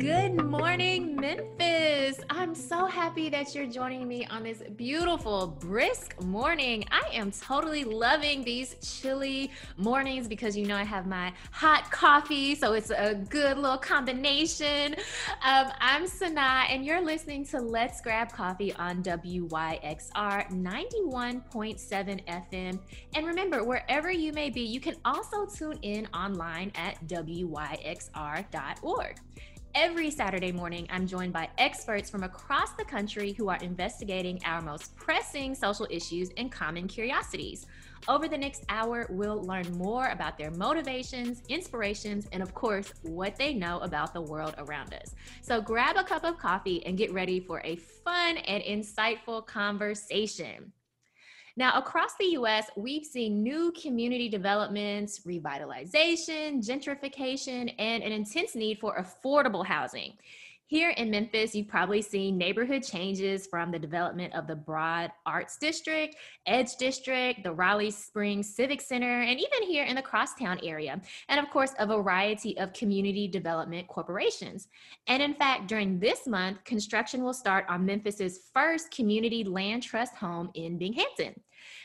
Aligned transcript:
Good 0.00 0.42
morning, 0.46 1.14
Memphis. 1.16 2.20
I'm 2.30 2.54
so 2.54 2.86
happy 2.86 3.28
that 3.28 3.54
you're 3.54 3.66
joining 3.66 4.08
me 4.08 4.24
on 4.30 4.42
this 4.42 4.62
beautiful, 4.74 5.46
brisk 5.46 6.18
morning. 6.22 6.86
I 6.90 7.02
am 7.12 7.30
totally 7.30 7.84
loving 7.84 8.42
these 8.42 8.76
chilly 8.80 9.50
mornings 9.76 10.26
because 10.26 10.56
you 10.56 10.64
know 10.64 10.74
I 10.74 10.84
have 10.84 11.06
my 11.06 11.34
hot 11.50 11.90
coffee, 11.90 12.54
so 12.54 12.72
it's 12.72 12.88
a 12.88 13.14
good 13.28 13.58
little 13.58 13.76
combination. 13.76 14.96
Um, 15.44 15.70
I'm 15.80 16.06
Sana, 16.06 16.64
and 16.70 16.82
you're 16.82 17.02
listening 17.02 17.44
to 17.48 17.60
Let's 17.60 18.00
Grab 18.00 18.32
Coffee 18.32 18.72
on 18.72 19.02
WYXR 19.02 20.48
91.7 20.50 22.24
FM. 22.24 22.78
And 23.14 23.26
remember, 23.26 23.64
wherever 23.64 24.10
you 24.10 24.32
may 24.32 24.48
be, 24.48 24.62
you 24.62 24.80
can 24.80 24.96
also 25.04 25.44
tune 25.44 25.78
in 25.82 26.06
online 26.14 26.72
at 26.74 27.06
WYXR.org. 27.06 28.46
Every 29.76 30.10
Saturday 30.10 30.50
morning, 30.50 30.88
I'm 30.90 31.06
joined 31.06 31.32
by 31.32 31.48
experts 31.56 32.10
from 32.10 32.24
across 32.24 32.72
the 32.72 32.84
country 32.84 33.32
who 33.32 33.48
are 33.48 33.58
investigating 33.58 34.40
our 34.44 34.60
most 34.60 34.96
pressing 34.96 35.54
social 35.54 35.86
issues 35.88 36.30
and 36.36 36.50
common 36.50 36.88
curiosities. 36.88 37.66
Over 38.08 38.26
the 38.26 38.36
next 38.36 38.64
hour, 38.68 39.06
we'll 39.10 39.44
learn 39.44 39.70
more 39.78 40.08
about 40.08 40.36
their 40.36 40.50
motivations, 40.50 41.42
inspirations, 41.48 42.26
and 42.32 42.42
of 42.42 42.52
course, 42.52 42.92
what 43.02 43.36
they 43.36 43.54
know 43.54 43.78
about 43.78 44.12
the 44.12 44.20
world 44.20 44.56
around 44.58 44.92
us. 44.92 45.14
So 45.40 45.60
grab 45.60 45.96
a 45.96 46.02
cup 46.02 46.24
of 46.24 46.36
coffee 46.36 46.84
and 46.84 46.98
get 46.98 47.12
ready 47.12 47.38
for 47.38 47.60
a 47.62 47.76
fun 47.76 48.38
and 48.38 48.64
insightful 48.64 49.46
conversation. 49.46 50.72
Now, 51.60 51.76
across 51.76 52.14
the 52.18 52.38
US, 52.38 52.70
we've 52.74 53.04
seen 53.04 53.42
new 53.42 53.70
community 53.72 54.30
developments, 54.30 55.20
revitalization, 55.26 56.66
gentrification, 56.66 57.74
and 57.78 58.02
an 58.02 58.12
intense 58.12 58.54
need 58.54 58.78
for 58.78 58.96
affordable 58.96 59.66
housing. 59.66 60.14
Here 60.68 60.90
in 60.90 61.10
Memphis, 61.10 61.54
you've 61.54 61.68
probably 61.68 62.00
seen 62.00 62.38
neighborhood 62.38 62.82
changes 62.82 63.46
from 63.46 63.70
the 63.70 63.78
development 63.78 64.32
of 64.34 64.46
the 64.46 64.56
Broad 64.56 65.10
Arts 65.26 65.58
District, 65.58 66.16
Edge 66.46 66.76
District, 66.76 67.42
the 67.42 67.52
Raleigh 67.52 67.90
Springs 67.90 68.54
Civic 68.54 68.80
Center, 68.80 69.20
and 69.20 69.38
even 69.38 69.62
here 69.64 69.84
in 69.84 69.96
the 69.96 70.00
Crosstown 70.00 70.60
area. 70.62 70.98
And 71.28 71.40
of 71.40 71.50
course, 71.50 71.74
a 71.78 71.86
variety 71.86 72.56
of 72.56 72.72
community 72.72 73.28
development 73.28 73.86
corporations. 73.88 74.68
And 75.08 75.22
in 75.22 75.34
fact, 75.34 75.66
during 75.66 75.98
this 75.98 76.26
month, 76.26 76.64
construction 76.64 77.22
will 77.22 77.34
start 77.34 77.66
on 77.68 77.84
Memphis's 77.84 78.48
first 78.54 78.90
community 78.90 79.44
land 79.44 79.82
trust 79.82 80.14
home 80.14 80.50
in 80.54 80.78
Binghampton. 80.78 81.34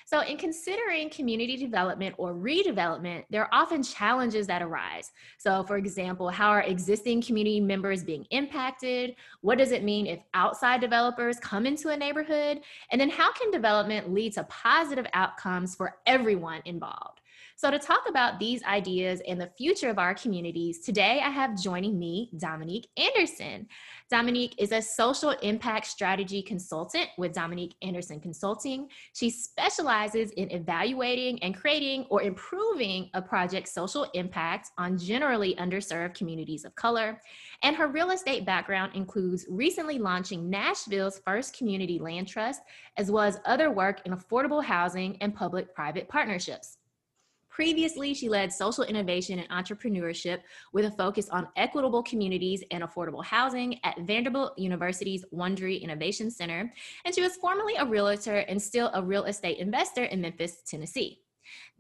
So, 0.08 0.22
in 0.22 0.38
considering 0.38 1.10
community 1.10 1.58
development 1.58 2.14
or 2.20 2.36
redevelopment, 2.36 3.24
there 3.32 3.42
are 3.42 3.50
often 3.52 3.82
challenges 3.82 4.46
that 4.46 4.62
arise. 4.62 5.12
So, 5.40 5.64
for 5.64 5.78
example, 5.78 6.30
how 6.30 6.50
are 6.50 6.62
existing 6.62 7.24
community 7.24 7.60
members 7.60 8.04
being 8.04 8.28
impacted? 8.30 9.16
What 9.42 9.58
does 9.58 9.72
it 9.72 9.84
mean 9.84 10.06
if 10.06 10.20
outside 10.36 10.80
developers 10.80 11.40
come 11.40 11.66
into 11.66 11.90
a 11.90 11.98
neighborhood? 11.98 12.62
And 12.92 13.02
then, 13.02 13.10
how 13.10 13.34
can 13.34 13.50
development 13.50 14.14
lead 14.14 14.34
to 14.34 14.44
positive 14.44 15.08
outcomes 15.14 15.74
for 15.74 15.98
everyone 16.06 16.62
involved? 16.66 17.22
So, 17.58 17.72
to 17.72 17.80
talk 17.80 18.02
about 18.08 18.38
these 18.38 18.62
ideas 18.64 19.22
and 19.28 19.42
the 19.42 19.50
future 19.58 19.90
of 19.90 19.98
our 19.98 20.14
communities, 20.14 20.82
today 20.82 21.22
I 21.24 21.30
have 21.30 21.60
joining 21.60 21.98
me 21.98 22.30
Dominique 22.38 22.90
Anderson. 22.96 23.68
Dominique 24.12 24.54
is 24.60 24.72
a 24.72 24.84
social 24.84 25.32
impact 25.32 25.88
strategy 25.88 26.44
consultant 26.44 27.08
with 27.18 27.34
Dominique 27.34 27.74
Anderson 27.82 28.20
Consulting. 28.20 28.88
She 29.14 29.32
specializes 29.32 30.30
in 30.32 30.52
evaluating 30.52 31.42
and 31.42 31.56
creating 31.56 32.06
or 32.12 32.22
improving 32.22 33.10
a 33.16 33.22
project's 33.22 33.74
social 33.74 34.04
impact 34.14 34.70
on 34.78 35.00
generally 35.00 35.56
underserved 35.56 36.14
communities 36.14 36.66
of 36.66 36.76
color. 36.76 37.20
And 37.64 37.76
her 37.76 37.88
real 37.88 38.12
estate 38.12 38.46
background 38.46 38.92
includes 38.94 39.48
recently 39.50 39.98
launching 39.98 40.52
Nashville's 40.52 41.20
first 41.26 41.58
community 41.58 41.98
land 41.98 42.28
trust, 42.28 42.62
as 42.98 43.10
well 43.10 43.24
as 43.24 43.40
other 43.44 43.72
work 43.72 44.02
in 44.06 44.16
affordable 44.16 44.64
housing 44.64 45.18
and 45.22 45.34
public 45.34 45.74
private 45.74 46.08
partnerships. 46.08 46.78
Previously, 47.56 48.14
she 48.14 48.28
led 48.28 48.52
social 48.52 48.84
innovation 48.84 49.40
and 49.40 49.50
entrepreneurship 49.50 50.40
with 50.74 50.84
a 50.84 50.92
focus 50.92 51.30
on 51.30 51.48
equitable 51.56 52.04
communities 52.04 52.62
and 52.70 52.84
affordable 52.84 53.24
housing 53.24 53.80
at 53.86 53.98
Vanderbilt 54.02 54.60
University's 54.60 55.24
Wond'ry 55.32 55.82
Innovation 55.82 56.30
Center. 56.30 56.74
And 57.06 57.16
she 57.16 57.22
was 57.22 57.38
formerly 57.38 57.76
a 57.78 57.86
realtor 57.86 58.40
and 58.40 58.62
still 58.62 58.92
a 58.94 59.02
real 59.02 59.24
estate 59.24 59.60
investor 59.60 60.04
in 60.04 60.20
Memphis, 60.20 60.64
Tennessee. 60.68 61.22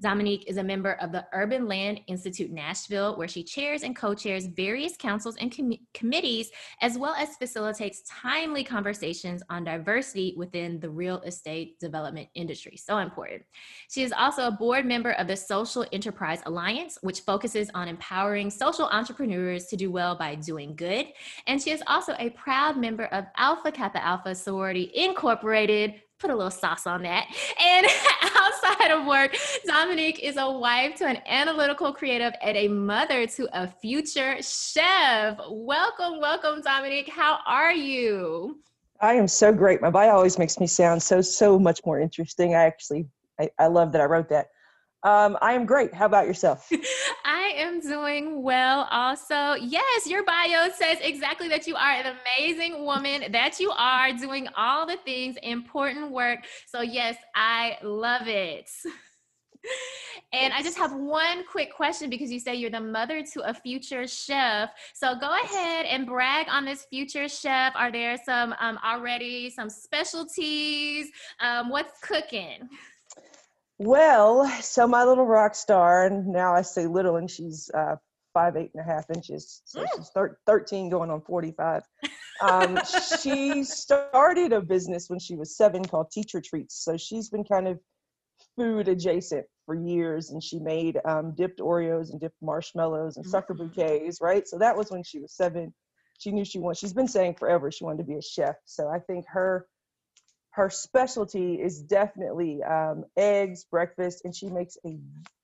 Dominique 0.01 0.45
is 0.47 0.57
a 0.57 0.63
member 0.63 0.93
of 0.93 1.11
the 1.11 1.25
Urban 1.33 1.67
Land 1.67 2.01
Institute 2.07 2.51
Nashville, 2.51 3.17
where 3.17 3.27
she 3.27 3.43
chairs 3.43 3.83
and 3.83 3.95
co 3.95 4.13
chairs 4.13 4.45
various 4.45 4.97
councils 4.97 5.35
and 5.37 5.55
com- 5.55 5.73
committees, 5.93 6.51
as 6.81 6.97
well 6.97 7.15
as 7.15 7.37
facilitates 7.37 8.03
timely 8.09 8.63
conversations 8.63 9.41
on 9.49 9.63
diversity 9.63 10.33
within 10.37 10.79
the 10.79 10.89
real 10.89 11.21
estate 11.21 11.79
development 11.79 12.27
industry. 12.35 12.77
So 12.77 12.97
important. 12.97 13.43
She 13.89 14.03
is 14.03 14.11
also 14.11 14.47
a 14.47 14.51
board 14.51 14.85
member 14.85 15.11
of 15.11 15.27
the 15.27 15.37
Social 15.37 15.85
Enterprise 15.91 16.41
Alliance, 16.45 16.97
which 17.01 17.21
focuses 17.21 17.69
on 17.73 17.87
empowering 17.87 18.49
social 18.49 18.87
entrepreneurs 18.87 19.65
to 19.67 19.75
do 19.75 19.91
well 19.91 20.15
by 20.15 20.35
doing 20.35 20.75
good. 20.75 21.07
And 21.47 21.61
she 21.61 21.71
is 21.71 21.83
also 21.87 22.13
a 22.19 22.29
proud 22.31 22.77
member 22.77 23.05
of 23.05 23.25
Alpha 23.37 23.71
Kappa 23.71 24.03
Alpha 24.03 24.35
Sorority 24.35 24.91
Incorporated, 24.93 25.95
put 26.19 26.29
a 26.29 26.35
little 26.35 26.51
sauce 26.51 26.87
on 26.87 27.03
that. 27.03 27.27
And 27.61 27.85
outside 28.45 28.91
of 28.91 29.05
work, 29.05 29.35
Dominique 29.65 30.19
is 30.19 30.37
a 30.37 30.49
wife 30.49 30.95
to 30.95 31.05
an 31.05 31.17
analytical 31.27 31.91
creative 31.93 32.33
and 32.41 32.57
a 32.57 32.67
mother 32.67 33.25
to 33.27 33.47
a 33.53 33.67
future 33.67 34.37
chef. 34.41 35.37
Welcome, 35.49 36.19
welcome, 36.19 36.61
Dominique. 36.61 37.09
How 37.09 37.39
are 37.45 37.73
you? 37.73 38.59
I 39.01 39.13
am 39.13 39.27
so 39.27 39.51
great. 39.51 39.81
My 39.81 39.89
bio 39.89 40.11
always 40.11 40.37
makes 40.37 40.59
me 40.59 40.67
sound 40.67 41.01
so, 41.01 41.21
so 41.21 41.59
much 41.59 41.81
more 41.85 41.99
interesting. 41.99 42.55
I 42.55 42.63
actually, 42.63 43.07
I, 43.39 43.49
I 43.59 43.67
love 43.67 43.91
that 43.93 44.01
I 44.01 44.05
wrote 44.05 44.29
that. 44.29 44.47
Um, 45.05 45.37
I 45.39 45.53
am 45.53 45.67
great. 45.67 45.93
How 45.93 46.07
about 46.07 46.25
yourself? 46.25 46.67
I 47.25 47.53
am 47.57 47.79
doing 47.79 48.41
well 48.41 48.87
also. 48.89 49.53
Yes, 49.53 50.07
your 50.07 50.25
bio 50.25 50.69
says 50.75 50.97
exactly 50.99 51.47
that 51.49 51.67
you 51.67 51.75
are 51.75 51.91
an 51.91 52.17
amazing 52.39 52.83
woman, 52.83 53.31
that 53.31 53.59
you 53.59 53.71
are 53.77 54.11
doing 54.13 54.47
all 54.57 54.87
the 54.87 54.97
things, 55.05 55.37
important 55.43 56.09
work. 56.09 56.39
So, 56.65 56.81
yes, 56.81 57.17
I 57.35 57.77
love 57.83 58.27
it. 58.27 58.69
And 60.31 60.53
I 60.53 60.61
just 60.61 60.77
have 60.77 60.93
one 60.93 61.43
quick 61.49 61.73
question 61.73 62.07
because 62.09 62.31
you 62.31 62.39
say 62.39 62.53
you're 62.53 62.69
the 62.69 62.79
mother 62.79 63.23
to 63.33 63.49
a 63.49 63.53
future 63.53 64.05
chef. 64.05 64.69
So 64.93 65.15
go 65.15 65.35
ahead 65.43 65.87
and 65.87 66.05
brag 66.05 66.45
on 66.49 66.65
this 66.65 66.85
future 66.85 67.27
chef. 67.27 67.73
Are 67.75 67.91
there 67.91 68.15
some 68.23 68.53
um, 68.59 68.77
already 68.85 69.49
some 69.49 69.71
specialties? 69.71 71.09
Um, 71.39 71.69
what's 71.69 71.99
cooking? 72.01 72.69
Well, 73.77 74.49
so 74.61 74.87
my 74.87 75.03
little 75.03 75.25
rock 75.25 75.53
star, 75.53 76.05
and 76.05 76.27
now 76.27 76.53
I 76.53 76.61
say 76.61 76.87
little, 76.87 77.17
and 77.17 77.29
she's 77.29 77.69
uh, 77.73 77.95
five, 78.33 78.55
eight 78.55 78.71
and 78.73 78.87
a 78.87 78.93
half 78.93 79.05
inches. 79.13 79.61
So 79.65 79.81
mm. 79.81 79.87
she's 79.95 80.09
thir- 80.09 80.37
13 80.45 80.89
going 80.89 81.09
on 81.09 81.21
45. 81.21 81.83
Um, 82.41 82.77
she 83.21 83.63
started 83.63 84.51
a 84.53 84.61
business 84.61 85.09
when 85.09 85.19
she 85.19 85.35
was 85.35 85.57
seven 85.57 85.83
called 85.85 86.11
Teacher 86.11 86.41
Treats. 86.41 86.83
So 86.83 86.97
she's 86.97 87.29
been 87.29 87.43
kind 87.43 87.67
of 87.67 87.79
food 88.57 88.87
adjacent 88.87 89.45
for 89.65 89.75
years, 89.75 90.31
and 90.31 90.43
she 90.43 90.59
made 90.59 90.99
um, 91.05 91.33
dipped 91.35 91.59
Oreos 91.59 92.11
and 92.11 92.19
dipped 92.19 92.41
marshmallows 92.41 93.17
and 93.17 93.25
sucker 93.25 93.53
mm-hmm. 93.53 93.67
bouquets, 93.67 94.19
right? 94.21 94.47
So 94.47 94.57
that 94.59 94.75
was 94.75 94.91
when 94.91 95.03
she 95.03 95.19
was 95.19 95.33
seven. 95.33 95.73
She 96.19 96.31
knew 96.31 96.45
she 96.45 96.59
wanted, 96.59 96.77
she's 96.77 96.93
been 96.93 97.07
saying 97.07 97.35
forever 97.35 97.71
she 97.71 97.83
wanted 97.83 97.99
to 97.99 98.03
be 98.05 98.15
a 98.15 98.21
chef. 98.21 98.55
So 98.65 98.89
I 98.89 98.99
think 98.99 99.25
her 99.29 99.67
her 100.55 100.69
specialty 100.69 101.55
is 101.55 101.81
definitely 101.81 102.63
um, 102.63 103.03
eggs, 103.17 103.65
breakfast, 103.69 104.21
and 104.23 104.33
she 104.33 104.47
makes 104.47 104.77
a 104.85 104.97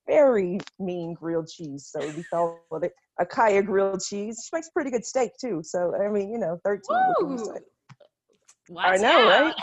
very 0.07 0.57
mean 0.79 1.13
grilled 1.13 1.49
cheese. 1.49 1.89
So 1.91 1.99
we 2.16 2.23
call 2.23 2.61
it 2.81 2.94
a 3.19 3.25
Kaya 3.25 3.61
grilled 3.61 4.01
cheese. 4.01 4.41
She 4.45 4.55
makes 4.55 4.69
pretty 4.69 4.89
good 4.89 5.05
steak 5.05 5.31
too. 5.39 5.61
So 5.63 5.93
I 6.02 6.09
mean, 6.09 6.31
you 6.31 6.40
know, 6.40 6.61
13. 6.63 6.81
I 8.78 8.96
know, 8.97 9.29
out. 9.29 9.53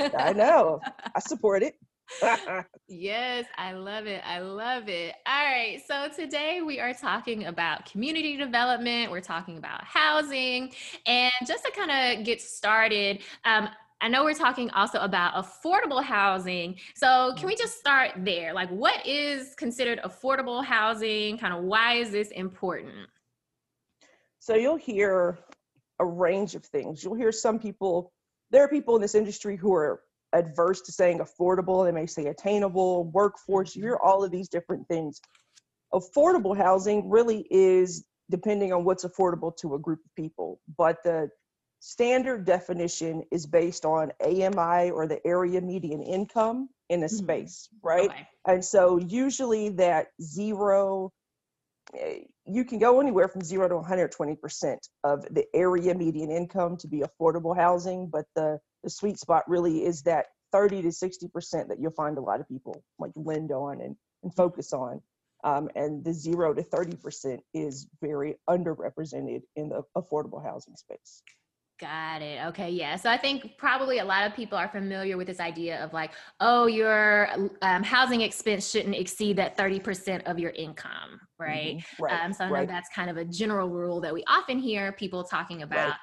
right? 0.00 0.14
I 0.18 0.32
know. 0.32 0.80
I 1.14 1.20
support 1.20 1.62
it. 1.62 1.74
yes, 2.88 3.44
I 3.56 3.72
love 3.74 4.06
it. 4.06 4.20
I 4.26 4.40
love 4.40 4.88
it. 4.88 5.14
All 5.26 5.44
right. 5.44 5.80
So 5.86 6.08
today 6.08 6.60
we 6.60 6.80
are 6.80 6.92
talking 6.92 7.44
about 7.44 7.86
community 7.86 8.36
development. 8.36 9.12
We're 9.12 9.20
talking 9.20 9.58
about 9.58 9.84
housing. 9.84 10.72
And 11.06 11.32
just 11.46 11.64
to 11.64 11.70
kind 11.70 12.18
of 12.18 12.24
get 12.24 12.40
started, 12.40 13.20
um, 13.44 13.68
I 14.00 14.08
know 14.08 14.24
we're 14.24 14.34
talking 14.34 14.70
also 14.70 14.98
about 14.98 15.34
affordable 15.34 16.02
housing. 16.02 16.76
So, 16.94 17.34
can 17.36 17.46
we 17.46 17.56
just 17.56 17.78
start 17.78 18.12
there? 18.18 18.52
Like, 18.54 18.68
what 18.70 19.04
is 19.06 19.54
considered 19.56 20.00
affordable 20.04 20.64
housing? 20.64 21.38
Kind 21.38 21.52
of 21.52 21.64
why 21.64 21.94
is 21.94 22.10
this 22.10 22.28
important? 22.30 23.08
So, 24.38 24.54
you'll 24.54 24.76
hear 24.76 25.38
a 25.98 26.06
range 26.06 26.54
of 26.54 26.64
things. 26.64 27.02
You'll 27.02 27.16
hear 27.16 27.32
some 27.32 27.58
people, 27.58 28.12
there 28.50 28.62
are 28.62 28.68
people 28.68 28.94
in 28.94 29.02
this 29.02 29.16
industry 29.16 29.56
who 29.56 29.74
are 29.74 30.00
adverse 30.32 30.80
to 30.82 30.92
saying 30.92 31.18
affordable. 31.18 31.84
They 31.84 31.92
may 31.92 32.06
say 32.06 32.26
attainable, 32.26 33.10
workforce. 33.10 33.74
You 33.74 33.82
hear 33.82 33.94
mm-hmm. 33.94 34.08
all 34.08 34.24
of 34.24 34.30
these 34.30 34.48
different 34.48 34.86
things. 34.88 35.20
Affordable 35.92 36.56
housing 36.56 37.08
really 37.08 37.46
is 37.50 38.04
depending 38.30 38.72
on 38.72 38.84
what's 38.84 39.04
affordable 39.04 39.56
to 39.56 39.74
a 39.74 39.78
group 39.78 40.00
of 40.04 40.14
people. 40.14 40.60
But 40.76 40.98
the 41.02 41.30
standard 41.80 42.44
definition 42.44 43.22
is 43.30 43.46
based 43.46 43.84
on 43.84 44.12
AMI 44.20 44.90
or 44.90 45.06
the 45.06 45.20
area 45.26 45.60
median 45.60 46.02
income 46.02 46.68
in 46.88 47.02
a 47.02 47.06
mm-hmm. 47.06 47.16
space, 47.16 47.68
right? 47.82 48.10
Okay. 48.10 48.28
And 48.46 48.64
so 48.64 48.98
usually 48.98 49.70
that 49.70 50.08
zero, 50.20 51.12
eh, 51.98 52.20
you 52.44 52.64
can 52.64 52.78
go 52.78 53.00
anywhere 53.00 53.28
from 53.28 53.42
zero 53.42 53.68
to 53.68 53.74
120% 53.74 54.76
of 55.04 55.22
the 55.30 55.44
area 55.54 55.94
median 55.94 56.30
income 56.30 56.76
to 56.78 56.88
be 56.88 57.02
affordable 57.02 57.56
housing, 57.56 58.08
but 58.08 58.24
the, 58.34 58.58
the 58.82 58.90
sweet 58.90 59.18
spot 59.18 59.44
really 59.48 59.84
is 59.84 60.02
that 60.02 60.26
30 60.52 60.82
to 60.82 60.88
60% 60.88 61.68
that 61.68 61.78
you'll 61.78 61.90
find 61.92 62.16
a 62.16 62.22
lot 62.22 62.40
of 62.40 62.48
people 62.48 62.82
like 62.98 63.12
lend 63.14 63.52
on 63.52 63.80
and, 63.80 63.96
and 64.22 64.34
focus 64.34 64.72
on. 64.72 65.02
Um, 65.44 65.68
and 65.76 66.04
the 66.04 66.12
zero 66.12 66.52
to 66.52 66.62
30% 66.62 67.38
is 67.54 67.86
very 68.00 68.36
underrepresented 68.50 69.42
in 69.54 69.68
the 69.68 69.82
affordable 69.96 70.42
housing 70.42 70.74
space. 70.74 71.22
Got 71.78 72.22
it. 72.22 72.44
Okay. 72.46 72.70
Yeah. 72.70 72.96
So 72.96 73.08
I 73.08 73.16
think 73.16 73.56
probably 73.56 73.98
a 73.98 74.04
lot 74.04 74.26
of 74.26 74.34
people 74.34 74.58
are 74.58 74.68
familiar 74.68 75.16
with 75.16 75.28
this 75.28 75.38
idea 75.38 75.82
of 75.84 75.92
like, 75.92 76.10
oh, 76.40 76.66
your 76.66 77.28
um, 77.62 77.84
housing 77.84 78.22
expense 78.22 78.68
shouldn't 78.68 78.96
exceed 78.96 79.36
that 79.36 79.56
30% 79.56 80.24
of 80.24 80.40
your 80.40 80.50
income. 80.50 81.20
Right. 81.38 81.76
Mm-hmm. 81.76 82.02
right. 82.02 82.24
Um, 82.24 82.32
so 82.32 82.44
I 82.44 82.48
know 82.48 82.54
right. 82.54 82.68
that's 82.68 82.88
kind 82.88 83.08
of 83.08 83.16
a 83.16 83.24
general 83.24 83.68
rule 83.68 84.00
that 84.00 84.12
we 84.12 84.24
often 84.26 84.58
hear 84.58 84.90
people 84.90 85.22
talking 85.22 85.62
about. 85.62 85.90
Right. 85.90 85.96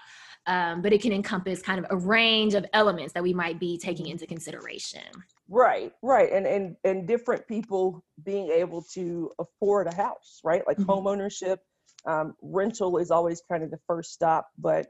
Um, 0.47 0.81
but 0.81 0.93
it 0.93 1.01
can 1.01 1.11
encompass 1.11 1.61
kind 1.61 1.83
of 1.83 1.87
a 1.89 1.97
range 1.97 2.53
of 2.53 2.65
elements 2.71 3.13
that 3.13 3.23
we 3.23 3.33
might 3.33 3.59
be 3.59 3.77
taking 3.77 4.07
into 4.07 4.27
consideration. 4.27 5.01
Right, 5.49 5.91
right, 6.03 6.31
and 6.31 6.45
and 6.45 6.75
and 6.83 7.07
different 7.07 7.47
people 7.47 8.03
being 8.23 8.51
able 8.51 8.83
to 8.93 9.31
afford 9.39 9.87
a 9.87 9.95
house, 9.95 10.41
right? 10.43 10.61
Like 10.67 10.77
mm-hmm. 10.77 10.91
home 10.91 11.07
ownership, 11.07 11.61
um, 12.05 12.35
rental 12.43 12.99
is 12.99 13.09
always 13.09 13.41
kind 13.49 13.63
of 13.63 13.71
the 13.71 13.79
first 13.87 14.13
stop, 14.13 14.47
but 14.59 14.85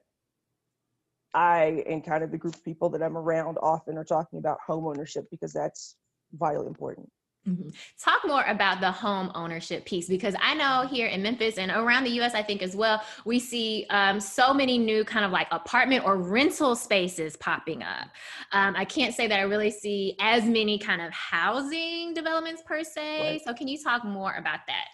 I 1.36 1.84
and 1.88 2.04
kind 2.04 2.24
of 2.24 2.32
the 2.32 2.38
group 2.38 2.56
of 2.56 2.64
people 2.64 2.90
that 2.90 3.04
I'm 3.04 3.18
around 3.18 3.58
often 3.62 3.98
are 3.98 4.06
talking 4.06 4.40
about 4.40 4.58
home 4.66 4.88
ownership 4.88 5.26
because 5.30 5.52
that's 5.54 5.98
vitally 6.34 6.68
important. 6.68 7.10
Mm-hmm. 7.48 7.70
Talk 8.04 8.22
more 8.26 8.44
about 8.46 8.82
the 8.82 8.92
home 8.92 9.32
ownership 9.36 9.86
piece 9.86 10.08
because 10.08 10.34
I 10.42 10.56
know 10.56 10.88
here 10.88 11.08
in 11.08 11.22
Memphis 11.22 11.60
and 11.60 11.70
around 11.70 12.06
the 12.06 12.22
US, 12.22 12.34
I 12.34 12.42
think 12.42 12.64
as 12.64 12.76
well, 12.76 13.04
we 13.24 13.38
see 13.38 13.86
um, 13.92 14.20
so 14.20 14.52
many 14.52 14.80
new 14.80 15.04
kind 15.04 15.26
of 15.26 15.32
like 15.32 15.48
apartment 15.52 16.06
or 16.06 16.18
rental 16.18 16.76
spaces 16.76 17.36
popping 17.36 17.84
up. 17.84 18.08
Um, 18.52 18.74
I 18.76 18.86
can't 18.86 19.14
say 19.14 19.28
that 19.28 19.38
I 19.38 19.44
really 19.44 19.70
see 19.70 20.16
as 20.20 20.44
many 20.46 20.80
kind 20.80 21.02
of 21.02 21.12
housing 21.12 22.16
developments 22.16 22.64
per 22.66 22.84
se. 22.84 23.20
Right. 23.20 23.42
So, 23.46 23.54
can 23.54 23.68
you 23.68 23.78
talk 23.78 24.04
more 24.04 24.34
about 24.34 24.62
that? 24.68 24.86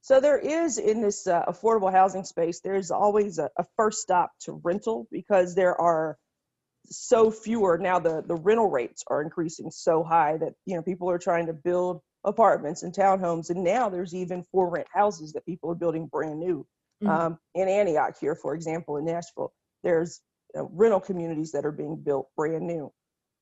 So 0.00 0.20
there 0.20 0.38
is 0.38 0.78
in 0.78 1.00
this 1.00 1.26
uh, 1.26 1.44
affordable 1.46 1.92
housing 1.92 2.24
space, 2.24 2.60
there's 2.60 2.90
always 2.90 3.38
a, 3.38 3.50
a, 3.56 3.64
first 3.76 4.00
stop 4.00 4.32
to 4.42 4.60
rental 4.64 5.06
because 5.10 5.54
there 5.54 5.78
are 5.80 6.16
so 6.86 7.30
fewer 7.30 7.78
now. 7.78 7.98
The 7.98 8.22
the 8.26 8.36
rental 8.36 8.70
rates 8.70 9.04
are 9.08 9.22
increasing 9.22 9.70
so 9.70 10.02
high 10.02 10.36
that 10.38 10.54
you 10.64 10.76
know 10.76 10.82
people 10.82 11.10
are 11.10 11.18
trying 11.18 11.46
to 11.46 11.52
build 11.52 12.00
apartments 12.24 12.82
and 12.82 12.94
townhomes, 12.94 13.50
and 13.50 13.64
now 13.64 13.88
there's 13.88 14.14
even 14.14 14.44
for 14.50 14.70
rent 14.70 14.88
houses 14.92 15.32
that 15.32 15.44
people 15.44 15.70
are 15.70 15.74
building 15.74 16.06
brand 16.06 16.38
new. 16.38 16.66
Mm-hmm. 17.02 17.08
Um, 17.08 17.38
in 17.54 17.68
Antioch 17.68 18.16
here, 18.20 18.34
for 18.34 18.54
example, 18.54 18.96
in 18.96 19.04
Nashville, 19.04 19.52
there's 19.82 20.20
you 20.54 20.60
know, 20.60 20.70
rental 20.72 21.00
communities 21.00 21.52
that 21.52 21.66
are 21.66 21.72
being 21.72 21.96
built 21.96 22.28
brand 22.36 22.66
new. 22.66 22.92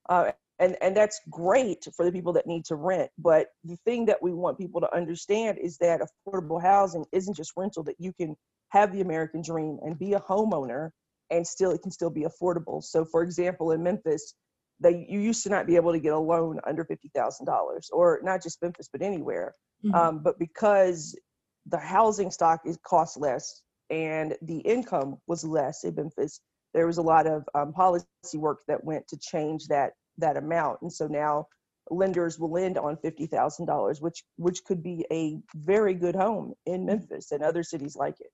Uh, 0.09 0.33
and 0.59 0.77
and 0.81 0.97
that's 0.97 1.21
great 1.31 1.87
for 1.95 2.05
the 2.05 2.13
people 2.13 2.33
that 2.33 2.47
need 2.47 2.65
to 2.65 2.77
rent 2.77 3.11
but 3.19 3.49
the 3.65 3.77
thing 3.85 4.07
that 4.07 4.23
we 4.23 4.33
want 4.33 4.59
people 4.59 4.81
to 4.81 4.95
understand 4.95 5.59
is 5.59 5.77
that 5.79 6.01
affordable 6.01 6.61
housing 6.61 7.05
isn't 7.13 7.37
just 7.37 7.53
rental 7.57 7.83
that 7.83 7.97
you 7.99 8.13
can 8.13 8.37
have 8.71 8.93
the 8.93 9.01
american 9.01 9.43
dream 9.43 9.79
and 9.83 9.99
be 9.99 10.15
a 10.15 10.21
homeowner 10.21 10.91
and 11.31 11.47
still 11.47 11.71
it 11.71 11.83
can 11.83 11.91
still 11.91 12.11
be 12.11 12.25
affordable 12.25 12.83
so 12.83 13.05
for 13.05 13.23
example 13.23 13.73
in 13.73 13.83
memphis 13.83 14.35
they 14.81 15.07
you 15.09 15.21
used 15.21 15.43
to 15.43 15.49
not 15.49 15.67
be 15.67 15.77
able 15.77 15.93
to 15.93 15.99
get 15.99 16.13
a 16.13 16.19
loan 16.19 16.61
under 16.67 16.85
$50000 16.85 17.47
or 17.93 18.21
not 18.23 18.43
just 18.43 18.61
memphis 18.63 18.89
but 18.91 19.03
anywhere 19.03 19.55
mm-hmm. 19.85 19.95
um, 19.95 20.23
but 20.23 20.39
because 20.39 21.19
the 21.67 21.79
housing 21.79 22.31
stock 22.31 22.61
is 22.65 22.79
cost 22.87 23.19
less 23.19 23.63
and 23.91 24.37
the 24.43 24.59
income 24.59 25.17
was 25.27 25.45
less 25.45 25.85
in 25.85 25.95
memphis 25.95 26.41
there 26.75 26.87
was 26.87 26.99
a 26.99 27.03
lot 27.03 27.27
of 27.27 27.49
um, 27.55 27.73
policy 27.73 28.07
work 28.35 28.59
that 28.69 28.85
went 28.85 29.07
to 29.09 29.17
change 29.17 29.67
that 29.69 29.93
that 30.19 30.37
amount. 30.37 30.83
And 30.83 30.93
so 30.93 31.07
now 31.07 31.47
lenders 31.91 32.39
will 32.39 32.51
lend 32.51 32.79
on 32.79 32.97
$50,000, 32.97 34.01
which 34.01 34.25
which 34.37 34.65
could 34.65 34.83
be 34.83 35.07
a 35.11 35.39
very 35.55 35.95
good 35.95 36.17
home 36.17 36.55
in 36.67 36.83
mm. 36.83 36.87
Memphis 36.87 37.33
and 37.33 37.43
other 37.43 37.63
cities 37.63 37.97
like 37.97 38.21
it. 38.21 38.31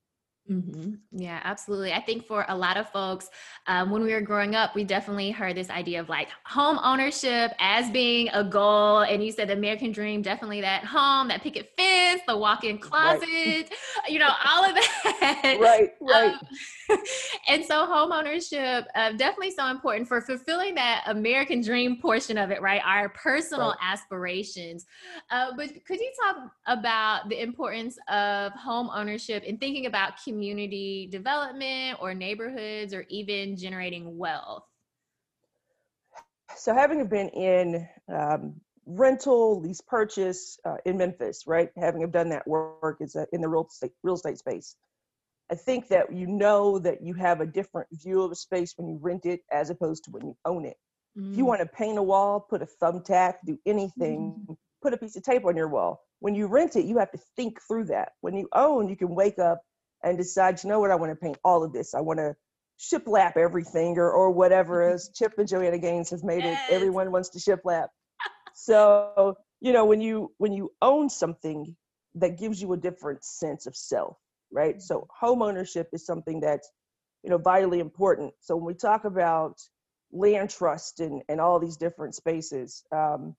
Mm-hmm. 0.50 0.94
Yeah, 1.12 1.41
absolutely. 1.44 1.93
I 1.93 2.00
think 2.00 2.27
for 2.27 2.44
a 2.49 2.56
lot 2.56 2.77
of 2.77 2.89
folks, 2.91 3.31
um, 3.69 3.91
when 3.91 4.03
we 4.03 4.12
were 4.12 4.21
growing 4.21 4.56
up, 4.56 4.75
we 4.75 4.83
definitely 4.83 5.31
heard 5.31 5.56
this 5.56 5.71
idea 5.71 6.00
of 6.00 6.09
like 6.09 6.29
home 6.44 6.81
ownership 6.83 7.53
as 7.61 7.89
being 7.91 8.29
a 8.33 8.43
goal. 8.43 9.00
And 9.00 9.25
you 9.25 9.31
said 9.31 9.49
the 9.49 9.53
American 9.53 9.93
dream, 9.93 10.21
definitely 10.21 10.61
that 10.62 10.85
home, 10.85 11.29
that 11.29 11.43
picket 11.43 11.71
fence, 11.77 12.23
the 12.27 12.37
walk 12.37 12.65
in 12.65 12.79
closet, 12.79 13.23
right. 13.23 13.71
you 14.09 14.19
know, 14.19 14.31
all 14.44 14.65
of 14.65 14.75
that. 14.75 15.59
Right, 15.62 15.91
right. 16.00 16.35
Um, 16.91 16.99
and 17.49 17.65
so 17.65 17.87
home 17.87 18.11
ownership, 18.11 18.87
uh, 18.95 19.12
definitely 19.12 19.53
so 19.53 19.69
important 19.69 20.09
for 20.09 20.21
fulfilling 20.21 20.75
that 20.75 21.05
American 21.06 21.62
dream 21.62 22.00
portion 22.00 22.37
of 22.37 22.50
it, 22.50 22.61
right? 22.61 22.81
Our 22.85 23.11
personal 23.11 23.69
right. 23.69 23.93
aspirations. 23.93 24.87
Uh, 25.31 25.53
but 25.56 25.69
could 25.85 26.00
you 26.00 26.12
talk 26.25 26.50
about 26.67 27.29
the 27.29 27.41
importance 27.41 27.97
of 28.09 28.53
home 28.53 28.91
ownership 28.93 29.45
and 29.47 29.61
thinking 29.61 29.87
about 29.87 30.23
community 30.23 30.31
development 31.11 31.99
or 32.00 32.14
neighborhoods 32.14 32.94
or 32.94 33.05
even 33.08 33.56
generating 33.56 34.17
wealth? 34.17 34.64
So, 36.56 36.75
having 36.75 37.06
been 37.06 37.29
in 37.31 37.88
um, 38.12 38.61
rental, 38.87 39.61
lease 39.61 39.81
purchase 39.81 40.58
uh, 40.64 40.76
in 40.84 40.99
Memphis, 40.99 41.44
right? 41.46 41.70
Having 41.76 42.11
done 42.11 42.29
that 42.31 42.46
work 42.46 42.99
is 43.00 43.17
in 43.32 43.40
the 43.40 43.49
real 43.49 43.67
estate, 43.69 43.93
real 44.02 44.14
estate 44.14 44.38
space. 44.38 44.76
I 45.50 45.55
think 45.55 45.88
that 45.88 46.12
you 46.12 46.26
know 46.26 46.78
that 46.78 47.02
you 47.02 47.14
have 47.14 47.40
a 47.40 47.46
different 47.46 47.88
view 47.93 48.23
of 48.23 48.32
a 48.32 48.35
space 48.35 48.75
when 48.76 48.88
you 48.88 48.99
rent 49.00 49.26
it 49.26 49.40
as 49.50 49.70
opposed 49.70 50.05
to 50.05 50.11
when 50.11 50.26
you 50.26 50.37
own 50.44 50.64
it. 50.64 50.76
Mm. 51.19 51.32
If 51.32 51.38
you 51.38 51.44
mm. 51.44 51.49
want 51.49 51.61
to 51.61 51.67
paint 51.67 51.99
a 51.99 52.02
wall, 52.02 52.40
put 52.40 52.62
a 52.62 52.69
thumbtack, 52.82 53.35
do 53.44 53.58
anything, 53.67 54.46
mm. 54.49 54.56
put 54.82 54.94
a 54.94 54.96
piece 54.96 55.17
of 55.17 55.23
tape 55.23 55.44
on 55.44 55.56
your 55.56 55.69
wall. 55.69 56.00
When 56.20 56.35
you 56.35 56.46
rent 56.46 56.76
it, 56.76 56.87
you 56.87 56.99
have 56.99 57.11
to 57.12 57.19
think 57.37 57.58
through 57.67 57.85
that. 57.87 58.12
When 58.20 58.35
you 58.35 58.49
own, 58.55 58.88
you 58.88 58.96
can 58.96 59.14
wake 59.14 59.38
up 59.38 59.62
and 60.02 60.19
decide, 60.19 60.62
you 60.62 60.69
know 60.69 60.81
what, 60.81 60.90
I 60.90 60.94
want 60.94 61.12
to 61.12 61.16
paint 61.16 61.38
all 61.44 61.62
of 61.62 61.72
this. 61.72 61.94
I 61.94 62.00
want 62.00 62.19
to 62.19 62.34
shiplap 62.78 63.37
everything 63.37 63.97
or, 63.99 64.11
or 64.11 64.30
whatever 64.30 64.82
as 64.82 65.11
Chip 65.14 65.35
and 65.38 65.49
Joanna 65.49 65.78
Gaines 65.78 66.11
has 66.11 66.25
made 66.25 66.42
yes. 66.42 66.61
it. 66.68 66.75
Everyone 66.75 67.12
wants 67.12 67.28
to 67.30 67.38
shiplap. 67.38 67.88
so, 68.54 69.37
you 69.61 69.73
know, 69.73 69.85
when 69.85 70.00
you 70.00 70.32
when 70.38 70.52
you 70.52 70.73
own 70.82 71.09
something 71.09 71.76
that 72.16 72.38
gives 72.38 72.61
you 72.61 72.73
a 72.73 72.76
different 72.76 73.25
sense 73.25 73.66
of 73.66 73.76
self, 73.76 74.16
right? 74.50 74.82
So 74.82 75.06
home 75.16 75.42
ownership 75.42 75.88
is 75.92 76.04
something 76.04 76.40
that's, 76.40 76.68
you 77.23 77.30
know, 77.30 77.38
vitally 77.38 77.80
important. 77.80 78.35
So 78.40 78.56
when 78.56 78.66
we 78.66 78.75
talk 78.75 79.04
about 79.04 79.61
land 80.12 80.50
trust 80.50 81.00
and, 81.00 81.23
and 81.28 81.40
all 81.40 81.59
these 81.59 81.76
different 81.76 82.14
spaces, 82.14 82.82
um, 82.92 83.35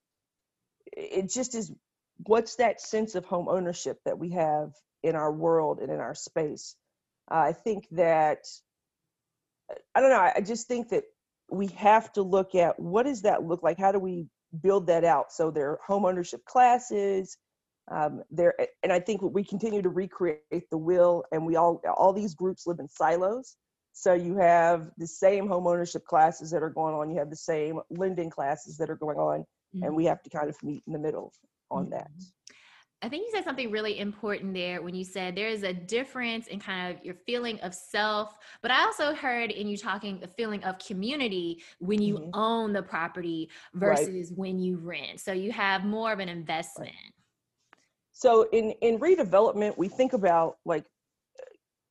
it 0.92 1.30
just 1.30 1.54
is 1.54 1.72
what's 2.26 2.56
that 2.56 2.82
sense 2.82 3.16
of 3.16 3.26
home 3.26 3.48
ownership 3.50 4.00
that 4.06 4.18
we 4.18 4.32
have 4.32 4.72
in 5.04 5.16
our 5.16 5.32
world 5.32 5.80
and 5.80 5.92
in 5.92 6.00
our 6.00 6.16
space. 6.16 6.76
Uh, 7.30 7.36
I 7.36 7.54
think 7.54 7.88
that 7.92 8.46
I 9.96 10.02
don't 10.02 10.10
know. 10.10 10.32
I 10.36 10.42
just 10.42 10.68
think 10.68 10.90
that 10.90 11.04
we 11.50 11.68
have 11.68 12.12
to 12.14 12.22
look 12.22 12.56
at 12.56 12.80
what 12.80 13.04
does 13.04 13.22
that 13.24 13.44
look 13.44 13.64
like? 13.64 13.78
How 13.78 13.92
do 13.92 14.00
we 14.00 14.28
build 14.62 14.88
that 14.88 15.04
out? 15.04 15.32
So 15.32 15.52
there 15.52 15.72
are 15.72 15.80
home 15.86 16.06
ownership 16.06 16.44
classes. 16.46 17.38
Um, 17.92 18.24
there, 18.32 18.56
and 18.82 18.94
I 18.94 19.00
think 19.00 19.22
we 19.22 19.44
continue 19.44 19.82
to 19.82 19.90
recreate 19.90 20.70
the 20.72 20.78
will, 20.78 21.26
and 21.32 21.46
we 21.46 21.58
all 21.58 21.82
all 21.98 22.14
these 22.14 22.34
groups 22.34 22.66
live 22.66 22.80
in 22.80 22.88
silos. 22.88 23.58
So 23.92 24.14
you 24.14 24.38
have 24.38 24.90
the 24.98 25.06
same 25.06 25.48
home 25.48 25.68
ownership 25.68 26.06
classes 26.06 26.52
that 26.52 26.64
are 26.64 26.70
going 26.70 26.96
on. 26.96 27.12
You 27.12 27.20
have 27.20 27.30
the 27.30 27.36
same 27.36 27.80
lending 27.90 28.30
classes 28.30 28.78
that 28.78 28.90
are 28.90 28.96
going 28.96 29.18
on, 29.18 29.42
mm-hmm. 29.42 29.84
and 29.84 29.96
we 29.96 30.06
have 30.06 30.24
to 30.24 30.30
kind 30.30 30.50
of 30.50 30.62
meet 30.64 30.84
in 30.88 30.94
the 30.94 31.00
middle 31.00 31.34
on 31.70 31.86
mm-hmm. 31.86 31.92
that. 31.96 32.12
I 33.04 33.10
think 33.10 33.26
you 33.26 33.32
said 33.34 33.44
something 33.44 33.70
really 33.70 34.00
important 34.00 34.54
there 34.54 34.82
when 34.82 34.96
you 34.96 35.04
said 35.04 35.36
there 35.36 35.50
is 35.50 35.64
a 35.64 35.74
difference 35.74 36.48
in 36.48 36.58
kind 36.58 36.96
of 36.96 37.04
your 37.04 37.16
feeling 37.16 37.60
of 37.60 37.74
self, 37.74 38.38
but 38.62 38.72
I 38.72 38.86
also 38.86 39.14
heard 39.14 39.52
in 39.52 39.68
you 39.68 39.76
talking 39.76 40.20
the 40.22 40.28
feeling 40.28 40.64
of 40.64 40.80
community 40.80 41.62
when 41.80 42.02
you 42.02 42.16
mm-hmm. 42.16 42.30
own 42.34 42.72
the 42.72 42.82
property 42.82 43.50
versus 43.74 44.30
right. 44.30 44.38
when 44.38 44.58
you 44.58 44.78
rent. 44.78 45.20
So 45.20 45.34
you 45.34 45.52
have 45.52 45.84
more 45.84 46.14
of 46.14 46.20
an 46.20 46.30
investment. 46.30 46.94
Right. 46.94 47.80
So 48.14 48.48
in 48.54 48.72
in 48.82 49.00
redevelopment, 49.00 49.78
we 49.78 49.90
think 49.90 50.14
about 50.14 50.60
like 50.64 50.86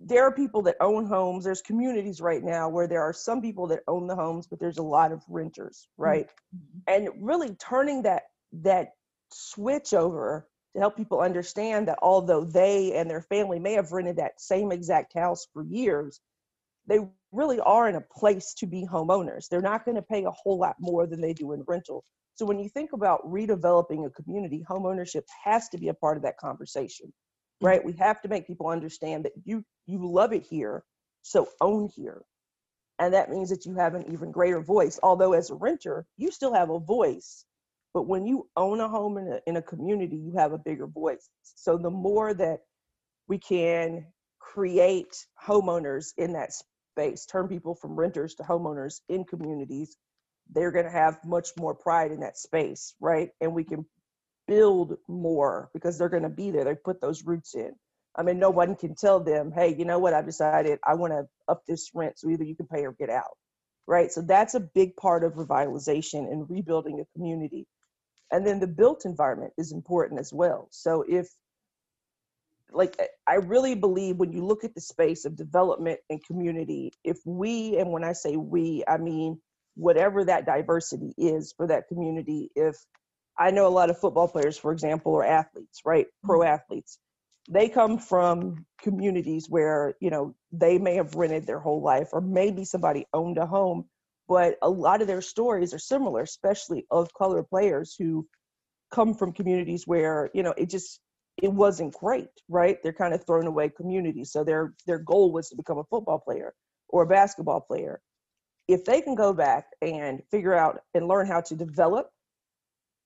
there 0.00 0.26
are 0.26 0.32
people 0.32 0.62
that 0.62 0.76
own 0.80 1.04
homes. 1.04 1.44
There's 1.44 1.60
communities 1.60 2.22
right 2.22 2.42
now 2.42 2.70
where 2.70 2.88
there 2.88 3.02
are 3.02 3.12
some 3.12 3.42
people 3.42 3.66
that 3.66 3.80
own 3.86 4.06
the 4.06 4.16
homes, 4.16 4.46
but 4.46 4.58
there's 4.58 4.78
a 4.78 4.82
lot 4.82 5.12
of 5.12 5.22
renters, 5.28 5.88
right? 5.98 6.26
Mm-hmm. 6.56 6.78
And 6.86 7.08
really 7.20 7.54
turning 7.56 8.02
that 8.04 8.22
that 8.52 8.92
switch 9.30 9.92
over 9.92 10.46
to 10.74 10.80
help 10.80 10.96
people 10.96 11.20
understand 11.20 11.88
that 11.88 11.98
although 12.02 12.44
they 12.44 12.94
and 12.94 13.08
their 13.08 13.22
family 13.22 13.58
may 13.58 13.74
have 13.74 13.92
rented 13.92 14.16
that 14.16 14.40
same 14.40 14.72
exact 14.72 15.12
house 15.14 15.46
for 15.52 15.62
years, 15.64 16.20
they 16.86 17.00
really 17.30 17.60
are 17.60 17.88
in 17.88 17.94
a 17.94 18.00
place 18.00 18.54
to 18.54 18.66
be 18.66 18.86
homeowners. 18.86 19.48
They're 19.48 19.60
not 19.60 19.84
going 19.84 19.96
to 19.96 20.02
pay 20.02 20.24
a 20.24 20.30
whole 20.30 20.58
lot 20.58 20.76
more 20.80 21.06
than 21.06 21.20
they 21.20 21.32
do 21.32 21.52
in 21.52 21.64
rental. 21.66 22.04
So 22.34 22.46
when 22.46 22.58
you 22.58 22.68
think 22.68 22.92
about 22.92 23.24
redeveloping 23.26 24.06
a 24.06 24.10
community, 24.10 24.64
homeownership 24.68 25.22
has 25.44 25.68
to 25.70 25.78
be 25.78 25.88
a 25.88 25.94
part 25.94 26.16
of 26.16 26.22
that 26.22 26.38
conversation. 26.38 27.06
Mm-hmm. 27.06 27.66
Right? 27.66 27.84
We 27.84 27.92
have 27.94 28.20
to 28.22 28.28
make 28.28 28.46
people 28.46 28.68
understand 28.68 29.24
that 29.24 29.32
you 29.44 29.64
you 29.86 30.10
love 30.10 30.32
it 30.32 30.44
here, 30.44 30.84
so 31.22 31.48
own 31.60 31.88
here. 31.94 32.22
And 32.98 33.14
that 33.14 33.30
means 33.30 33.50
that 33.50 33.66
you 33.66 33.74
have 33.74 33.94
an 33.94 34.12
even 34.12 34.30
greater 34.30 34.60
voice. 34.60 34.98
Although 35.02 35.32
as 35.32 35.50
a 35.50 35.54
renter, 35.54 36.06
you 36.16 36.30
still 36.30 36.54
have 36.54 36.70
a 36.70 36.78
voice 36.78 37.44
but 37.94 38.06
when 38.06 38.26
you 38.26 38.48
own 38.56 38.80
a 38.80 38.88
home 38.88 39.18
in 39.18 39.28
a, 39.32 39.40
in 39.46 39.56
a 39.56 39.62
community, 39.62 40.16
you 40.16 40.32
have 40.36 40.52
a 40.52 40.58
bigger 40.58 40.86
voice. 40.86 41.28
So 41.42 41.76
the 41.76 41.90
more 41.90 42.32
that 42.34 42.60
we 43.28 43.38
can 43.38 44.06
create 44.40 45.14
homeowners 45.46 46.12
in 46.16 46.32
that 46.32 46.52
space, 46.96 47.26
turn 47.26 47.48
people 47.48 47.74
from 47.74 47.98
renters 47.98 48.34
to 48.36 48.42
homeowners 48.42 49.00
in 49.08 49.24
communities, 49.24 49.96
they're 50.50 50.72
going 50.72 50.86
to 50.86 50.90
have 50.90 51.18
much 51.24 51.50
more 51.58 51.74
pride 51.74 52.12
in 52.12 52.20
that 52.20 52.38
space, 52.38 52.94
right? 53.00 53.30
And 53.40 53.54
we 53.54 53.64
can 53.64 53.86
build 54.48 54.96
more 55.08 55.70
because 55.72 55.98
they're 55.98 56.08
going 56.08 56.24
to 56.24 56.28
be 56.28 56.50
there. 56.50 56.64
They 56.64 56.74
put 56.74 57.00
those 57.00 57.24
roots 57.24 57.54
in. 57.54 57.72
I 58.16 58.22
mean, 58.22 58.38
no 58.38 58.50
one 58.50 58.74
can 58.76 58.94
tell 58.94 59.20
them, 59.20 59.52
hey, 59.52 59.74
you 59.74 59.84
know 59.86 59.98
what? 59.98 60.12
I've 60.12 60.26
decided 60.26 60.78
I 60.86 60.94
want 60.94 61.12
to 61.12 61.26
up 61.48 61.62
this 61.66 61.90
rent, 61.94 62.18
so 62.18 62.28
either 62.28 62.44
you 62.44 62.54
can 62.54 62.66
pay 62.66 62.84
or 62.84 62.92
get 62.92 63.08
out, 63.08 63.36
right? 63.86 64.12
So 64.12 64.20
that's 64.20 64.54
a 64.54 64.60
big 64.60 64.96
part 64.96 65.24
of 65.24 65.34
revitalization 65.34 66.30
and 66.30 66.48
rebuilding 66.50 67.00
a 67.00 67.18
community 67.18 67.66
and 68.32 68.46
then 68.46 68.60
the 68.60 68.66
built 68.66 69.04
environment 69.04 69.52
is 69.58 69.72
important 69.72 70.20
as 70.20 70.32
well. 70.32 70.68
So 70.70 71.04
if 71.08 71.28
like 72.74 72.96
i 73.26 73.34
really 73.34 73.74
believe 73.74 74.16
when 74.16 74.32
you 74.32 74.44
look 74.44 74.64
at 74.64 74.74
the 74.74 74.80
space 74.80 75.26
of 75.26 75.36
development 75.36 76.00
and 76.10 76.24
community 76.24 76.92
if 77.04 77.18
we 77.26 77.76
and 77.78 77.92
when 77.92 78.04
i 78.04 78.12
say 78.12 78.36
we 78.36 78.82
i 78.88 78.96
mean 78.96 79.38
whatever 79.74 80.24
that 80.24 80.46
diversity 80.46 81.12
is 81.18 81.52
for 81.56 81.66
that 81.66 81.88
community 81.88 82.50
if 82.56 82.76
i 83.38 83.50
know 83.50 83.66
a 83.66 83.68
lot 83.68 83.90
of 83.90 83.98
football 83.98 84.28
players 84.28 84.58
for 84.58 84.72
example 84.72 85.12
or 85.12 85.24
athletes 85.24 85.82
right? 85.84 86.06
Pro 86.24 86.40
mm-hmm. 86.40 86.54
athletes. 86.54 86.98
They 87.50 87.68
come 87.68 87.98
from 87.98 88.66
communities 88.80 89.48
where 89.48 89.94
you 90.00 90.10
know 90.10 90.34
they 90.52 90.78
may 90.78 90.96
have 90.96 91.14
rented 91.14 91.46
their 91.46 91.58
whole 91.58 91.82
life 91.82 92.10
or 92.12 92.20
maybe 92.20 92.64
somebody 92.64 93.06
owned 93.12 93.38
a 93.38 93.46
home 93.46 93.86
but 94.28 94.56
a 94.62 94.70
lot 94.70 95.00
of 95.00 95.06
their 95.08 95.22
stories 95.22 95.74
are 95.74 95.78
similar, 95.78 96.22
especially 96.22 96.86
of 96.90 97.12
color 97.14 97.42
players 97.42 97.94
who 97.98 98.26
come 98.92 99.14
from 99.14 99.32
communities 99.32 99.86
where 99.86 100.30
you 100.34 100.42
know 100.42 100.54
it 100.56 100.70
just 100.70 101.00
it 101.42 101.52
wasn't 101.52 101.94
great, 101.94 102.28
right? 102.48 102.78
They're 102.82 102.92
kind 102.92 103.14
of 103.14 103.24
thrown 103.24 103.46
away 103.46 103.70
communities, 103.70 104.32
so 104.32 104.44
their 104.44 104.74
their 104.86 104.98
goal 104.98 105.32
was 105.32 105.48
to 105.48 105.56
become 105.56 105.78
a 105.78 105.84
football 105.84 106.18
player 106.18 106.54
or 106.88 107.02
a 107.02 107.06
basketball 107.06 107.60
player. 107.60 108.00
If 108.68 108.84
they 108.84 109.00
can 109.00 109.14
go 109.14 109.32
back 109.32 109.66
and 109.80 110.22
figure 110.30 110.54
out 110.54 110.80
and 110.94 111.08
learn 111.08 111.26
how 111.26 111.40
to 111.42 111.56
develop 111.56 112.10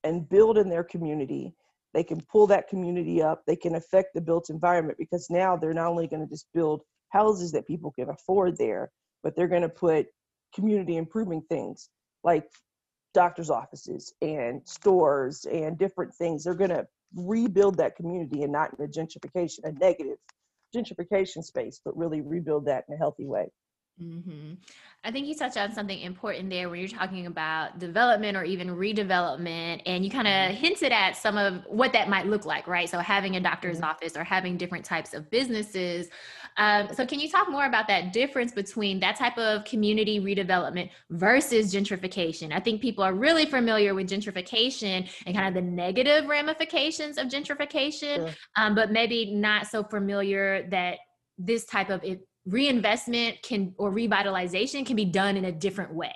and 0.04 0.28
build 0.28 0.58
in 0.58 0.68
their 0.68 0.85
community, 0.85 1.54
they 1.94 2.04
can 2.04 2.20
pull 2.30 2.46
that 2.49 2.68
community 2.68 3.23
up. 3.23 3.42
They 3.46 3.56
can 3.56 3.75
affect 3.75 4.14
the 4.14 4.20
built 4.20 4.50
environment 4.50 4.99
because 4.99 5.28
now 5.30 5.56
they're 5.56 5.73
not 5.73 5.88
only 5.88 6.06
going 6.06 6.23
to 6.23 6.28
just 6.28 6.46
build 6.52 6.82
houses 7.08 7.52
that 7.52 7.66
people 7.66 7.90
can 7.92 8.11
afford 8.11 8.58
there, 8.58 8.90
but 9.23 9.35
they're 9.35 9.49
going 9.49 9.62
to 9.62 9.68
put 9.68 10.06
community 10.56 10.96
improving 10.96 11.42
things 11.42 11.88
like 12.25 12.44
doctor's 13.14 13.50
offices 13.50 14.12
and 14.20 14.60
stores 14.66 15.46
and 15.50 15.78
different 15.78 16.14
things. 16.14 16.44
They're 16.44 16.54
going 16.54 16.70
to 16.70 16.86
rebuild 17.14 17.76
that 17.78 17.96
community 17.96 18.42
and 18.42 18.52
not 18.52 18.72
in 18.78 18.84
a 18.84 18.88
gentrification, 18.88 19.60
a 19.64 19.72
negative 19.72 20.18
gentrification 20.75 21.44
space, 21.44 21.80
but 21.84 21.96
really 21.96 22.20
rebuild 22.20 22.66
that 22.66 22.84
in 22.88 22.94
a 22.94 22.98
healthy 22.98 23.26
way. 23.26 23.46
Mm-hmm. 24.03 24.55
I 25.05 25.11
think 25.11 25.26
you 25.26 25.35
touched 25.35 25.57
on 25.57 25.73
something 25.73 26.00
important 26.00 26.50
there 26.50 26.69
when 26.69 26.81
you're 26.81 26.88
talking 26.88 27.26
about 27.26 27.79
development 27.79 28.37
or 28.37 28.45
even 28.45 28.69
redevelopment, 28.69 29.81
and 29.87 30.05
you 30.05 30.11
kind 30.11 30.26
of 30.26 30.33
mm-hmm. 30.33 30.57
hinted 30.57 30.93
at 30.93 31.17
some 31.17 31.38
of 31.38 31.62
what 31.67 31.93
that 31.93 32.09
might 32.09 32.26
look 32.26 32.45
like, 32.45 32.67
right? 32.67 32.88
So, 32.91 32.99
having 32.99 33.37
a 33.37 33.41
doctor's 33.41 33.76
mm-hmm. 33.76 33.85
office 33.85 34.17
or 34.17 34.25
having 34.25 34.57
different 34.57 34.85
types 34.85 35.15
of 35.15 35.31
businesses. 35.31 36.09
Um, 36.59 36.88
so, 36.93 37.07
can 37.07 37.21
you 37.21 37.31
talk 37.31 37.49
more 37.49 37.65
about 37.67 37.87
that 37.88 38.12
difference 38.12 38.53
between 38.53 39.00
that 39.00 39.17
type 39.17 39.38
of 39.38 39.65
community 39.65 40.21
redevelopment 40.21 40.91
versus 41.11 41.73
gentrification? 41.73 42.53
I 42.53 42.61
think 42.61 42.83
people 42.83 43.05
are 43.05 43.15
really 43.15 43.47
familiar 43.47 43.95
with 43.95 44.09
gentrification 44.09 45.09
and 45.25 45.35
kind 45.35 45.49
of 45.49 45.55
the 45.55 45.71
negative 45.71 46.26
ramifications 46.26 47.17
of 47.17 47.29
gentrification, 47.29 48.17
sure. 48.17 48.31
um, 48.57 48.75
but 48.75 48.91
maybe 48.91 49.33
not 49.35 49.69
so 49.69 49.85
familiar 49.85 50.69
that 50.71 50.99
this 51.38 51.65
type 51.65 51.91
of 51.91 52.03
reinvestment 52.47 53.43
can 53.43 53.75
or 53.76 53.93
revitalization 53.93 54.87
can 54.87 54.97
be 54.97 55.05
done 55.05 55.37
in 55.37 55.45
a 55.45 55.53
different 55.53 55.93
way. 55.93 56.15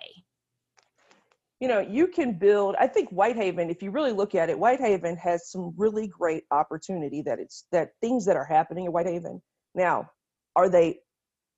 You 1.59 1.69
know 1.69 1.81
you 1.81 2.07
can 2.07 2.39
build 2.39 2.75
i 2.79 2.87
think 2.87 3.11
whitehaven 3.11 3.69
if 3.69 3.83
you 3.83 3.91
really 3.91 4.13
look 4.13 4.35
at 4.35 4.49
it 4.49 4.59
whitehaven 4.59 5.17
has 5.17 5.51
some 5.51 5.75
really 5.77 6.07
great 6.07 6.45
opportunity 6.51 7.21
that 7.23 7.39
it's 7.39 7.67
that 7.71 7.91
things 8.01 8.25
that 8.25 8.37
are 8.37 8.47
happening 8.47 8.87
in 8.87 8.93
whitehaven. 8.93 9.43
Now 9.75 10.11
are 10.57 10.71
they 10.71 11.01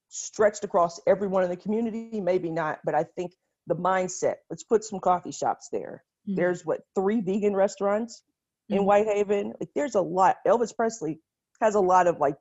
stretched 0.08 0.64
across 0.64 1.00
everyone 1.06 1.44
in 1.44 1.50
the 1.50 1.56
community? 1.56 2.20
Maybe 2.20 2.50
not 2.50 2.80
but 2.84 2.96
i 2.96 3.04
think 3.04 3.32
the 3.68 3.76
mindset 3.76 4.36
let's 4.50 4.64
put 4.64 4.82
some 4.82 4.98
coffee 4.98 5.30
shops 5.30 5.68
there. 5.70 6.02
Mm-hmm. 6.26 6.36
there's 6.36 6.66
what 6.66 6.80
three 6.96 7.20
vegan 7.20 7.54
restaurants 7.54 8.22
mm-hmm. 8.70 8.80
in 8.80 8.84
whitehaven? 8.86 9.54
Like 9.60 9.70
there's 9.76 9.94
a 9.94 10.00
lot 10.00 10.38
elvis 10.44 10.74
presley 10.74 11.20
has 11.60 11.76
a 11.76 11.80
lot 11.80 12.08
of 12.08 12.18
like 12.18 12.34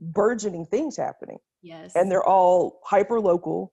burgeoning 0.00 0.66
things 0.66 0.96
happening. 0.96 1.38
Yes. 1.62 1.92
And 1.94 2.10
they're 2.10 2.24
all 2.24 2.80
hyper 2.84 3.20
local, 3.20 3.72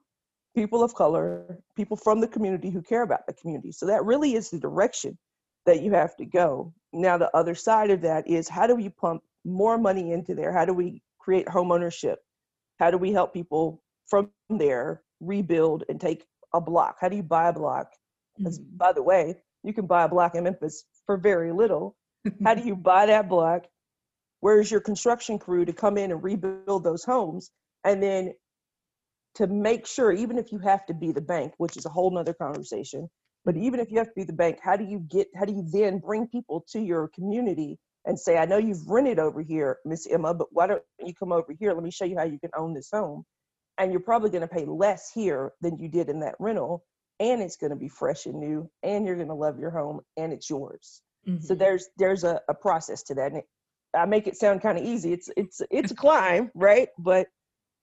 people 0.55 0.83
of 0.83 0.95
color, 0.95 1.59
people 1.75 1.97
from 1.97 2.21
the 2.21 2.27
community 2.27 2.69
who 2.69 2.81
care 2.81 3.03
about 3.03 3.27
the 3.27 3.33
community. 3.33 3.71
So 3.71 3.85
that 3.87 4.05
really 4.05 4.35
is 4.35 4.49
the 4.49 4.59
direction 4.59 5.17
that 5.65 5.81
you 5.81 5.93
have 5.93 6.15
to 6.17 6.25
go. 6.25 6.73
Now, 6.93 7.17
the 7.17 7.35
other 7.35 7.55
side 7.55 7.89
of 7.89 8.01
that 8.01 8.27
is 8.27 8.47
how 8.47 8.67
do 8.67 8.75
we 8.75 8.89
pump 8.89 9.21
more 9.43 9.77
money 9.77 10.11
into 10.11 10.33
there? 10.33 10.51
How 10.51 10.65
do 10.65 10.73
we 10.73 11.01
create 11.19 11.47
home 11.49 11.71
ownership? 11.71 12.19
How 12.79 12.91
do 12.91 12.97
we 12.97 13.11
help 13.11 13.33
people 13.33 13.81
from 14.07 14.29
there 14.49 15.01
rebuild 15.19 15.83
and 15.89 15.99
take 15.99 16.25
a 16.53 16.61
block? 16.61 16.97
How 16.99 17.09
do 17.09 17.15
you 17.15 17.23
buy 17.23 17.49
a 17.49 17.53
block? 17.53 17.91
Because, 18.37 18.59
mm-hmm. 18.59 18.77
by 18.77 18.93
the 18.93 19.03
way, 19.03 19.35
you 19.63 19.73
can 19.73 19.87
buy 19.87 20.03
a 20.03 20.09
block 20.09 20.35
in 20.35 20.43
Memphis 20.43 20.85
for 21.05 21.17
very 21.17 21.51
little. 21.51 21.95
how 22.43 22.53
do 22.53 22.65
you 22.65 22.75
buy 22.75 23.05
that 23.07 23.29
block? 23.29 23.65
Where's 24.45 24.69
your 24.69 24.79
construction 24.79 25.39
crew 25.39 25.65
to 25.65 25.73
come 25.73 25.97
in 25.97 26.11
and 26.11 26.23
rebuild 26.23 26.83
those 26.83 27.03
homes? 27.03 27.49
And 27.83 28.03
then 28.03 28.35
to 29.39 29.47
make 29.47 29.87
sure, 29.87 30.11
even 30.11 30.37
if 30.37 30.51
you 30.51 30.59
have 30.59 30.85
to 30.85 30.93
be 30.93 31.11
the 31.11 31.19
bank, 31.19 31.53
which 31.57 31.77
is 31.77 31.87
a 31.87 31.89
whole 31.89 32.11
nother 32.11 32.35
conversation, 32.35 33.09
but 33.43 33.57
even 33.57 33.79
if 33.79 33.89
you 33.89 33.97
have 33.97 34.09
to 34.09 34.13
be 34.15 34.23
the 34.23 34.33
bank, 34.33 34.59
how 34.61 34.77
do 34.77 34.83
you 34.83 34.99
get, 34.99 35.29
how 35.35 35.45
do 35.45 35.53
you 35.53 35.65
then 35.73 35.97
bring 35.97 36.27
people 36.27 36.63
to 36.73 36.79
your 36.79 37.07
community 37.07 37.79
and 38.05 38.19
say, 38.19 38.37
I 38.37 38.45
know 38.45 38.59
you've 38.59 38.87
rented 38.87 39.17
over 39.17 39.41
here, 39.41 39.79
Miss 39.83 40.05
Emma, 40.05 40.35
but 40.35 40.49
why 40.51 40.67
don't 40.67 40.83
you 41.03 41.15
come 41.15 41.31
over 41.31 41.51
here? 41.59 41.73
Let 41.73 41.81
me 41.81 41.89
show 41.89 42.05
you 42.05 42.15
how 42.15 42.25
you 42.25 42.37
can 42.37 42.51
own 42.55 42.75
this 42.75 42.89
home. 42.93 43.23
And 43.79 43.91
you're 43.91 43.99
probably 43.99 44.29
going 44.29 44.47
to 44.47 44.55
pay 44.55 44.65
less 44.65 45.11
here 45.11 45.53
than 45.61 45.79
you 45.79 45.89
did 45.89 46.07
in 46.07 46.19
that 46.19 46.35
rental. 46.37 46.83
And 47.19 47.41
it's 47.41 47.57
going 47.57 47.71
to 47.71 47.75
be 47.75 47.89
fresh 47.89 48.27
and 48.27 48.39
new, 48.39 48.69
and 48.83 49.07
you're 49.07 49.15
going 49.15 49.29
to 49.29 49.33
love 49.33 49.57
your 49.57 49.71
home, 49.71 50.01
and 50.17 50.31
it's 50.31 50.51
yours. 50.51 51.01
Mm-hmm. 51.27 51.43
So 51.43 51.55
there's 51.55 51.87
there's 51.97 52.23
a, 52.23 52.41
a 52.47 52.53
process 52.53 53.01
to 53.05 53.15
that. 53.15 53.31
And 53.31 53.37
it, 53.37 53.45
I 53.95 54.05
make 54.05 54.27
it 54.27 54.37
sound 54.37 54.61
kind 54.61 54.77
of 54.77 54.83
easy. 54.83 55.13
It's 55.13 55.29
it's 55.37 55.61
it's 55.71 55.91
a 55.91 55.95
climb, 55.95 56.51
right? 56.53 56.89
But 56.97 57.27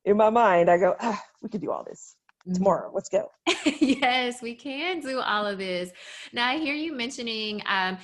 in 0.05 0.17
my 0.17 0.31
mind, 0.31 0.71
I 0.71 0.79
go, 0.79 0.95
ah, 1.01 1.23
we 1.43 1.49
could 1.49 1.61
do 1.61 1.71
all 1.71 1.85
this 1.85 2.17
mm-hmm. 2.47 2.55
tomorrow. 2.55 2.91
Let's 2.93 3.09
go. 3.09 3.31
yes, 3.81 4.43
we 4.43 4.55
can 4.55 5.01
do 5.01 5.21
all 5.21 5.47
of 5.47 5.59
this. 5.59 5.91
Now, 6.33 6.49
I 6.49 6.59
hear 6.59 6.75
you 6.75 6.93
mentioning 6.93 7.63
um, 7.67 7.99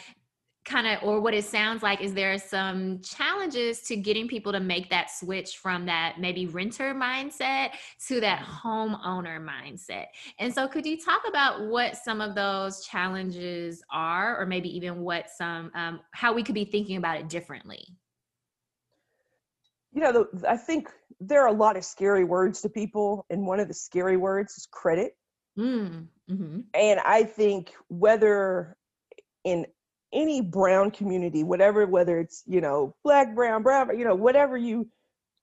kind 0.69 0.87
of 0.87 1.03
or 1.03 1.21
what 1.21 1.33
it 1.33 1.45
sounds 1.45 1.83
like 1.83 2.03
is 2.03 2.13
there 2.13 2.39
some 2.39 3.01
challenges 3.01 3.81
to 3.81 3.97
getting 3.97 4.29
people 4.29 4.53
to 4.53 4.61
make 4.61 4.91
that 4.91 5.11
switch 5.11 5.57
from 5.57 5.87
that 5.87 6.17
maybe 6.19 6.47
renter 6.47 6.95
mindset 6.95 7.71
to 8.07 8.21
that 8.21 8.41
mm-hmm. 8.41 8.69
homeowner 8.69 9.45
mindset 9.45 10.07
and 10.39 10.55
so 10.55 10.69
could 10.69 10.85
you 10.85 10.99
talk 10.99 11.23
about 11.27 11.67
what 11.67 11.97
some 11.97 12.21
of 12.21 12.35
those 12.35 12.85
challenges 12.85 13.83
are 13.91 14.39
or 14.39 14.45
maybe 14.45 14.69
even 14.75 15.01
what 15.01 15.31
some 15.31 15.71
um, 15.75 16.01
how 16.13 16.33
we 16.33 16.43
could 16.43 16.55
be 16.55 16.67
thinking 16.67 16.99
about 16.99 17.19
it 17.19 17.29
differently 17.29 17.85
you 19.93 20.03
know 20.03 20.13
the, 20.13 20.49
i 20.49 20.57
think 20.57 20.91
there 21.19 21.43
are 21.43 21.49
a 21.49 21.53
lot 21.53 21.77
of 21.77 21.85
scary 21.85 22.25
words 22.25 22.61
to 22.61 22.69
people 22.69 23.25
and 23.31 23.45
one 23.45 23.59
of 23.59 23.69
the 23.69 23.75
scary 23.75 24.19
words 24.19 24.53
is 24.59 24.69
credit 24.71 25.17
mm, 25.59 26.07
mm-hmm. 26.31 26.61
and 26.75 27.01
i 27.01 27.23
think 27.23 27.73
whether 27.89 28.77
in 29.45 29.65
any 30.13 30.41
brown 30.41 30.91
community, 30.91 31.45
whatever, 31.45 31.87
whether 31.87 32.19
it's, 32.19 32.43
you 32.47 32.61
know, 32.61 32.95
black, 33.05 33.35
brown, 33.35 33.63
brown, 33.63 33.97
you 33.99 34.05
know, 34.05 34.15
whatever 34.15 34.57
you 34.57 34.89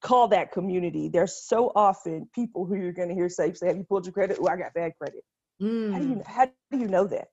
call 0.01 0.27
that 0.29 0.51
community, 0.51 1.09
there's 1.09 1.35
so 1.35 1.71
often 1.75 2.27
people 2.33 2.65
who 2.65 2.75
you're 2.75 2.93
going 2.93 3.09
to 3.09 3.15
hear 3.15 3.29
say, 3.29 3.53
say, 3.53 3.67
have 3.67 3.77
you 3.77 3.83
pulled 3.83 4.05
your 4.05 4.13
credit? 4.13 4.37
Oh, 4.39 4.47
I 4.47 4.57
got 4.57 4.73
bad 4.73 4.93
credit. 4.97 5.23
Mm. 5.61 5.93
How, 5.93 5.99
do 5.99 6.07
you, 6.07 6.15
mm. 6.15 6.27
how 6.27 6.45
do 6.45 6.77
you 6.77 6.87
know 6.87 7.07
that? 7.07 7.27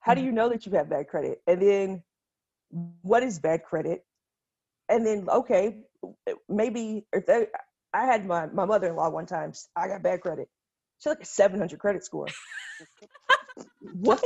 How 0.00 0.14
do 0.14 0.22
you 0.22 0.32
know 0.32 0.48
that 0.48 0.64
you 0.64 0.72
have 0.72 0.88
bad 0.88 1.08
credit? 1.08 1.42
And 1.46 1.60
then 1.60 2.02
what 3.02 3.22
is 3.22 3.38
bad 3.38 3.64
credit 3.64 4.04
and 4.88 5.06
then 5.06 5.28
okay 5.28 5.78
maybe 6.48 7.06
if 7.12 7.26
they 7.26 7.46
i 7.94 8.04
had 8.04 8.26
my, 8.26 8.46
my 8.46 8.64
mother-in-law 8.64 9.08
one 9.08 9.26
time 9.26 9.52
i 9.76 9.88
got 9.88 10.02
bad 10.02 10.20
credit 10.20 10.48
she 10.98 11.08
had 11.08 11.16
like 11.16 11.22
a 11.22 11.26
700 11.26 11.78
credit 11.78 12.04
score 12.04 12.26
what 13.94 14.22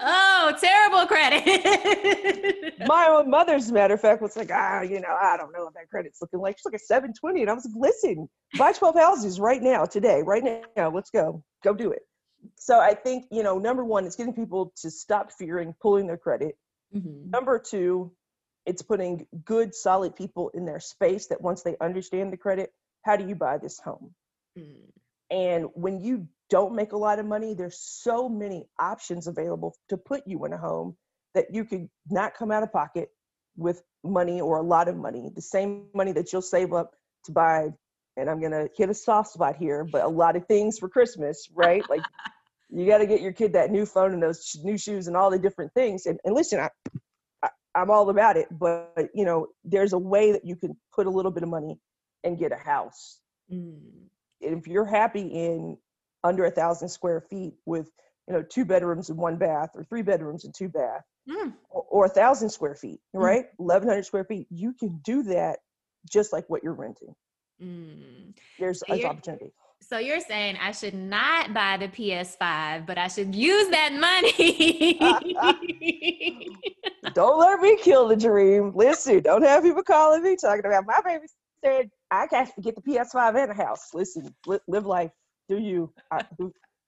oh 0.00 0.52
terrible 0.60 1.06
credit. 1.06 2.74
My 2.86 3.06
own 3.10 3.30
mother's 3.30 3.70
matter 3.72 3.94
of 3.94 4.00
fact 4.00 4.22
was 4.22 4.36
like 4.36 4.50
ah 4.52 4.82
you 4.82 5.00
know 5.00 5.16
i 5.20 5.36
don't 5.36 5.52
know 5.52 5.64
what 5.64 5.74
that 5.74 5.88
credit's 5.90 6.20
looking 6.20 6.40
like. 6.40 6.58
She's 6.58 6.64
like 6.64 6.74
a 6.74 6.78
720 6.78 7.42
and 7.42 7.50
i 7.50 7.54
was 7.54 7.64
like 7.64 7.74
listen 7.76 8.28
buy 8.58 8.72
12 8.72 8.94
houses 8.96 9.40
right 9.40 9.62
now 9.62 9.84
today 9.84 10.22
right 10.22 10.42
now. 10.76 10.90
Let's 10.90 11.10
go. 11.10 11.42
Go 11.62 11.74
do 11.74 11.90
it. 11.92 12.02
So 12.56 12.80
i 12.80 12.94
think 12.94 13.26
you 13.30 13.42
know 13.42 13.58
number 13.58 13.84
one 13.84 14.04
it's 14.04 14.16
getting 14.16 14.34
people 14.34 14.72
to 14.82 14.90
stop 14.90 15.32
fearing 15.32 15.74
pulling 15.80 16.06
their 16.06 16.18
credit. 16.18 16.56
Mm-hmm. 16.94 17.30
number 17.30 17.58
two 17.58 18.12
it's 18.66 18.82
putting 18.82 19.26
good 19.44 19.74
solid 19.74 20.14
people 20.14 20.50
in 20.50 20.64
their 20.64 20.78
space 20.78 21.26
that 21.26 21.40
once 21.40 21.62
they 21.62 21.76
understand 21.80 22.32
the 22.32 22.36
credit 22.36 22.72
how 23.02 23.16
do 23.16 23.26
you 23.26 23.34
buy 23.34 23.58
this 23.58 23.80
home? 23.80 24.14
Mm. 24.56 24.92
and 25.30 25.66
when 25.74 26.00
you 26.00 26.28
don't 26.50 26.74
make 26.74 26.92
a 26.92 26.96
lot 26.96 27.18
of 27.18 27.26
money 27.26 27.54
there's 27.54 27.78
so 27.78 28.28
many 28.28 28.64
options 28.78 29.26
available 29.26 29.74
to 29.88 29.96
put 29.96 30.22
you 30.26 30.44
in 30.44 30.52
a 30.52 30.58
home 30.58 30.96
that 31.34 31.46
you 31.52 31.64
could 31.64 31.88
not 32.10 32.34
come 32.34 32.50
out 32.50 32.62
of 32.62 32.72
pocket 32.72 33.08
with 33.56 33.82
money 34.04 34.40
or 34.40 34.58
a 34.58 34.62
lot 34.62 34.88
of 34.88 34.96
money 34.96 35.30
the 35.34 35.42
same 35.42 35.86
money 35.94 36.12
that 36.12 36.32
you'll 36.32 36.42
save 36.42 36.72
up 36.72 36.92
to 37.24 37.32
buy 37.32 37.68
and 38.16 38.28
i'm 38.28 38.40
going 38.40 38.52
to 38.52 38.68
hit 38.76 38.90
a 38.90 38.94
soft 38.94 39.30
spot 39.32 39.56
here 39.56 39.86
but 39.90 40.04
a 40.04 40.08
lot 40.08 40.36
of 40.36 40.46
things 40.46 40.78
for 40.78 40.88
christmas 40.88 41.48
right 41.54 41.88
like 41.88 42.02
you 42.70 42.86
got 42.88 42.98
to 42.98 43.06
get 43.06 43.20
your 43.20 43.32
kid 43.32 43.52
that 43.52 43.70
new 43.70 43.86
phone 43.86 44.12
and 44.12 44.22
those 44.22 44.56
new 44.62 44.76
shoes 44.76 45.06
and 45.06 45.16
all 45.16 45.30
the 45.30 45.38
different 45.38 45.72
things 45.74 46.06
and, 46.06 46.18
and 46.24 46.34
listen 46.34 46.60
I, 46.60 46.68
I'm 47.74 47.90
all 47.90 48.08
about 48.10 48.36
it, 48.36 48.46
but 48.50 49.08
you 49.14 49.24
know, 49.24 49.48
there's 49.64 49.92
a 49.92 49.98
way 49.98 50.32
that 50.32 50.44
you 50.44 50.56
can 50.56 50.76
put 50.92 51.06
a 51.06 51.10
little 51.10 51.30
bit 51.30 51.42
of 51.42 51.48
money 51.48 51.78
and 52.22 52.38
get 52.38 52.52
a 52.52 52.56
house. 52.56 53.20
Mm. 53.52 53.80
If 54.40 54.66
you're 54.66 54.84
happy 54.84 55.26
in 55.26 55.76
under 56.24 56.46
a 56.46 56.50
thousand 56.50 56.88
square 56.88 57.20
feet 57.20 57.54
with 57.66 57.90
you 58.26 58.34
know 58.34 58.42
two 58.42 58.64
bedrooms 58.64 59.10
and 59.10 59.18
one 59.18 59.36
bath, 59.36 59.70
or 59.74 59.84
three 59.84 60.02
bedrooms 60.02 60.44
and 60.44 60.54
two 60.54 60.68
bath, 60.68 61.02
mm. 61.28 61.52
or 61.70 62.06
a 62.06 62.08
thousand 62.08 62.50
square 62.50 62.74
feet, 62.74 62.98
mm. 63.14 63.20
right? 63.20 63.44
Mm. 63.44 63.60
Eleven 63.60 63.88
hundred 63.88 64.06
square 64.06 64.24
feet, 64.24 64.48
you 64.50 64.72
can 64.72 65.00
do 65.04 65.22
that 65.24 65.58
just 66.10 66.32
like 66.32 66.48
what 66.48 66.64
you're 66.64 66.74
renting. 66.74 67.14
Mm. 67.62 68.34
There's, 68.58 68.80
so 68.80 68.86
there's 68.88 69.04
opportunity. 69.04 69.52
So 69.80 69.98
you're 69.98 70.20
saying 70.20 70.56
I 70.62 70.72
should 70.72 70.94
not 70.94 71.52
buy 71.52 71.76
the 71.76 71.88
PS5, 71.88 72.86
but 72.86 72.96
I 72.96 73.08
should 73.08 73.34
use 73.34 73.68
that 73.68 73.92
money. 73.92 74.98
don't 77.14 77.38
let 77.38 77.60
me 77.60 77.76
kill 77.76 78.08
the 78.08 78.16
dream. 78.16 78.72
Listen, 78.74 79.20
don't 79.20 79.42
have 79.42 79.62
people 79.62 79.82
calling 79.82 80.22
me 80.22 80.36
talking 80.36 80.64
about 80.64 80.86
my 80.86 81.00
baby 81.04 81.26
said 81.64 81.90
I 82.10 82.26
can't 82.26 82.50
get 82.62 82.76
the 82.76 82.82
PS5 82.82 83.42
in 83.42 83.48
the 83.48 83.54
house. 83.54 83.88
Listen, 83.92 84.34
li- 84.46 84.58
live 84.68 84.86
life. 84.86 85.10
Do 85.48 85.58
you? 85.58 85.92
I, 86.10 86.24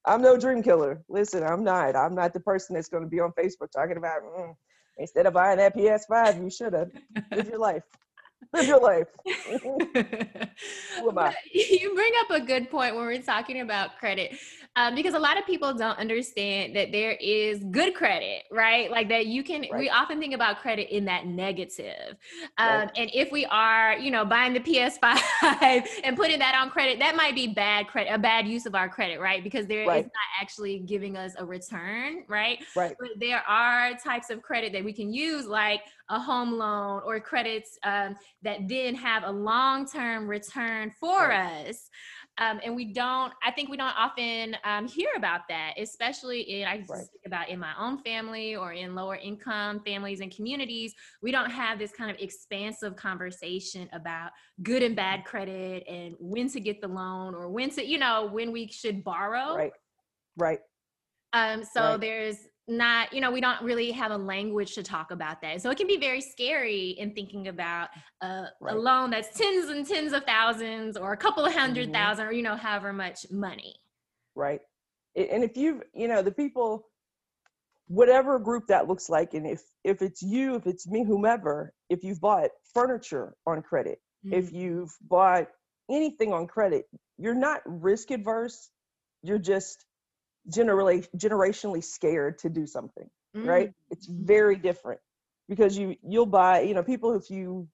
am 0.07 0.23
no 0.23 0.37
dream 0.37 0.63
killer. 0.63 1.03
Listen, 1.09 1.43
I'm 1.43 1.63
not. 1.63 1.95
I'm 1.97 2.15
not 2.15 2.33
the 2.33 2.41
person 2.41 2.75
that's 2.75 2.89
going 2.89 3.03
to 3.03 3.09
be 3.09 3.21
on 3.21 3.33
Facebook 3.33 3.71
talking 3.71 3.97
about 3.97 4.23
mm, 4.23 4.55
instead 4.99 5.27
of 5.27 5.35
buying 5.35 5.59
that 5.59 5.77
PS5, 5.77 6.43
you 6.43 6.51
should 6.51 6.73
have. 6.73 6.91
Live 7.33 7.49
your 7.49 7.59
life. 7.59 7.83
Live 8.55 8.69
your 8.69 8.81
life. 8.81 9.09
you 11.53 11.95
bring 11.95 12.13
up 12.21 12.31
a 12.31 12.41
good 12.41 12.71
point 12.71 12.95
when 12.95 13.05
we're 13.05 13.23
talking 13.23 13.61
about 13.61 13.99
credit 13.99 14.39
um, 14.77 14.95
because 14.95 15.15
a 15.15 15.19
lot 15.19 15.39
of 15.39 15.47
people 15.47 15.73
don't 15.73 15.99
understand 15.99 16.77
that 16.77 16.93
there 16.93 17.13
is 17.13 17.65
good 17.71 17.95
credit, 17.95 18.43
right? 18.51 18.91
Like 18.91 19.09
that 19.09 19.27
you 19.27 19.43
can, 19.43 19.63
right. 19.63 19.75
we 19.75 19.89
often 19.89 20.21
think 20.21 20.35
about 20.35 20.61
credit 20.61 20.95
in 20.95 21.07
that 21.07 21.27
negative. 21.27 22.17
Um, 22.59 22.69
right. 22.69 22.91
And 22.95 23.11
if 23.15 23.33
we 23.33 23.47
are, 23.47 23.97
you 23.97 24.11
know, 24.11 24.27
buying 24.27 24.53
the 24.53 24.61
PS5 24.61 25.87
and 26.05 26.15
putting 26.15 26.39
that 26.41 26.55
on 26.55 26.69
credit, 26.69 26.99
that 26.99 27.17
might 27.17 27.35
be 27.35 27.47
bad 27.47 27.87
credit, 27.87 28.13
a 28.13 28.19
bad 28.19 28.47
use 28.47 28.67
of 28.67 28.75
our 28.75 28.91
credit, 28.91 29.19
right? 29.19 29.43
Because 29.43 29.67
there 29.67 29.87
right. 29.87 30.01
is 30.01 30.05
not 30.05 30.43
actually 30.43 30.81
giving 30.81 31.17
us 31.17 31.33
a 31.39 31.45
return, 31.45 32.25
right? 32.29 32.63
Right. 32.77 32.95
But 33.01 33.13
there 33.19 33.43
are 33.49 33.95
types 33.95 34.29
of 34.29 34.43
credit 34.43 34.75
that 34.75 34.85
we 34.85 34.93
can 34.93 35.11
use, 35.11 35.47
like 35.47 35.81
a 36.09 36.21
home 36.21 36.53
loan 36.53 37.03
or 37.05 37.21
credits 37.21 37.79
um, 37.85 38.17
that 38.43 38.69
then 38.69 38.95
have 38.95 39.25
a 39.25 39.31
long 39.31 39.87
term 39.87 40.29
return 40.29 40.93
for 41.01 41.33
us. 41.33 41.89
Um, 42.39 42.61
and 42.63 42.77
we 42.77 42.93
don't, 42.93 43.33
I 43.43 43.51
think 43.51 43.71
we 43.71 43.79
don't 43.79 43.97
often 43.97 44.57
um, 44.65 44.87
hear 44.87 45.09
about 45.17 45.43
that, 45.49 45.73
especially 45.79 46.41
in, 46.43 46.69
I 46.69 46.85
right. 46.87 46.87
think 46.87 47.25
about 47.25 47.49
in 47.49 47.59
my 47.59 47.73
own 47.81 47.99
family 48.03 48.55
or 48.55 48.73
in 48.73 48.95
lower 48.95 49.17
income 49.17 49.81
families 49.87 50.21
and 50.21 50.31
communities. 50.35 50.93
We 51.23 51.33
don't 51.33 51.51
have 51.51 51.79
this 51.79 51.93
kind 51.93 52.11
of 52.11 52.19
expansive 52.21 52.95
conversation 52.95 53.89
about 53.95 54.33
good 54.63 54.83
and 54.83 54.95
bad 54.95 55.25
credit 55.25 55.85
and 55.89 56.15
when 56.21 56.51
to 56.51 56.61
get 56.61 56.83
the 56.83 56.89
loan 56.89 57.35
or 57.35 57.49
when 57.49 57.71
to, 57.71 57.87
you 57.87 57.97
know, 57.97 58.29
when 58.31 58.53
we 58.53 58.69
should 58.69 59.03
borrow. 59.03 59.57
Right. 59.57 59.73
Right. 60.37 60.61
Um, 61.33 61.65
so 61.65 61.81
right. 61.81 62.01
there's 62.01 62.37
not 62.69 63.13
you 63.13 63.21
know 63.21 63.31
we 63.31 63.41
don't 63.41 63.61
really 63.63 63.93
have 63.93 64.11
a 64.11 64.17
language 64.17 64.75
to 64.75 64.83
talk 64.83 65.13
about 65.13 65.41
that 65.41 65.63
so 65.63 65.71
it 65.71 65.79
can 65.79 65.87
be 65.87 65.97
very 65.97 66.21
scary 66.21 66.91
in 66.99 67.13
thinking 67.15 67.49
about 67.49 67.89
a, 68.23 68.47
right. 68.61 68.75
a 68.75 68.79
loan 68.79 69.11
that's 69.11 69.37
tens 69.39 69.71
and 69.71 69.87
tens 69.87 70.13
of 70.13 70.25
thousands 70.25 70.97
or 70.97 71.13
a 71.13 71.17
couple 71.17 71.45
of 71.45 71.55
100 71.55 71.85
mm-hmm. 71.85 71.93
thousand 71.93 72.27
or 72.27 72.33
you 72.33 72.43
know 72.43 72.57
however 72.57 72.93
much 72.93 73.27
money 73.31 73.77
right 74.35 74.61
and 75.15 75.45
if 75.45 75.57
you've 75.57 75.83
you 75.95 76.09
know 76.09 76.23
the 76.23 76.33
people 76.33 76.87
whatever 77.89 78.39
group 78.39 78.67
that 78.67 78.89
looks 78.89 79.09
like 79.09 79.35
and 79.35 79.47
if 79.47 79.63
if 79.85 80.03
it's 80.03 80.21
you 80.21 80.57
if 80.57 80.67
it's 80.67 80.89
me 80.89 81.05
whomever 81.05 81.73
if 81.89 82.03
you've 82.03 82.21
bought 82.21 82.51
furniture 82.75 83.35
on 83.47 83.63
credit 83.63 84.01
mm-hmm. 84.27 84.35
if 84.35 84.53
you've 84.53 84.95
bought 85.03 85.47
anything 85.89 86.33
on 86.33 86.49
credit 86.49 86.87
you're 87.17 87.35
not 87.35 87.61
risk 87.65 88.11
adverse 88.11 88.71
you're 89.23 89.39
just 89.39 89.86
generally 90.49 91.05
generationally 91.17 91.83
scared 91.83 92.39
to 92.39 92.49
do 92.49 92.67
something 92.67 93.09
mm. 93.37 93.47
right 93.47 93.73
it's 93.91 94.09
mm-hmm. 94.09 94.27
very 94.27 94.57
different 94.57 95.01
because 95.49 95.77
you 95.77 95.97
you'll 96.03 96.27
buy 96.27 96.61
you 96.61 96.75
know 96.75 96.83
people 96.83 97.15
if 97.15 97.31
you 97.31 97.69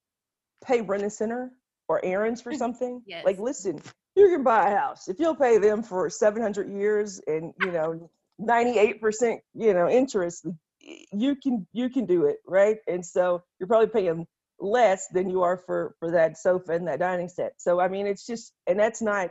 pay 0.64 0.80
rent 0.80 1.02
a 1.02 1.10
center 1.10 1.50
or 1.88 2.04
Aaron's 2.04 2.40
for 2.40 2.52
something 2.64 3.02
yes. 3.06 3.24
like 3.24 3.38
listen 3.38 3.80
you 4.14 4.28
can 4.28 4.42
buy 4.42 4.70
a 4.70 4.76
house 4.76 5.08
if 5.08 5.18
you'll 5.18 5.34
pay 5.34 5.58
them 5.58 5.82
for 5.82 6.08
700 6.08 6.70
years 6.70 7.20
and 7.26 7.52
you 7.60 7.72
know 7.72 8.10
98% 8.40 9.38
you 9.54 9.74
know 9.74 9.88
interest 9.88 10.46
you 10.80 11.36
can 11.36 11.66
you 11.72 11.88
can 11.88 12.06
do 12.06 12.26
it 12.26 12.38
right 12.46 12.78
and 12.88 13.04
so 13.04 13.42
you're 13.58 13.68
probably 13.68 13.88
paying 13.88 14.26
less 14.58 15.08
than 15.08 15.28
you 15.30 15.42
are 15.42 15.56
for 15.56 15.94
for 15.98 16.12
that 16.12 16.38
sofa 16.38 16.72
and 16.72 16.86
that 16.86 16.98
dining 16.98 17.28
set 17.28 17.52
so 17.58 17.80
i 17.80 17.88
mean 17.88 18.06
it's 18.06 18.26
just 18.26 18.52
and 18.66 18.78
that's 18.78 19.02
not 19.02 19.30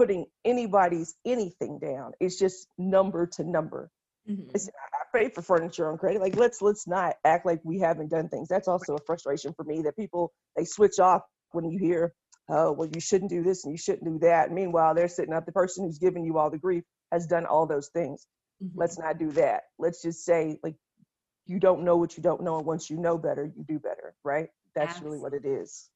putting 0.00 0.24
anybody's 0.46 1.14
anything 1.26 1.78
down. 1.78 2.12
It's 2.20 2.38
just 2.38 2.68
number 2.78 3.26
to 3.34 3.44
number. 3.44 3.90
Mm-hmm. 4.26 4.56
I 4.56 5.18
pay 5.18 5.28
for 5.28 5.42
furniture 5.42 5.90
on 5.90 5.98
credit. 5.98 6.22
Like 6.22 6.36
let's 6.36 6.62
let's 6.62 6.88
not 6.88 7.16
act 7.26 7.44
like 7.44 7.60
we 7.64 7.80
haven't 7.80 8.08
done 8.08 8.30
things. 8.30 8.48
That's 8.48 8.66
also 8.66 8.94
a 8.94 9.04
frustration 9.04 9.52
for 9.52 9.62
me 9.64 9.82
that 9.82 9.96
people 9.96 10.32
they 10.56 10.64
switch 10.64 10.98
off 11.00 11.20
when 11.52 11.66
you 11.70 11.78
hear, 11.78 12.14
oh 12.48 12.72
well, 12.72 12.88
you 12.94 12.98
shouldn't 12.98 13.30
do 13.30 13.42
this 13.42 13.64
and 13.64 13.74
you 13.74 13.76
shouldn't 13.76 14.06
do 14.06 14.18
that. 14.20 14.50
Meanwhile, 14.50 14.94
they're 14.94 15.06
sitting 15.06 15.34
up. 15.34 15.44
The 15.44 15.52
person 15.52 15.84
who's 15.84 15.98
giving 15.98 16.24
you 16.24 16.38
all 16.38 16.48
the 16.48 16.56
grief 16.56 16.84
has 17.12 17.26
done 17.26 17.44
all 17.44 17.66
those 17.66 17.88
things. 17.88 18.26
Mm-hmm. 18.64 18.80
Let's 18.80 18.98
not 18.98 19.18
do 19.18 19.30
that. 19.32 19.64
Let's 19.78 20.00
just 20.00 20.24
say 20.24 20.56
like 20.62 20.76
you 21.44 21.60
don't 21.60 21.84
know 21.84 21.98
what 21.98 22.16
you 22.16 22.22
don't 22.22 22.42
know, 22.42 22.56
and 22.56 22.64
once 22.64 22.88
you 22.88 22.96
know 22.96 23.18
better, 23.18 23.44
you 23.54 23.64
do 23.68 23.78
better. 23.78 24.14
Right? 24.24 24.48
That's 24.74 24.92
Absolutely. 24.92 25.18
really 25.18 25.22
what 25.22 25.34
it 25.34 25.46
is. 25.46 25.90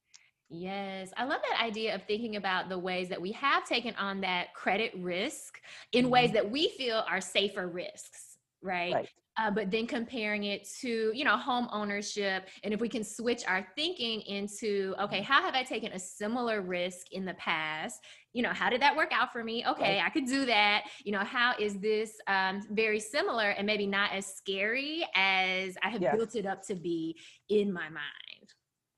Yes, 0.49 1.11
I 1.17 1.25
love 1.25 1.41
that 1.49 1.63
idea 1.63 1.95
of 1.95 2.03
thinking 2.03 2.35
about 2.35 2.69
the 2.69 2.77
ways 2.77 3.09
that 3.09 3.21
we 3.21 3.31
have 3.31 3.65
taken 3.65 3.95
on 3.95 4.21
that 4.21 4.53
credit 4.53 4.91
risk 4.97 5.59
in 5.91 6.05
mm-hmm. 6.05 6.11
ways 6.11 6.31
that 6.33 6.49
we 6.49 6.69
feel 6.69 7.03
are 7.09 7.19
safer 7.19 7.67
risks, 7.67 8.37
right? 8.61 8.93
right. 8.93 9.09
Uh, 9.37 9.51
but 9.51 9.69
then 9.69 9.85
comparing 9.85 10.45
it 10.45 10.65
to 10.79 11.11
you 11.13 11.25
know 11.25 11.35
home 11.35 11.67
ownership 11.73 12.47
and 12.63 12.73
if 12.73 12.79
we 12.79 12.87
can 12.87 13.03
switch 13.03 13.43
our 13.49 13.67
thinking 13.75 14.21
into 14.21 14.95
okay 14.97 15.21
how 15.21 15.41
have 15.41 15.53
i 15.53 15.61
taken 15.61 15.91
a 15.91 15.99
similar 15.99 16.61
risk 16.61 17.11
in 17.11 17.25
the 17.25 17.33
past 17.33 17.99
you 18.31 18.41
know 18.41 18.53
how 18.53 18.69
did 18.69 18.81
that 18.81 18.95
work 18.95 19.11
out 19.11 19.33
for 19.33 19.43
me 19.43 19.65
okay 19.67 19.97
right. 19.97 20.05
i 20.05 20.09
could 20.09 20.25
do 20.25 20.45
that 20.45 20.85
you 21.03 21.11
know 21.11 21.19
how 21.19 21.53
is 21.59 21.79
this 21.79 22.13
um, 22.27 22.61
very 22.71 22.99
similar 22.99 23.49
and 23.49 23.67
maybe 23.67 23.85
not 23.85 24.09
as 24.13 24.25
scary 24.25 25.05
as 25.15 25.75
i 25.83 25.89
have 25.89 26.01
yes. 26.01 26.15
built 26.15 26.33
it 26.35 26.45
up 26.45 26.65
to 26.65 26.73
be 26.73 27.13
in 27.49 27.73
my 27.73 27.89
mind 27.89 28.44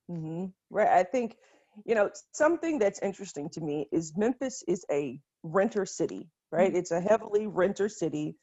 Mm-hmm. 0.09 0.45
Right. 0.69 0.87
I 0.87 1.03
think, 1.03 1.35
you 1.85 1.95
know, 1.95 2.09
something 2.33 2.79
that's 2.79 2.99
interesting 3.01 3.49
to 3.49 3.61
me 3.61 3.87
is 3.91 4.13
Memphis 4.15 4.63
is 4.67 4.85
a 4.91 5.19
renter 5.43 5.85
city, 5.85 6.29
right? 6.51 6.69
Mm-hmm. 6.69 6.77
It's 6.77 6.91
a 6.91 7.01
heavily 7.01 7.47
renter 7.47 7.89
city. 7.89 8.35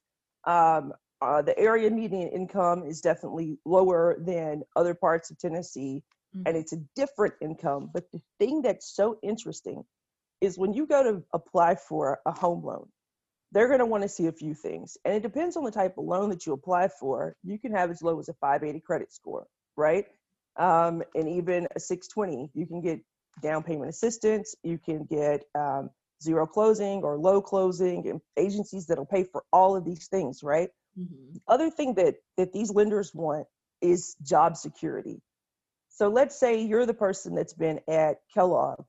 Um, 0.44 0.92
uh, 1.22 1.42
the 1.42 1.58
area 1.58 1.90
median 1.90 2.28
income 2.28 2.84
is 2.84 3.00
definitely 3.00 3.58
lower 3.64 4.16
than 4.18 4.62
other 4.76 4.94
parts 4.94 5.30
of 5.30 5.38
Tennessee, 5.38 6.02
mm-hmm. 6.36 6.42
and 6.46 6.56
it's 6.56 6.72
a 6.72 6.82
different 6.94 7.34
income. 7.40 7.90
But 7.92 8.10
the 8.12 8.20
thing 8.38 8.62
that's 8.62 8.94
so 8.94 9.18
interesting 9.22 9.84
is 10.40 10.58
when 10.58 10.74
you 10.74 10.86
go 10.86 11.02
to 11.02 11.22
apply 11.32 11.76
for 11.76 12.20
a 12.26 12.32
home 12.32 12.64
loan, 12.64 12.88
they're 13.52 13.68
going 13.68 13.80
to 13.80 13.86
want 13.86 14.02
to 14.02 14.08
see 14.08 14.26
a 14.26 14.32
few 14.32 14.52
things. 14.52 14.98
And 15.04 15.14
it 15.14 15.22
depends 15.22 15.56
on 15.56 15.64
the 15.64 15.70
type 15.70 15.96
of 15.96 16.04
loan 16.04 16.28
that 16.30 16.44
you 16.44 16.52
apply 16.52 16.88
for. 16.88 17.36
You 17.44 17.58
can 17.58 17.72
have 17.72 17.90
as 17.90 18.02
low 18.02 18.18
as 18.18 18.28
a 18.28 18.34
580 18.34 18.80
credit 18.80 19.12
score, 19.12 19.46
right? 19.76 20.06
Um, 20.56 21.02
and 21.14 21.28
even 21.28 21.66
a 21.74 21.80
620. 21.80 22.50
You 22.54 22.66
can 22.66 22.80
get 22.80 23.00
down 23.42 23.62
payment 23.62 23.90
assistance. 23.90 24.54
You 24.62 24.78
can 24.78 25.04
get 25.04 25.44
um, 25.54 25.90
zero 26.22 26.46
closing 26.46 27.02
or 27.02 27.18
low 27.18 27.40
closing 27.42 28.08
and 28.08 28.20
agencies 28.36 28.86
that'll 28.86 29.06
pay 29.06 29.24
for 29.24 29.44
all 29.52 29.76
of 29.76 29.84
these 29.84 30.08
things, 30.08 30.42
right? 30.42 30.70
Mm-hmm. 30.98 31.36
Other 31.48 31.70
thing 31.70 31.94
that 31.94 32.16
that 32.36 32.52
these 32.52 32.70
lenders 32.70 33.12
want 33.14 33.46
is 33.80 34.16
job 34.22 34.56
security. 34.56 35.20
So 35.90 36.08
let's 36.08 36.38
say 36.38 36.62
you're 36.62 36.86
the 36.86 36.94
person 36.94 37.34
that's 37.34 37.52
been 37.52 37.80
at 37.88 38.16
Kellogg 38.32 38.84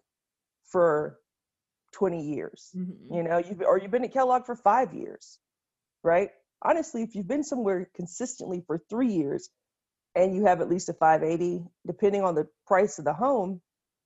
for 0.65 1.19
20 1.93 2.21
years. 2.21 2.71
Mm-hmm. 2.75 3.13
You 3.13 3.23
know, 3.23 3.37
you've 3.37 3.61
or 3.61 3.79
you've 3.79 3.91
been 3.91 4.05
at 4.05 4.13
Kellogg 4.13 4.45
for 4.45 4.55
5 4.55 4.93
years. 4.93 5.39
Right? 6.03 6.29
Honestly, 6.61 7.03
if 7.03 7.15
you've 7.15 7.27
been 7.27 7.43
somewhere 7.43 7.89
consistently 7.95 8.63
for 8.65 8.79
3 8.89 9.07
years 9.07 9.49
and 10.15 10.35
you 10.35 10.45
have 10.45 10.61
at 10.61 10.69
least 10.69 10.89
a 10.89 10.93
580 10.93 11.63
depending 11.85 12.23
on 12.23 12.35
the 12.35 12.47
price 12.65 12.99
of 12.99 13.05
the 13.05 13.13
home, 13.13 13.61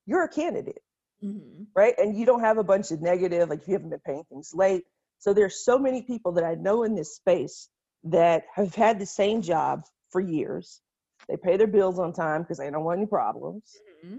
you're 0.06 0.24
a 0.24 0.30
candidate. 0.30 0.82
Mm-hmm. 1.24 1.64
Right? 1.76 1.94
And 1.98 2.18
you 2.18 2.26
don't 2.26 2.40
have 2.42 2.58
a 2.58 2.64
bunch 2.64 2.92
of 2.92 3.02
negative 3.02 3.50
like 3.50 3.68
you 3.68 3.74
haven't 3.74 3.90
been 3.90 4.00
paying 4.00 4.24
things 4.30 4.54
late. 4.54 4.84
So 5.20 5.34
there's 5.34 5.64
so 5.64 5.78
many 5.78 6.02
people 6.02 6.32
that 6.34 6.46
I 6.46 6.56
know 6.56 6.84
in 6.84 6.96
this 6.96 7.16
space 7.16 7.68
that 8.06 8.46
have 8.56 8.74
had 8.74 9.00
the 9.00 9.06
same 9.06 9.42
job 9.42 9.84
for 10.12 10.22
years. 10.22 10.82
They 11.28 11.36
pay 11.38 11.58
their 11.58 11.68
bills 11.68 12.00
on 12.00 12.14
time 12.14 12.42
because 12.42 12.58
they 12.58 12.72
don't 12.72 12.84
want 12.84 13.00
any 13.00 13.08
problems. 13.08 13.76
Mm-hmm. 14.06 14.18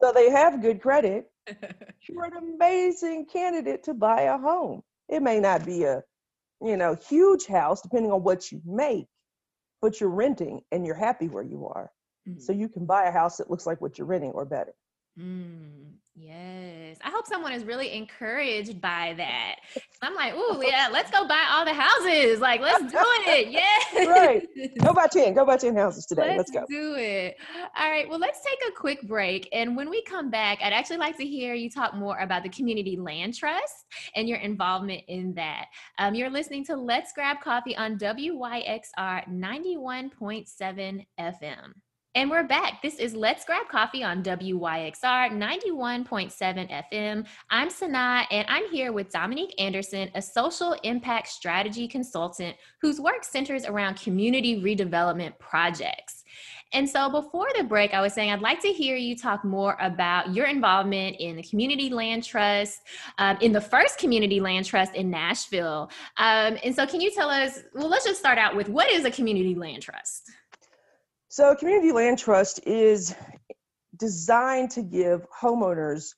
So 0.00 0.12
they 0.12 0.30
have 0.30 0.62
good 0.62 0.80
credit. 0.80 1.30
You're 2.08 2.24
an 2.24 2.36
amazing 2.36 3.26
candidate 3.26 3.84
to 3.84 3.94
buy 3.94 4.22
a 4.22 4.38
home. 4.38 4.82
It 5.08 5.22
may 5.22 5.40
not 5.40 5.66
be 5.66 5.84
a, 5.84 6.02
you 6.62 6.76
know, 6.76 6.96
huge 7.08 7.46
house 7.46 7.82
depending 7.82 8.10
on 8.10 8.22
what 8.22 8.50
you 8.50 8.62
make, 8.64 9.06
but 9.80 10.00
you're 10.00 10.10
renting 10.10 10.60
and 10.72 10.86
you're 10.86 10.94
happy 10.94 11.28
where 11.28 11.42
you 11.42 11.66
are. 11.66 11.90
Mm-hmm. 12.28 12.40
So 12.40 12.52
you 12.52 12.68
can 12.68 12.86
buy 12.86 13.04
a 13.04 13.12
house 13.12 13.36
that 13.38 13.50
looks 13.50 13.66
like 13.66 13.80
what 13.80 13.98
you're 13.98 14.06
renting 14.06 14.32
or 14.32 14.44
better. 14.44 14.74
Mm, 15.18 15.94
yes. 16.14 16.98
I 17.02 17.10
hope 17.10 17.26
someone 17.26 17.52
is 17.52 17.64
really 17.64 17.92
encouraged 17.92 18.80
by 18.80 19.14
that. 19.16 19.56
I'm 20.02 20.14
like, 20.14 20.32
oh 20.36 20.62
yeah, 20.64 20.88
let's 20.90 21.10
go 21.10 21.26
buy 21.26 21.46
all 21.50 21.64
the 21.64 21.74
houses. 21.74 22.40
Like, 22.40 22.60
let's 22.60 22.90
do 22.90 22.98
it. 23.26 23.48
Yeah. 23.50 24.08
right. 24.08 24.46
Go 24.80 24.94
buy 24.94 25.08
10. 25.08 25.34
Go 25.34 25.44
buy 25.44 25.56
10 25.56 25.76
houses 25.76 26.06
today. 26.08 26.36
Let's, 26.36 26.50
let's 26.50 26.52
go. 26.52 26.64
do 26.68 26.94
it. 26.96 27.36
All 27.78 27.90
right. 27.90 28.08
Well, 28.08 28.18
let's 28.18 28.40
take 28.42 28.58
a 28.68 28.72
quick 28.72 29.02
break. 29.06 29.48
And 29.52 29.76
when 29.76 29.90
we 29.90 30.02
come 30.02 30.30
back, 30.30 30.60
I'd 30.62 30.72
actually 30.72 30.98
like 30.98 31.16
to 31.18 31.26
hear 31.26 31.54
you 31.54 31.70
talk 31.70 31.94
more 31.94 32.18
about 32.18 32.44
the 32.44 32.48
Community 32.50 32.96
Land 32.96 33.34
Trust 33.34 33.86
and 34.14 34.28
your 34.28 34.38
involvement 34.38 35.02
in 35.08 35.34
that. 35.34 35.66
Um, 35.98 36.14
you're 36.14 36.30
listening 36.30 36.64
to 36.66 36.76
Let's 36.76 37.12
Grab 37.12 37.40
Coffee 37.40 37.76
on 37.76 37.98
WYXR 37.98 39.28
91.7 39.28 41.06
FM. 41.18 41.72
And 42.16 42.28
we're 42.28 42.42
back. 42.42 42.82
This 42.82 42.96
is 42.96 43.14
Let's 43.14 43.44
Grab 43.44 43.68
Coffee 43.68 44.02
on 44.02 44.24
WYXR 44.24 45.30
91.7 45.30 46.84
FM. 46.92 47.24
I'm 47.50 47.68
Sanaa, 47.68 48.26
and 48.32 48.44
I'm 48.48 48.68
here 48.72 48.90
with 48.90 49.12
Dominique 49.12 49.54
Anderson, 49.60 50.10
a 50.16 50.20
social 50.20 50.72
impact 50.82 51.28
strategy 51.28 51.86
consultant 51.86 52.56
whose 52.82 53.00
work 53.00 53.22
centers 53.22 53.64
around 53.64 53.94
community 53.94 54.60
redevelopment 54.60 55.38
projects. 55.38 56.24
And 56.72 56.88
so 56.88 57.08
before 57.10 57.46
the 57.56 57.62
break, 57.62 57.94
I 57.94 58.00
was 58.00 58.12
saying 58.12 58.32
I'd 58.32 58.40
like 58.40 58.60
to 58.62 58.72
hear 58.72 58.96
you 58.96 59.16
talk 59.16 59.44
more 59.44 59.76
about 59.80 60.34
your 60.34 60.46
involvement 60.46 61.16
in 61.20 61.36
the 61.36 61.44
Community 61.44 61.90
Land 61.90 62.24
Trust, 62.24 62.80
um, 63.18 63.38
in 63.40 63.52
the 63.52 63.60
first 63.60 63.98
Community 63.98 64.40
Land 64.40 64.66
Trust 64.66 64.96
in 64.96 65.10
Nashville. 65.10 65.88
Um, 66.16 66.58
and 66.64 66.74
so, 66.74 66.88
can 66.88 67.00
you 67.00 67.12
tell 67.12 67.30
us? 67.30 67.60
Well, 67.72 67.88
let's 67.88 68.04
just 68.04 68.18
start 68.18 68.36
out 68.36 68.56
with 68.56 68.68
what 68.68 68.90
is 68.90 69.04
a 69.04 69.12
Community 69.12 69.54
Land 69.54 69.82
Trust? 69.82 70.32
So, 71.30 71.54
community 71.54 71.92
land 71.92 72.18
trust 72.18 72.58
is 72.66 73.14
designed 73.96 74.72
to 74.72 74.82
give 74.82 75.24
homeowners 75.30 76.14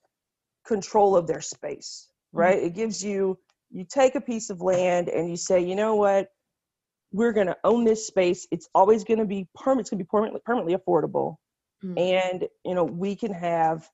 control 0.67 1.17
of 1.17 1.27
their 1.27 1.43
space, 1.43 2.09
right? 2.33 2.57
Mm-hmm. 2.57 2.67
It 2.67 2.75
gives 2.75 3.05
you, 3.05 3.39
you 3.71 3.85
take 3.85 4.15
a 4.15 4.23
piece 4.23 4.49
of 4.49 4.63
land 4.63 5.11
and 5.11 5.29
you 5.29 5.37
say, 5.37 5.61
you 5.61 5.75
know 5.75 5.97
what, 5.97 6.29
we're 7.13 7.35
going 7.35 7.49
to 7.49 7.57
own 7.63 7.85
this 7.85 8.07
space. 8.07 8.49
It's 8.51 8.71
always 8.75 9.05
going 9.05 9.19
to 9.19 9.27
be 9.27 9.47
permanent, 9.55 9.81
it's 9.83 9.91
going 9.91 9.99
to 9.99 10.05
be 10.05 10.09
permanently, 10.09 10.41
permanently 10.47 10.77
affordable. 10.77 11.37
Mm-hmm. 11.85 11.99
And, 11.99 12.49
you 12.65 12.75
know, 12.75 12.85
we 12.85 13.15
can 13.15 13.35
have 13.35 13.87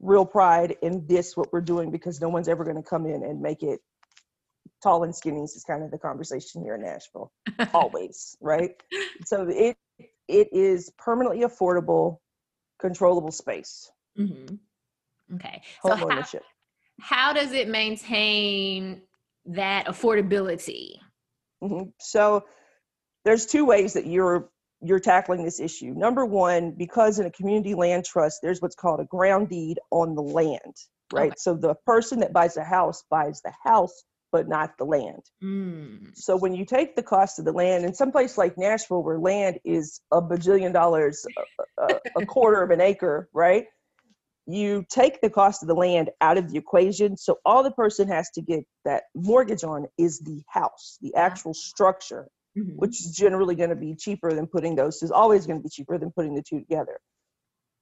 real 0.00 0.24
pride 0.24 0.76
in 0.80 1.06
this, 1.06 1.36
what 1.36 1.52
we're 1.52 1.60
doing, 1.60 1.90
because 1.90 2.18
no 2.18 2.30
one's 2.30 2.48
ever 2.48 2.64
going 2.64 2.76
to 2.76 2.82
come 2.82 3.04
in 3.04 3.24
and 3.24 3.42
make 3.42 3.62
it 3.62 3.80
tall 4.82 5.04
and 5.04 5.14
skinny 5.14 5.42
This 5.42 5.54
is 5.54 5.64
kind 5.64 5.82
of 5.82 5.90
the 5.90 5.98
conversation 5.98 6.62
here 6.62 6.76
in 6.76 6.82
Nashville, 6.82 7.30
always, 7.74 8.38
right? 8.40 8.70
So 9.26 9.46
it 9.50 9.76
it 10.28 10.48
is 10.52 10.90
permanently 10.98 11.44
affordable, 11.44 12.18
controllable 12.80 13.32
space. 13.32 13.90
Mm-hmm. 14.18 14.56
Okay. 15.34 15.62
Home 15.82 15.98
so 15.98 16.10
ownership. 16.10 16.42
How, 17.00 17.16
how, 17.16 17.32
does 17.32 17.52
it 17.52 17.68
maintain 17.68 19.02
that 19.46 19.86
affordability? 19.86 20.96
Mm-hmm. 21.62 21.90
So 22.00 22.44
there's 23.24 23.46
two 23.46 23.64
ways 23.64 23.94
that 23.94 24.06
you're 24.06 24.50
you're 24.84 25.00
tackling 25.00 25.44
this 25.44 25.60
issue. 25.60 25.94
Number 25.94 26.26
one, 26.26 26.72
because 26.72 27.20
in 27.20 27.26
a 27.26 27.30
community 27.30 27.74
land 27.74 28.04
trust, 28.04 28.40
there's 28.42 28.60
what's 28.60 28.74
called 28.74 28.98
a 28.98 29.04
ground 29.04 29.48
deed 29.48 29.78
on 29.92 30.16
the 30.16 30.22
land, 30.22 30.74
right? 31.12 31.28
Okay. 31.28 31.34
So 31.38 31.54
the 31.54 31.76
person 31.86 32.18
that 32.20 32.32
buys 32.32 32.56
a 32.56 32.64
house 32.64 33.04
buys 33.08 33.40
the 33.42 33.52
house 33.62 34.02
but 34.32 34.48
not 34.48 34.76
the 34.78 34.84
land. 34.84 35.22
Mm. 35.44 36.16
So 36.16 36.36
when 36.36 36.54
you 36.54 36.64
take 36.64 36.96
the 36.96 37.02
cost 37.02 37.38
of 37.38 37.44
the 37.44 37.52
land 37.52 37.84
in 37.84 37.94
some 37.94 38.10
place 38.10 38.38
like 38.38 38.56
Nashville, 38.56 39.02
where 39.02 39.18
land 39.18 39.60
is 39.64 40.00
a 40.10 40.20
bajillion 40.22 40.72
dollars, 40.72 41.24
a, 41.78 42.00
a, 42.16 42.26
quarter 42.26 42.62
of 42.62 42.70
an 42.70 42.80
acre, 42.80 43.28
right? 43.34 43.66
You 44.46 44.84
take 44.90 45.20
the 45.20 45.30
cost 45.30 45.62
of 45.62 45.68
the 45.68 45.74
land 45.74 46.10
out 46.20 46.38
of 46.38 46.50
the 46.50 46.58
equation. 46.58 47.16
So 47.16 47.38
all 47.44 47.62
the 47.62 47.70
person 47.70 48.08
has 48.08 48.30
to 48.30 48.42
get 48.42 48.64
that 48.84 49.04
mortgage 49.14 49.62
on 49.62 49.86
is 49.98 50.18
the 50.18 50.42
house, 50.48 50.98
the 51.02 51.14
actual 51.14 51.54
structure, 51.54 52.26
mm-hmm. 52.58 52.72
which 52.76 53.00
is 53.00 53.14
generally 53.14 53.54
going 53.54 53.70
to 53.70 53.76
be 53.76 53.94
cheaper 53.94 54.32
than 54.32 54.46
putting 54.46 54.74
those. 54.74 55.02
Is 55.02 55.12
always 55.12 55.46
going 55.46 55.60
to 55.60 55.62
be 55.62 55.68
cheaper 55.68 55.98
than 55.98 56.10
putting 56.10 56.34
the 56.34 56.42
two 56.42 56.58
together. 56.58 56.98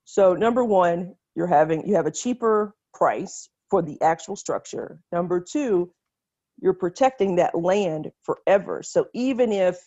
So 0.05 0.35
number 0.35 0.65
one, 0.65 1.15
you're 1.37 1.47
having 1.47 1.87
you 1.87 1.95
have 1.95 2.07
a 2.07 2.11
cheaper 2.11 2.75
price 2.93 3.49
for 3.71 3.81
the 3.81 4.03
actual 4.03 4.37
structure. 4.37 5.01
Number 5.13 5.41
two, 5.41 5.93
you're 6.61 6.75
protecting 6.75 7.37
that 7.37 7.55
land 7.55 8.11
forever. 8.23 8.83
So 8.83 9.07
even 9.15 9.53
if 9.53 9.79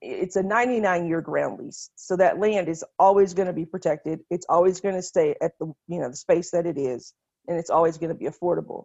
it's 0.00 0.36
a 0.36 0.42
99 0.42 1.06
year 1.06 1.20
ground 1.20 1.58
lease, 1.58 1.90
so 1.96 2.16
that 2.16 2.38
land 2.38 2.68
is 2.68 2.84
always 2.98 3.34
going 3.34 3.48
to 3.48 3.52
be 3.52 3.66
protected. 3.66 4.20
It's 4.30 4.46
always 4.48 4.80
going 4.80 4.94
to 4.94 5.02
stay 5.02 5.34
at 5.42 5.52
the 5.58 5.66
you 5.88 6.00
know 6.00 6.08
the 6.08 6.16
space 6.16 6.50
that 6.52 6.66
it 6.66 6.78
is, 6.78 7.12
and 7.46 7.58
it's 7.58 7.70
always 7.70 7.98
going 7.98 8.10
to 8.10 8.14
be 8.14 8.26
affordable. 8.26 8.84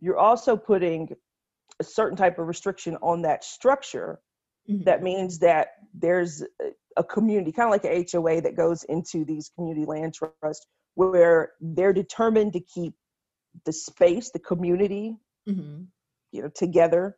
You're 0.00 0.18
also 0.18 0.56
putting 0.56 1.08
a 1.80 1.84
certain 1.84 2.16
type 2.16 2.38
of 2.38 2.46
restriction 2.46 2.96
on 3.02 3.22
that 3.22 3.44
structure. 3.44 4.20
Mm-hmm. 4.70 4.84
That 4.84 5.02
means 5.02 5.40
that 5.40 5.68
there's 5.92 6.42
a 6.96 7.04
community, 7.04 7.52
kind 7.52 7.66
of 7.66 7.72
like 7.72 7.84
a 7.84 8.06
HOA, 8.10 8.40
that 8.42 8.56
goes 8.56 8.84
into 8.84 9.24
these 9.24 9.50
community 9.56 9.84
land 9.84 10.14
trusts 10.14 10.66
where 10.94 11.52
they're 11.60 11.92
determined 11.92 12.52
to 12.52 12.60
keep 12.60 12.94
the 13.66 13.72
space, 13.72 14.30
the 14.30 14.38
community, 14.38 15.16
mm-hmm 15.48 15.82
you 16.34 16.42
know 16.42 16.50
together 16.54 17.16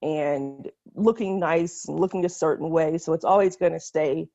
and 0.00 0.70
looking 0.94 1.40
nice 1.40 1.86
and 1.88 1.98
looking 1.98 2.24
a 2.24 2.28
certain 2.28 2.70
way. 2.70 2.98
So 2.98 3.12
it's 3.12 3.24
always 3.24 3.56
going 3.56 3.72
to 3.72 3.80
stay 3.80 4.28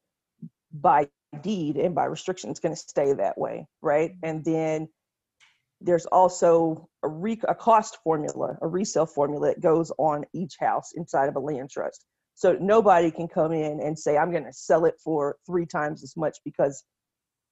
by 0.73 1.08
deed 1.41 1.77
and 1.77 1.93
by 1.95 2.05
restriction 2.05 2.49
it's 2.49 2.60
going 2.60 2.73
to 2.73 2.79
stay 2.79 3.13
that 3.13 3.38
way 3.38 3.65
right? 3.82 4.12
Mm-hmm. 4.12 4.25
And 4.25 4.45
then 4.45 4.89
there's 5.82 6.05
also 6.08 6.89
a, 7.03 7.08
re- 7.08 7.41
a 7.47 7.55
cost 7.55 7.97
formula 8.03 8.58
a 8.62 8.67
resale 8.67 9.05
formula 9.05 9.47
that 9.47 9.62
goes 9.62 9.91
on 9.97 10.25
each 10.34 10.55
house 10.60 10.91
inside 10.95 11.29
of 11.29 11.36
a 11.36 11.39
land 11.39 11.69
trust. 11.69 12.05
So 12.36 12.58
nobody 12.60 13.12
can 13.12 13.27
come 13.27 13.51
in 13.53 13.79
and 13.79 13.97
say 13.97 14.17
i'm 14.17 14.32
going 14.32 14.45
to 14.45 14.53
sell 14.53 14.86
it 14.86 14.95
for 15.03 15.38
three 15.45 15.65
times 15.65 16.03
as 16.03 16.17
much 16.17 16.38
because 16.43 16.84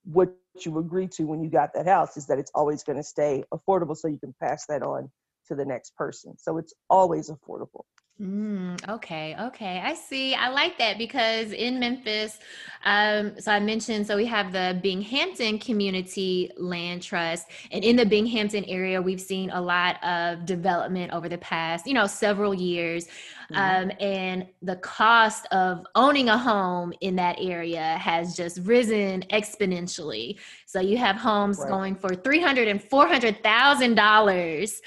what 0.04 0.30
you 0.64 0.78
agreed 0.78 1.12
to 1.12 1.24
when 1.24 1.42
you 1.42 1.50
got 1.50 1.70
that 1.74 1.86
house 1.86 2.16
is 2.16 2.26
that 2.26 2.38
it's 2.38 2.50
always 2.54 2.82
going 2.82 2.96
to 2.96 3.02
stay 3.02 3.44
affordable 3.52 3.96
so 3.96 4.08
you 4.08 4.18
can 4.18 4.34
pass 4.42 4.64
that 4.66 4.82
on 4.82 5.10
to 5.48 5.54
the 5.54 5.66
next 5.66 5.96
person. 5.96 6.36
So 6.38 6.58
it's 6.58 6.74
always 6.90 7.30
affordable. 7.30 7.84
Mm, 8.20 8.88
okay, 8.88 9.36
okay. 9.40 9.80
I 9.84 9.94
see. 9.94 10.34
I 10.34 10.48
like 10.48 10.76
that 10.78 10.98
because 10.98 11.52
in 11.52 11.78
Memphis, 11.78 12.40
um, 12.84 13.38
so 13.38 13.52
I 13.52 13.60
mentioned, 13.60 14.08
so 14.08 14.16
we 14.16 14.26
have 14.26 14.50
the 14.50 14.80
Binghampton 14.82 15.60
Community 15.60 16.50
Land 16.56 17.02
Trust. 17.02 17.46
And 17.70 17.84
in 17.84 17.94
the 17.94 18.04
Binghampton 18.04 18.64
area, 18.66 19.00
we've 19.00 19.20
seen 19.20 19.50
a 19.50 19.60
lot 19.60 20.02
of 20.02 20.46
development 20.46 21.12
over 21.12 21.28
the 21.28 21.38
past, 21.38 21.86
you 21.86 21.94
know, 21.94 22.08
several 22.08 22.54
years. 22.54 23.06
Mm-hmm. 23.52 23.90
Um, 23.90 23.92
and 24.00 24.46
the 24.62 24.76
cost 24.76 25.46
of 25.52 25.86
owning 25.94 26.28
a 26.28 26.36
home 26.36 26.92
in 27.00 27.16
that 27.16 27.36
area 27.40 27.96
has 27.98 28.36
just 28.36 28.58
risen 28.58 29.22
exponentially. 29.30 30.38
So 30.66 30.80
you 30.80 30.98
have 30.98 31.16
homes 31.16 31.58
right. 31.58 31.68
going 31.68 31.94
for 31.94 32.14
three 32.14 32.40
hundred 32.40 32.68
and 32.68 32.82
four 32.82 33.06
hundred 33.06 33.42
thousand 33.42 33.94
dollars 33.94 34.82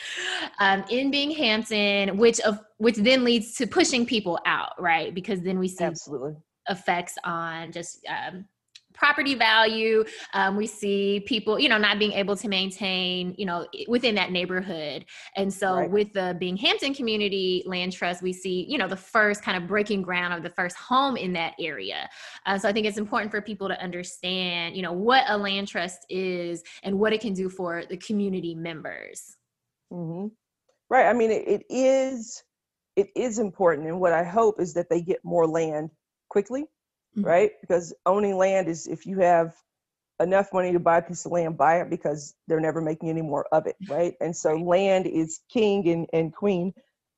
um, 0.59 0.83
in 0.89 1.11
Binghampton, 1.11 2.17
which 2.17 2.39
of 2.41 2.59
which 2.81 2.95
then 2.95 3.23
leads 3.23 3.53
to 3.53 3.67
pushing 3.67 4.07
people 4.07 4.39
out, 4.47 4.73
right? 4.81 5.13
Because 5.13 5.41
then 5.41 5.59
we 5.59 5.67
see 5.67 5.83
absolutely 5.83 6.35
effects 6.67 7.15
on 7.23 7.71
just 7.71 8.03
um, 8.07 8.45
property 8.95 9.35
value. 9.35 10.03
Um, 10.33 10.57
we 10.57 10.65
see 10.65 11.23
people, 11.27 11.59
you 11.59 11.69
know, 11.69 11.77
not 11.77 11.99
being 11.99 12.13
able 12.13 12.35
to 12.35 12.47
maintain, 12.47 13.35
you 13.37 13.45
know, 13.45 13.67
within 13.87 14.15
that 14.15 14.31
neighborhood. 14.31 15.05
And 15.35 15.53
so 15.53 15.75
right. 15.75 15.91
with 15.91 16.11
the 16.13 16.35
Binghampton 16.39 16.95
Community 16.95 17.61
Land 17.67 17.93
Trust, 17.93 18.23
we 18.23 18.33
see, 18.33 18.65
you 18.67 18.79
know, 18.79 18.87
the 18.87 18.97
first 18.97 19.43
kind 19.43 19.61
of 19.61 19.67
breaking 19.67 20.01
ground 20.01 20.33
of 20.33 20.41
the 20.41 20.49
first 20.49 20.75
home 20.75 21.17
in 21.17 21.33
that 21.33 21.53
area. 21.59 22.09
Uh, 22.47 22.57
so 22.57 22.67
I 22.67 22.73
think 22.73 22.87
it's 22.87 22.97
important 22.97 23.29
for 23.29 23.43
people 23.43 23.67
to 23.67 23.79
understand, 23.79 24.75
you 24.75 24.81
know, 24.81 24.91
what 24.93 25.25
a 25.27 25.37
land 25.37 25.67
trust 25.67 25.99
is 26.09 26.63
and 26.81 26.97
what 26.97 27.13
it 27.13 27.21
can 27.21 27.35
do 27.35 27.47
for 27.47 27.83
the 27.87 27.97
community 27.97 28.55
members. 28.55 29.37
Mm-hmm. 29.93 30.29
Right. 30.89 31.05
I 31.07 31.13
mean, 31.13 31.29
it, 31.29 31.47
it 31.47 31.65
is 31.69 32.43
it 32.95 33.09
is 33.15 33.39
important, 33.39 33.87
and 33.87 33.99
what 33.99 34.13
I 34.13 34.23
hope 34.23 34.59
is 34.59 34.73
that 34.75 34.89
they 34.89 35.01
get 35.01 35.23
more 35.23 35.47
land 35.47 35.91
quickly 36.29 36.67
mm-hmm. 37.17 37.27
right? 37.27 37.51
Because 37.61 37.93
owning 38.05 38.37
land 38.37 38.67
is 38.67 38.87
if 38.87 39.05
you 39.05 39.19
have 39.19 39.53
enough 40.19 40.53
money 40.53 40.71
to 40.73 40.79
buy 40.79 40.99
a 40.99 41.01
piece 41.01 41.25
of 41.25 41.31
land, 41.31 41.57
buy 41.57 41.81
it 41.81 41.89
because 41.89 42.35
they're 42.47 42.59
never 42.59 42.81
making 42.81 43.09
any 43.09 43.21
more 43.21 43.45
of 43.51 43.65
it, 43.65 43.75
right? 43.87 44.15
And 44.21 44.35
so 44.35 44.55
land 44.55 45.07
is 45.07 45.39
king 45.51 45.87
and, 45.89 46.07
and 46.13 46.33
queen. 46.33 46.73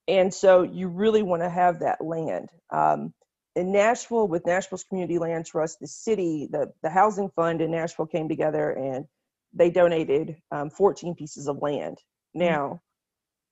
And 0.08 0.34
so 0.34 0.64
you 0.64 0.88
really 0.88 1.22
want 1.24 1.42
to 1.42 1.50
have 1.50 1.80
that 1.80 2.04
land. 2.04 2.50
Um, 2.70 3.14
in 3.56 3.72
Nashville, 3.72 4.28
with 4.28 4.46
Nashville's 4.46 4.84
Community 4.84 5.20
Land 5.20 5.46
Trust, 5.46 5.80
the 5.80 5.88
city, 5.88 6.48
the, 6.52 6.72
the 6.82 6.90
housing 6.90 7.30
fund 7.36 7.62
in 7.62 7.72
Nashville 7.72 8.08
came 8.08 8.28
together 8.28 8.72
and 8.72 9.06
they 9.54 9.70
donated 9.70 10.38
um, 10.52 10.70
14 10.72 11.14
pieces 11.16 11.48
of 11.48 11.62
land. 11.62 12.00
Mm-hmm. 12.36 12.44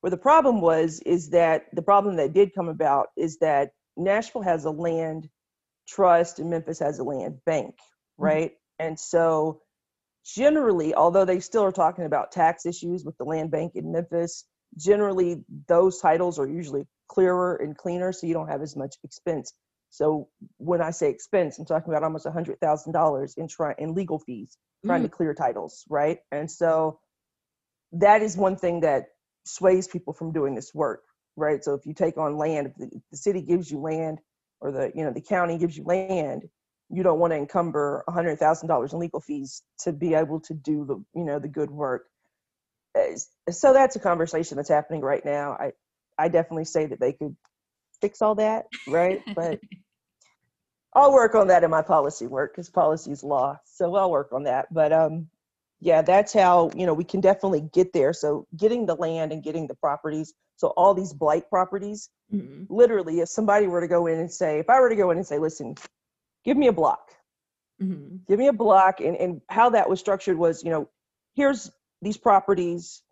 Where 0.02 0.10
the 0.10 0.16
problem 0.16 0.60
was, 0.60 1.00
is 1.06 1.30
that 1.30 1.66
the 1.72 1.82
problem 1.82 2.16
that 2.16 2.32
did 2.32 2.54
come 2.54 2.68
about 2.68 3.08
is 3.16 3.38
that 3.38 3.70
Nashville 3.96 4.42
has 4.42 4.64
a 4.64 4.70
land 4.70 5.28
trust 5.86 6.40
and 6.40 6.50
Memphis 6.50 6.80
has 6.80 6.98
a 6.98 7.04
land 7.04 7.38
bank, 7.46 7.76
mm-hmm. 7.76 8.24
right? 8.24 8.50
Mm-hmm. 8.50 8.86
And 8.86 9.00
so 9.00 9.60
generally, 10.24 10.92
although 10.92 11.24
they 11.24 11.38
still 11.38 11.62
are 11.62 11.72
talking 11.72 12.04
about 12.04 12.32
tax 12.32 12.66
issues 12.66 13.04
with 13.04 13.16
the 13.16 13.24
land 13.24 13.52
bank 13.52 13.72
in 13.76 13.92
Memphis, 13.92 14.44
generally 14.76 15.44
those 15.68 16.00
titles 16.00 16.36
are 16.38 16.48
usually 16.48 16.82
clearer 17.08 17.54
and 17.54 17.76
cleaner, 17.76 18.12
so 18.12 18.26
you 18.26 18.34
don't 18.34 18.48
have 18.48 18.62
as 18.62 18.74
much 18.74 18.96
expense. 19.04 19.52
So 19.90 20.28
when 20.56 20.80
I 20.80 20.90
say 20.90 21.10
expense, 21.10 21.60
I'm 21.60 21.66
talking 21.66 21.92
about 21.92 22.02
almost 22.02 22.26
a 22.26 22.32
hundred 22.32 22.58
thousand 22.58 22.92
dollars 22.92 23.34
in 23.36 23.46
try 23.46 23.74
in 23.78 23.94
legal 23.94 24.18
fees 24.18 24.56
trying 24.84 25.02
mm. 25.02 25.04
to 25.04 25.10
clear 25.10 25.32
titles, 25.32 25.84
right? 25.88 26.18
And 26.32 26.50
so 26.50 26.98
that 27.92 28.22
is 28.22 28.36
one 28.36 28.56
thing 28.56 28.80
that 28.80 29.08
sways 29.44 29.88
people 29.88 30.12
from 30.12 30.32
doing 30.32 30.54
this 30.54 30.74
work, 30.74 31.02
right? 31.36 31.62
So 31.64 31.74
if 31.74 31.86
you 31.86 31.94
take 31.94 32.18
on 32.18 32.36
land, 32.38 32.68
if 32.68 32.74
the, 32.76 33.00
the 33.10 33.16
city 33.16 33.42
gives 33.42 33.70
you 33.70 33.80
land 33.80 34.18
or 34.60 34.72
the 34.72 34.92
you 34.94 35.04
know 35.04 35.12
the 35.12 35.20
county 35.20 35.58
gives 35.58 35.76
you 35.76 35.84
land 35.84 36.44
you 36.90 37.02
don't 37.02 37.18
want 37.18 37.32
to 37.32 37.36
encumber 37.38 38.04
$100000 38.08 38.92
in 38.92 38.98
legal 38.98 39.20
fees 39.20 39.62
to 39.80 39.92
be 39.92 40.14
able 40.14 40.40
to 40.40 40.54
do 40.54 40.84
the 40.84 40.96
you 41.18 41.24
know 41.24 41.38
the 41.38 41.48
good 41.48 41.70
work. 41.70 42.04
So 43.50 43.72
that's 43.72 43.96
a 43.96 44.00
conversation 44.00 44.56
that's 44.56 44.68
happening 44.68 45.00
right 45.02 45.24
now. 45.24 45.52
I 45.52 45.72
i 46.18 46.28
definitely 46.28 46.66
say 46.66 46.86
that 46.86 47.00
they 47.00 47.12
could 47.14 47.36
fix 48.00 48.22
all 48.22 48.34
that 48.36 48.66
right? 48.86 49.20
But 49.34 49.60
i'll 50.94 51.12
work 51.12 51.34
on 51.34 51.48
that 51.48 51.64
in 51.64 51.70
my 51.70 51.82
policy 51.82 52.26
work 52.26 52.52
because 52.52 52.68
policy 52.70 53.12
is 53.12 53.24
law 53.24 53.58
so 53.64 53.94
i'll 53.96 54.10
work 54.10 54.32
on 54.32 54.44
that. 54.44 54.72
But 54.72 54.92
um 54.92 55.28
yeah 55.82 56.00
that's 56.00 56.32
how 56.32 56.70
you 56.74 56.86
know 56.86 56.94
we 56.94 57.04
can 57.04 57.20
definitely 57.20 57.68
get 57.74 57.92
there 57.92 58.14
so 58.14 58.46
getting 58.56 58.86
the 58.86 58.94
land 58.94 59.32
and 59.32 59.42
getting 59.42 59.66
the 59.66 59.74
properties 59.74 60.32
so 60.62 60.68
all 60.76 60.94
these 60.94 61.12
blight 61.12 61.50
properties, 61.50 62.08
mm-hmm. 62.32 62.72
literally, 62.72 63.18
if 63.18 63.28
somebody 63.28 63.66
were 63.66 63.80
to 63.80 63.88
go 63.88 64.06
in 64.06 64.20
and 64.20 64.30
say, 64.30 64.60
if 64.60 64.70
I 64.70 64.78
were 64.78 64.88
to 64.88 64.94
go 64.94 65.10
in 65.10 65.16
and 65.16 65.26
say, 65.26 65.40
listen, 65.40 65.74
give 66.44 66.56
me 66.56 66.68
a 66.68 66.72
block, 66.72 67.10
mm-hmm. 67.82 68.18
give 68.28 68.38
me 68.38 68.46
a 68.46 68.52
block, 68.52 69.00
and, 69.00 69.16
and 69.16 69.40
how 69.48 69.70
that 69.70 69.90
was 69.90 69.98
structured 69.98 70.38
was, 70.38 70.62
you 70.62 70.70
know, 70.70 70.88
here's 71.34 71.68
these 72.00 72.16
properties, 72.16 73.02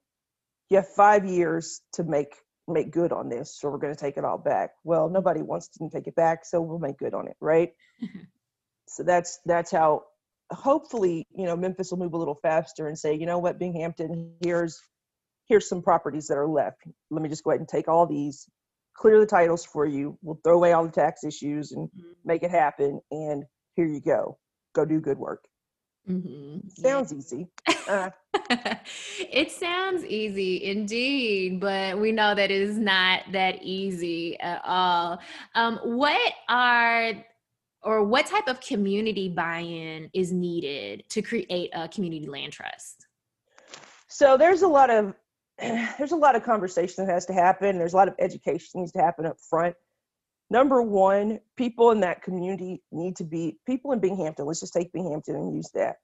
you 0.69 0.77
have 0.77 0.87
five 0.87 1.27
years 1.27 1.81
to 1.95 2.05
make 2.05 2.37
make 2.69 2.93
good 2.93 3.11
on 3.11 3.29
this, 3.29 3.59
so 3.59 3.69
we're 3.69 3.79
going 3.79 3.93
to 3.93 4.01
take 4.01 4.17
it 4.17 4.25
all 4.25 4.39
back. 4.39 4.71
Well, 4.85 5.09
nobody 5.09 5.43
wants 5.43 5.67
to 5.71 5.91
take 5.91 6.07
it 6.07 6.15
back, 6.15 6.45
so 6.45 6.61
we'll 6.61 6.79
make 6.79 6.99
good 6.99 7.15
on 7.15 7.27
it, 7.27 7.37
right? 7.41 7.73
So 8.93 9.05
that's 9.05 9.39
that's 9.47 9.71
how 9.71 10.03
hopefully 10.51 11.27
you 11.35 11.47
know 11.47 11.57
Memphis 11.57 11.91
will 11.91 11.99
move 11.99 12.15
a 12.15 12.19
little 12.19 12.39
faster 12.43 12.89
and 12.89 12.99
say, 12.99 13.15
you 13.15 13.27
know 13.27 13.39
what, 13.39 13.59
Binghampton, 13.59 14.33
here's 14.43 14.81
here's 15.51 15.69
some 15.69 15.83
properties 15.83 16.29
that 16.29 16.39
are 16.39 16.47
left. 16.47 16.85
Let 17.11 17.23
me 17.23 17.29
just 17.29 17.45
go 17.45 17.51
ahead 17.51 17.61
and 17.61 17.69
take 17.69 17.89
all 17.89 18.07
these, 18.07 18.49
clear 18.97 19.19
the 19.19 19.27
titles 19.27 19.67
for 19.67 19.85
you. 19.85 20.17
We'll 20.23 20.39
throw 20.45 20.55
away 20.55 20.73
all 20.73 20.85
the 20.85 20.93
tax 20.93 21.25
issues 21.25 21.73
and 21.73 21.89
mm-hmm. 21.89 22.13
make 22.25 22.45
it 22.45 22.53
happen. 22.53 23.01
And 23.11 23.45
here 23.75 23.87
you 23.87 24.01
go. 24.01 24.39
Go 24.75 24.85
do 24.85 25.01
good 25.01 25.19
work. 25.19 25.45
Mm-hmm. 26.09 26.69
Sounds 26.69 27.13
yeah. 27.13 27.19
easy. 27.19 27.47
Uh. 27.89 28.11
it 29.19 29.51
sounds 29.51 30.05
easy 30.05 30.65
indeed, 30.65 31.61
but 31.61 31.99
we 31.99 32.13
know 32.13 32.35
that 32.35 32.51
it 32.51 32.63
is 32.63 32.79
not 32.79 33.23
that 33.33 33.63
easy 33.63 34.39
at 34.41 34.61
all. 34.65 35.19
Um, 35.57 35.79
what 35.83 36.33
are 36.49 37.15
or 37.83 38.05
what 38.05 38.27
type 38.27 38.49
of 38.49 38.61
community 38.61 39.29
buy-in 39.29 40.11
is 40.12 40.33
needed 40.33 41.05
to 41.11 41.23
create 41.23 41.71
a 41.73 41.88
community 41.88 42.27
land 42.27 42.53
trust? 42.53 43.07
So 44.09 44.37
there's 44.37 44.62
a 44.62 44.69
lot 44.69 44.90
of 44.90 45.14
there's 45.59 46.12
a 46.12 46.16
lot 46.16 46.37
of 46.37 46.43
conversation 46.43 47.07
that 47.07 47.12
has 47.12 47.27
to 47.27 47.33
happen. 47.33 47.79
There's 47.79 47.93
a 47.93 47.97
lot 47.97 48.09
of 48.09 48.14
education 48.19 48.81
needs 48.81 48.93
to 48.93 49.01
happen 49.01 49.27
up 49.27 49.37
front. 49.38 49.77
Number 50.51 50.83
one, 50.83 51.38
people 51.57 51.93
in 51.93 52.01
that 52.01 52.23
community 52.23 52.83
need 52.90 53.16
to 53.16 53.25
be 53.25 53.59
people 53.66 53.93
in 53.93 54.01
Binghampton. 54.01 54.47
Let's 54.47 54.61
just 54.61 54.73
take 54.73 54.93
Binghampton 54.93 55.37
and 55.37 55.55
use 55.55 55.71
that. 55.75 55.97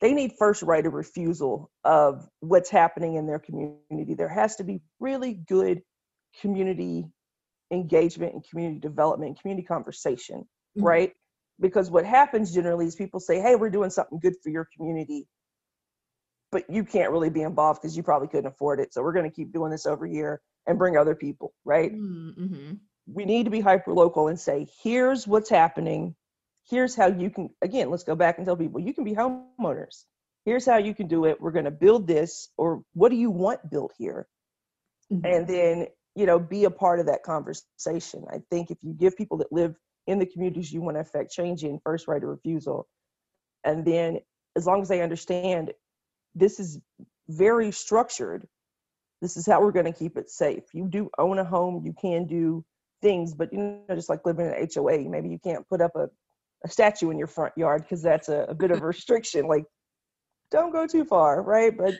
They 0.00 0.12
need 0.12 0.32
first 0.38 0.62
right 0.62 0.84
of 0.84 0.94
refusal 0.94 1.70
of 1.84 2.28
what's 2.40 2.70
happening 2.70 3.14
in 3.14 3.26
their 3.26 3.38
community. 3.38 4.14
There 4.14 4.28
has 4.28 4.56
to 4.56 4.64
be 4.64 4.80
really 5.00 5.34
good 5.34 5.82
community 6.40 7.06
engagement 7.70 8.34
and 8.34 8.48
community 8.48 8.80
development 8.80 9.30
and 9.30 9.40
community 9.40 9.66
conversation, 9.66 10.46
mm-hmm. 10.78 10.86
right? 10.86 11.12
Because 11.60 11.90
what 11.90 12.04
happens 12.04 12.54
generally 12.54 12.86
is 12.86 12.94
people 12.94 13.20
say, 13.20 13.40
hey, 13.40 13.56
we're 13.56 13.70
doing 13.70 13.90
something 13.90 14.18
good 14.18 14.34
for 14.42 14.50
your 14.50 14.68
community 14.76 15.26
but 16.50 16.68
you 16.68 16.84
can't 16.84 17.10
really 17.10 17.30
be 17.30 17.42
involved 17.42 17.80
because 17.80 17.96
you 17.96 18.02
probably 18.02 18.28
couldn't 18.28 18.46
afford 18.46 18.80
it. 18.80 18.92
So 18.94 19.02
we're 19.02 19.12
going 19.12 19.28
to 19.28 19.34
keep 19.34 19.52
doing 19.52 19.70
this 19.70 19.86
over 19.86 20.06
here 20.06 20.40
and 20.66 20.78
bring 20.78 20.96
other 20.96 21.14
people, 21.14 21.52
right? 21.64 21.92
Mm-hmm. 21.92 22.74
We 23.06 23.24
need 23.24 23.44
to 23.44 23.50
be 23.50 23.60
hyper 23.60 23.92
local 23.92 24.28
and 24.28 24.38
say, 24.38 24.66
here's 24.82 25.26
what's 25.26 25.50
happening. 25.50 26.14
Here's 26.68 26.94
how 26.94 27.06
you 27.06 27.30
can, 27.30 27.50
again, 27.62 27.90
let's 27.90 28.04
go 28.04 28.14
back 28.14 28.38
and 28.38 28.46
tell 28.46 28.56
people 28.56 28.80
you 28.80 28.92
can 28.92 29.04
be 29.04 29.14
homeowners. 29.14 30.04
Here's 30.44 30.64
how 30.64 30.78
you 30.78 30.94
can 30.94 31.08
do 31.08 31.24
it. 31.26 31.40
We're 31.40 31.52
going 31.52 31.64
to 31.64 31.70
build 31.70 32.06
this, 32.06 32.48
or 32.56 32.82
what 32.94 33.10
do 33.10 33.16
you 33.16 33.30
want 33.30 33.70
built 33.70 33.92
here? 33.98 34.26
Mm-hmm. 35.12 35.26
And 35.26 35.46
then, 35.46 35.86
you 36.14 36.26
know, 36.26 36.38
be 36.38 36.64
a 36.64 36.70
part 36.70 37.00
of 37.00 37.06
that 37.06 37.22
conversation. 37.22 38.24
I 38.30 38.38
think 38.50 38.70
if 38.70 38.78
you 38.82 38.92
give 38.92 39.16
people 39.16 39.38
that 39.38 39.52
live 39.52 39.74
in 40.08 40.18
the 40.18 40.26
communities 40.26 40.72
you 40.72 40.82
want 40.82 40.96
to 40.96 41.00
affect 41.00 41.30
change 41.30 41.62
in 41.62 41.78
first 41.84 42.08
right 42.08 42.22
of 42.22 42.28
refusal, 42.28 42.88
and 43.64 43.84
then 43.84 44.18
as 44.56 44.66
long 44.66 44.82
as 44.82 44.88
they 44.88 45.02
understand 45.02 45.72
this 46.34 46.60
is 46.60 46.78
very 47.28 47.70
structured. 47.70 48.46
This 49.20 49.36
is 49.36 49.46
how 49.46 49.60
we're 49.60 49.72
going 49.72 49.92
to 49.92 49.98
keep 49.98 50.16
it 50.16 50.30
safe. 50.30 50.64
You 50.72 50.86
do 50.88 51.10
own 51.18 51.38
a 51.38 51.44
home, 51.44 51.82
you 51.84 51.92
can 52.00 52.26
do 52.26 52.64
things, 53.02 53.34
but 53.34 53.52
you 53.52 53.58
know, 53.58 53.94
just 53.94 54.08
like 54.08 54.24
living 54.24 54.46
in 54.46 54.52
an 54.52 54.68
HOA, 54.72 55.08
maybe 55.08 55.28
you 55.28 55.38
can't 55.42 55.68
put 55.68 55.80
up 55.80 55.92
a, 55.96 56.08
a 56.64 56.68
statue 56.68 57.10
in 57.10 57.18
your 57.18 57.26
front 57.26 57.52
yard 57.56 57.82
because 57.82 58.02
that's 58.02 58.28
a, 58.28 58.46
a 58.48 58.54
bit 58.54 58.70
of 58.70 58.82
a 58.82 58.86
restriction. 58.86 59.46
Like, 59.46 59.64
don't 60.50 60.72
go 60.72 60.86
too 60.86 61.04
far, 61.04 61.42
right? 61.42 61.76
But 61.76 61.94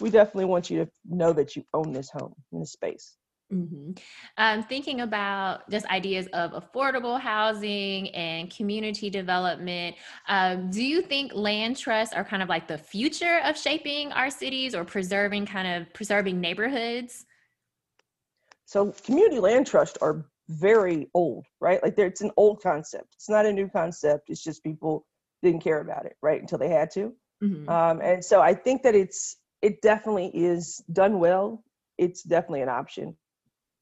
we 0.00 0.10
definitely 0.10 0.46
want 0.46 0.70
you 0.70 0.84
to 0.84 0.90
know 1.04 1.32
that 1.34 1.54
you 1.54 1.64
own 1.74 1.92
this 1.92 2.10
home 2.10 2.34
in 2.52 2.60
this 2.60 2.72
space. 2.72 3.16
Mm-hmm. 3.52 3.92
Um, 4.38 4.62
thinking 4.64 5.02
about 5.02 5.68
just 5.70 5.86
ideas 5.86 6.26
of 6.32 6.52
affordable 6.52 7.20
housing 7.20 8.08
and 8.10 8.50
community 8.50 9.10
development, 9.10 9.96
um, 10.28 10.70
do 10.70 10.82
you 10.82 11.02
think 11.02 11.32
land 11.34 11.76
trusts 11.76 12.14
are 12.14 12.24
kind 12.24 12.42
of 12.42 12.48
like 12.48 12.66
the 12.66 12.78
future 12.78 13.40
of 13.44 13.56
shaping 13.56 14.12
our 14.12 14.30
cities 14.30 14.74
or 14.74 14.84
preserving 14.84 15.46
kind 15.46 15.68
of 15.68 15.92
preserving 15.92 16.40
neighborhoods? 16.40 17.26
So 18.64 18.92
community 19.04 19.38
land 19.38 19.66
trusts 19.66 19.98
are 20.00 20.26
very 20.48 21.08
old, 21.14 21.44
right? 21.60 21.82
Like 21.82 21.98
it's 21.98 22.22
an 22.22 22.32
old 22.36 22.62
concept. 22.62 23.14
It's 23.14 23.28
not 23.28 23.46
a 23.46 23.52
new 23.52 23.68
concept. 23.68 24.30
It's 24.30 24.42
just 24.42 24.62
people 24.62 25.06
didn't 25.42 25.60
care 25.60 25.80
about 25.80 26.06
it, 26.06 26.16
right, 26.22 26.40
until 26.40 26.58
they 26.58 26.70
had 26.70 26.90
to. 26.92 27.12
Mm-hmm. 27.42 27.68
Um, 27.68 28.00
and 28.00 28.24
so 28.24 28.40
I 28.40 28.54
think 28.54 28.82
that 28.82 28.94
it's 28.94 29.36
it 29.62 29.80
definitely 29.82 30.30
is 30.34 30.82
done 30.92 31.18
well. 31.18 31.62
It's 31.98 32.22
definitely 32.22 32.62
an 32.62 32.68
option. 32.68 33.16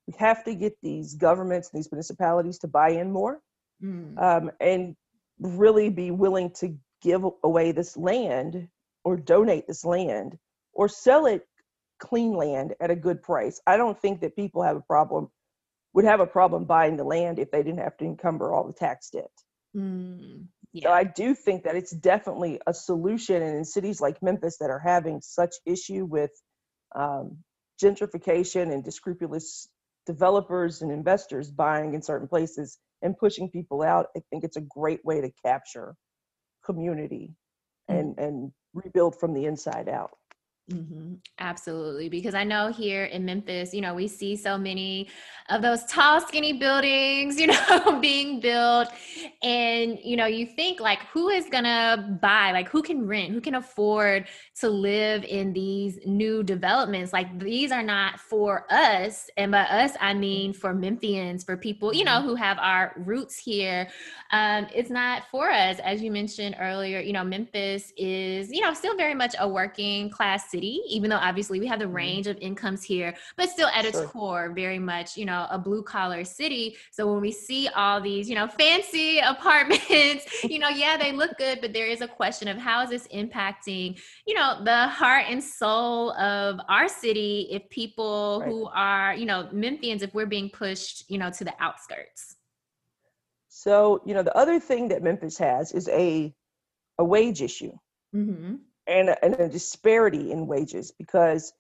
We 0.07 0.15
have 0.19 0.45
to 0.45 0.55
get 0.55 0.77
these 0.83 1.15
governments, 1.15 1.71
and 1.73 1.79
these 1.79 1.91
municipalities 1.91 2.59
to 2.61 2.69
buy 2.69 2.91
in 2.91 3.13
more, 3.13 3.41
mm. 3.83 4.19
um, 4.19 4.51
and 4.61 4.97
really 5.39 5.91
be 5.91 6.11
willing 6.11 6.51
to 6.61 6.77
give 7.03 7.25
away 7.43 7.73
this 7.73 7.97
land 7.97 8.69
or 9.05 9.17
donate 9.17 9.67
this 9.67 9.85
land 9.85 10.39
or 10.73 10.89
sell 10.89 11.27
it 11.27 11.47
clean 11.99 12.33
land 12.33 12.75
at 12.81 12.91
a 12.91 12.97
good 12.97 13.23
price. 13.23 13.61
I 13.67 13.77
don't 13.77 14.01
think 14.01 14.21
that 14.21 14.37
people 14.37 14.63
have 14.63 14.77
a 14.77 14.81
problem 14.81 15.29
would 15.95 16.05
have 16.05 16.21
a 16.21 16.27
problem 16.27 16.65
buying 16.65 16.97
the 16.97 17.05
land 17.05 17.39
if 17.39 17.51
they 17.51 17.63
didn't 17.63 17.81
have 17.81 17.97
to 17.99 18.05
encumber 18.05 18.53
all 18.53 18.67
the 18.67 18.73
tax 18.73 19.11
debt. 19.11 19.31
Mm, 19.77 20.47
yeah. 20.73 20.89
So 20.89 20.93
I 20.93 21.05
do 21.05 21.35
think 21.35 21.65
that 21.65 21.77
it's 21.77 21.91
definitely 21.91 22.61
a 22.67 22.73
solution, 22.73 23.43
and 23.43 23.57
in 23.57 23.65
cities 23.65 24.01
like 24.01 24.23
Memphis 24.23 24.57
that 24.59 24.71
are 24.71 24.79
having 24.79 25.21
such 25.21 25.55
issue 25.67 26.05
with 26.05 26.31
um, 26.95 27.39
gentrification 27.83 28.73
and 28.73 28.83
discrepulous 28.83 29.69
developers 30.07 30.83
and 30.83 30.91
investors 30.91 31.51
buying 31.51 31.95
in 31.95 32.03
certain 32.03 32.29
places 32.29 32.79
and 33.03 33.17
pushing 33.17 33.51
people 33.51 33.83
out, 33.83 34.07
I 34.17 34.21
think 34.31 34.45
it's 34.45 34.57
a 34.57 34.63
great 34.63 35.05
way 35.05 35.21
to 35.21 35.31
capture 35.45 35.95
community 36.65 37.35
mm. 37.91 37.99
and 37.99 38.19
and 38.19 38.53
rebuild 38.75 39.19
from 39.19 39.35
the 39.35 39.45
inside 39.45 39.89
out. 39.89 40.11
Mm-hmm. 40.73 41.15
Absolutely. 41.39 42.09
Because 42.09 42.35
I 42.35 42.45
know 42.45 42.73
here 42.73 43.05
in 43.05 43.25
Memphis, 43.25 43.75
you 43.75 43.81
know, 43.81 43.95
we 43.95 44.09
see 44.09 44.37
so 44.37 44.57
many 44.57 45.09
of 45.49 45.61
those 45.61 45.85
tall, 45.85 46.21
skinny 46.21 46.55
buildings, 46.55 47.39
you 47.41 47.49
know, 47.49 47.99
being 48.01 48.41
built. 48.41 48.89
And, 49.43 49.99
you 50.03 50.17
know, 50.17 50.27
you 50.27 50.47
think 50.47 50.81
like, 50.81 51.01
who 51.13 51.29
is 51.29 51.47
going 51.49 51.65
to 51.65 52.19
buy? 52.21 52.53
Like, 52.53 52.69
who 52.69 52.83
can 52.83 53.07
rent? 53.07 53.33
Who 53.33 53.41
can 53.41 53.57
afford 53.57 54.29
to 54.61 54.69
live 54.69 55.25
in 55.25 55.53
these 55.53 55.99
new 56.07 56.43
developments? 56.43 57.13
Like, 57.13 57.39
these 57.39 57.73
are 57.73 57.83
not 57.83 58.21
for 58.21 58.67
us. 58.71 59.29
And 59.37 59.53
by 59.53 59.63
us, 59.63 59.93
I 60.01 60.15
mean 60.15 60.53
for 60.53 60.75
Memphians, 60.75 61.45
for 61.45 61.57
people, 61.57 61.95
you 61.95 62.05
know, 62.05 62.13
mm-hmm. 62.13 62.29
who 62.29 62.35
have 62.37 62.59
our 62.59 62.95
roots 62.97 63.37
here. 63.37 63.89
Um, 64.31 64.67
it's 64.75 64.91
not 64.91 65.25
for 65.31 65.51
us. 65.51 65.79
As 65.81 66.03
you 66.03 66.11
mentioned 66.11 66.57
earlier, 66.59 67.01
you 67.01 67.13
know, 67.13 67.25
Memphis 67.25 67.93
is, 67.97 68.51
you 68.51 68.61
know, 68.61 68.73
still 68.73 68.97
very 68.97 69.15
much 69.15 69.35
a 69.39 69.49
working 69.49 70.09
class 70.11 70.51
city, 70.51 70.62
even 70.67 71.11
though 71.11 71.17
obviously 71.17 71.61
we 71.61 71.67
have 71.67 71.79
the 71.79 71.85
mm-hmm. 71.85 71.95
range 71.95 72.27
of 72.27 72.39
incomes 72.41 72.83
here, 72.83 73.15
but 73.37 73.49
still 73.49 73.69
at 73.69 73.85
its 73.85 73.99
sure. 73.99 74.07
core, 74.09 74.53
very 74.55 74.79
much, 74.79 75.17
you 75.17 75.25
know, 75.25 75.47
a 75.51 75.59
blue 75.59 75.83
collar 75.83 76.25
city. 76.25 76.77
So 76.91 77.11
when 77.13 77.21
we 77.21 77.33
see 77.33 77.69
all 77.69 78.01
these, 78.01 78.29
you 78.29 78.35
know, 78.35 78.47
fancy 78.47 79.19
apartments, 79.25 80.27
you 80.45 80.59
know, 80.59 80.69
yeah, 80.69 80.97
they 80.97 81.13
look 81.13 81.37
good, 81.39 81.61
but 81.61 81.73
there 81.73 81.87
is 81.87 82.01
a 82.01 82.09
question 82.09 82.49
of 82.49 82.57
how 82.57 82.83
is 82.83 82.91
this 82.91 83.09
impacting, 83.09 84.01
you 84.27 84.35
know, 84.35 84.63
the 84.65 84.89
heart 84.89 85.27
and 85.29 85.43
soul 85.43 86.13
of 86.13 86.61
our 86.69 86.89
city 86.89 87.49
if 87.51 87.69
people 87.71 88.41
right. 88.41 88.49
who 88.49 88.67
are, 88.67 89.15
you 89.15 89.27
know, 89.27 89.49
Memphians, 89.53 90.03
if 90.03 90.15
we're 90.15 90.27
being 90.27 90.51
pushed, 90.51 91.11
you 91.11 91.19
know, 91.19 91.31
to 91.31 91.45
the 91.45 91.55
outskirts. 91.61 92.37
So, 93.49 94.03
you 94.05 94.15
know, 94.15 94.23
the 94.23 94.37
other 94.37 94.59
thing 94.59 94.89
that 94.89 95.03
Memphis 95.03 95.39
has 95.39 95.73
is 95.73 95.89
a 95.89 96.35
a 96.99 97.05
wage 97.05 97.41
issue. 97.41 97.73
Mm-hmm 98.15 98.57
and 98.87 99.09
a, 99.09 99.25
and 99.25 99.35
a 99.35 99.49
disparity 99.49 100.33
in 100.33 100.47
wages 100.47 100.93
because 100.99 101.53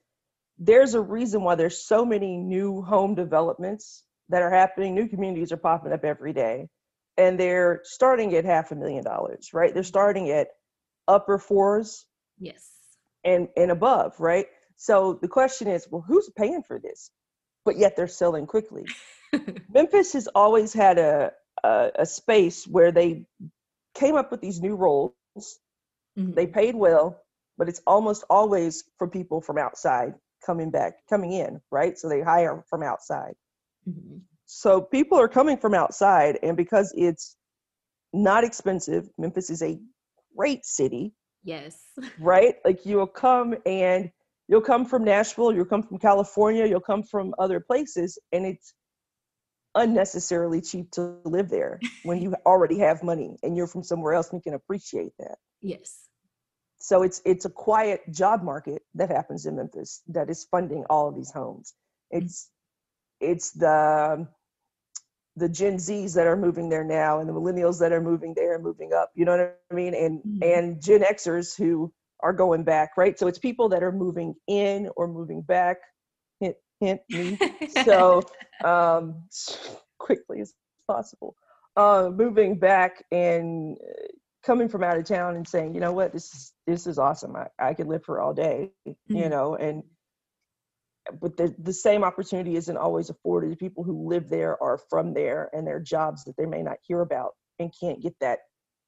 there's 0.59 0.95
a 0.95 1.01
reason 1.01 1.43
why 1.43 1.55
there's 1.55 1.79
so 1.79 2.05
many 2.05 2.37
new 2.37 2.83
home 2.83 3.15
developments 3.15 4.05
that 4.29 4.43
are 4.43 4.51
happening. 4.51 4.95
New 4.95 5.09
communities 5.09 5.53
are 5.53 5.57
popping 5.57 5.93
up 5.93 6.05
every 6.05 6.33
day 6.33 6.69
and 7.17 7.39
they're 7.39 7.81
starting 7.85 8.35
at 8.35 8.45
half 8.45 8.71
a 8.71 8.75
million 8.75 9.05
dollars 9.05 9.51
right? 9.53 9.73
They're 9.75 9.83
starting 9.83 10.31
at 10.31 10.49
upper 11.09 11.39
fours 11.39 12.07
yes. 12.39 12.71
and 13.25 13.49
and 13.57 13.71
above 13.71 14.19
right? 14.19 14.47
So 14.77 15.19
the 15.21 15.29
question 15.29 15.69
is 15.69 15.87
well 15.91 16.05
who's 16.07 16.31
paying 16.37 16.63
for 16.63 16.79
this? 16.79 17.11
But 17.65 17.79
yet 17.79 17.97
they're 17.97 18.09
selling 18.09 18.47
quickly. 18.47 18.85
Memphis 19.73 20.13
has 20.15 20.27
always 20.29 20.73
had 20.73 20.99
a, 20.99 21.33
a, 21.63 21.91
a 22.01 22.07
space 22.07 22.67
where 22.67 22.91
they 22.91 23.25
came 23.95 24.17
up 24.17 24.31
with 24.31 24.41
these 24.41 24.61
new 24.61 24.75
roles 24.75 25.13
Mm-hmm. 26.19 26.35
They 26.35 26.47
paid 26.47 26.75
well, 26.75 27.23
but 27.59 27.69
it's 27.69 27.81
almost 27.87 28.25
always 28.29 28.85
for 28.99 29.09
people 29.09 29.41
from 29.41 29.59
outside 29.59 30.15
coming 30.45 30.71
back, 30.71 30.95
coming 31.09 31.33
in, 31.33 31.61
right? 31.71 31.97
So 31.99 32.09
they 32.09 32.21
hire 32.21 32.65
from 32.69 32.83
outside. 32.83 33.35
Mm-hmm. 33.89 34.19
So 34.47 34.81
people 34.81 35.19
are 35.19 35.29
coming 35.29 35.57
from 35.57 35.75
outside, 35.75 36.39
and 36.43 36.57
because 36.57 36.93
it's 36.97 37.37
not 38.13 38.45
expensive, 38.45 39.09
Memphis 39.19 39.51
is 39.51 39.63
a 39.63 39.79
great 40.37 40.65
city. 40.65 41.15
Yes. 41.45 41.79
Right? 42.19 42.57
Like 42.65 42.85
you'll 42.85 43.07
come 43.07 43.55
and 43.67 44.11
you'll 44.49 44.61
come 44.61 44.85
from 44.85 45.05
Nashville, 45.05 45.53
you'll 45.53 45.65
come 45.65 45.83
from 45.83 45.99
California, 45.99 46.67
you'll 46.67 46.81
come 46.81 47.03
from 47.03 47.35
other 47.39 47.61
places, 47.61 48.19
and 48.33 48.45
it's 48.47 48.75
unnecessarily 49.75 50.61
cheap 50.61 50.91
to 50.93 51.17
live 51.25 51.49
there 51.49 51.81
when 52.03 52.21
you 52.21 52.35
already 52.47 52.79
have 52.79 53.03
money 53.03 53.37
and 53.43 53.57
you're 53.57 53.67
from 53.67 53.83
somewhere 53.83 54.15
else 54.15 54.31
and 54.31 54.39
you 54.39 54.43
can 54.43 54.55
appreciate 54.55 55.13
that. 55.19 55.37
Yes. 55.63 56.09
So 56.79 57.03
it's 57.03 57.23
it's 57.25 57.45
a 57.45 57.51
quiet 57.51 58.03
job 58.11 58.43
market 58.43 58.83
that 58.95 59.09
happens 59.09 59.47
in 59.47 59.57
Memphis 59.57 60.03
that 60.09 60.29
is 60.29 60.47
funding 60.51 60.85
all 60.91 61.09
of 61.09 61.15
these 61.15 61.31
homes. 61.31 61.75
Mm-hmm. 62.13 62.25
It's 62.25 62.51
it's 63.21 63.53
the 63.53 64.27
the 65.37 65.49
Gen 65.49 65.77
Zs 65.77 66.15
that 66.15 66.27
are 66.27 66.37
moving 66.37 66.69
there 66.69 66.85
now 66.85 67.21
and 67.21 67.29
the 67.29 67.33
millennials 67.33 67.79
that 67.81 67.93
are 67.93 68.03
moving 68.03 68.35
there 68.35 68.55
and 68.55 68.63
moving 68.63 68.93
up. 68.93 69.11
You 69.15 69.25
know 69.25 69.37
what 69.37 69.59
I 69.71 69.75
mean? 69.75 69.95
And 69.95 70.19
mm-hmm. 70.19 70.43
and 70.43 70.83
Gen 70.83 71.03
Xers 71.03 71.57
who 71.57 71.93
are 72.21 72.33
going 72.33 72.65
back, 72.65 72.97
right? 72.97 73.19
So 73.19 73.29
it's 73.29 73.39
people 73.39 73.69
that 73.71 73.83
are 73.83 73.93
moving 73.93 74.35
in 74.47 74.91
or 74.97 75.09
moving 75.09 75.43
back. 75.43 75.79
Hint, 76.41 76.57
hint 76.81 77.01
me. 77.11 77.39
so 77.85 78.23
um, 78.65 79.25
quickly 79.99 80.41
as 80.41 80.55
possible. 80.87 81.37
Uh, 81.77 82.11
moving 82.13 82.59
back 82.59 83.05
and 83.11 83.79
coming 84.45 84.69
from 84.69 84.83
out 84.83 84.99
of 84.99 85.05
town 85.05 85.37
and 85.37 85.47
saying, 85.47 85.75
you 85.75 85.81
know 85.81 85.93
what, 85.93 86.13
this 86.13 86.33
is 86.35 86.53
this 86.67 86.87
is 86.87 86.99
awesome. 86.99 87.37
I, 87.37 87.49
I 87.59 87.75
could 87.75 87.87
live 87.87 88.05
for 88.05 88.21
all 88.21 88.35
day, 88.35 88.71
mm-hmm. 88.87 89.17
you 89.17 89.29
know, 89.29 89.55
and 89.55 89.83
but 91.21 91.37
the, 91.37 91.55
the 91.59 91.73
same 91.73 92.05
opportunity 92.05 92.57
isn't 92.57 92.77
always 92.77 93.11
afforded 93.11 93.51
to 93.51 93.57
people 93.57 93.83
who 93.85 94.09
live 94.09 94.29
there 94.29 94.57
or 94.57 94.79
from 94.91 95.15
there 95.15 95.51
and 95.53 95.67
their 95.67 95.81
jobs 95.81 96.25
that 96.25 96.37
they 96.37 96.47
may 96.47 96.63
not 96.63 96.77
hear 96.87 97.01
about 97.01 97.33
and 97.59 97.75
can't 97.79 98.03
get 98.03 98.15
that 98.21 98.41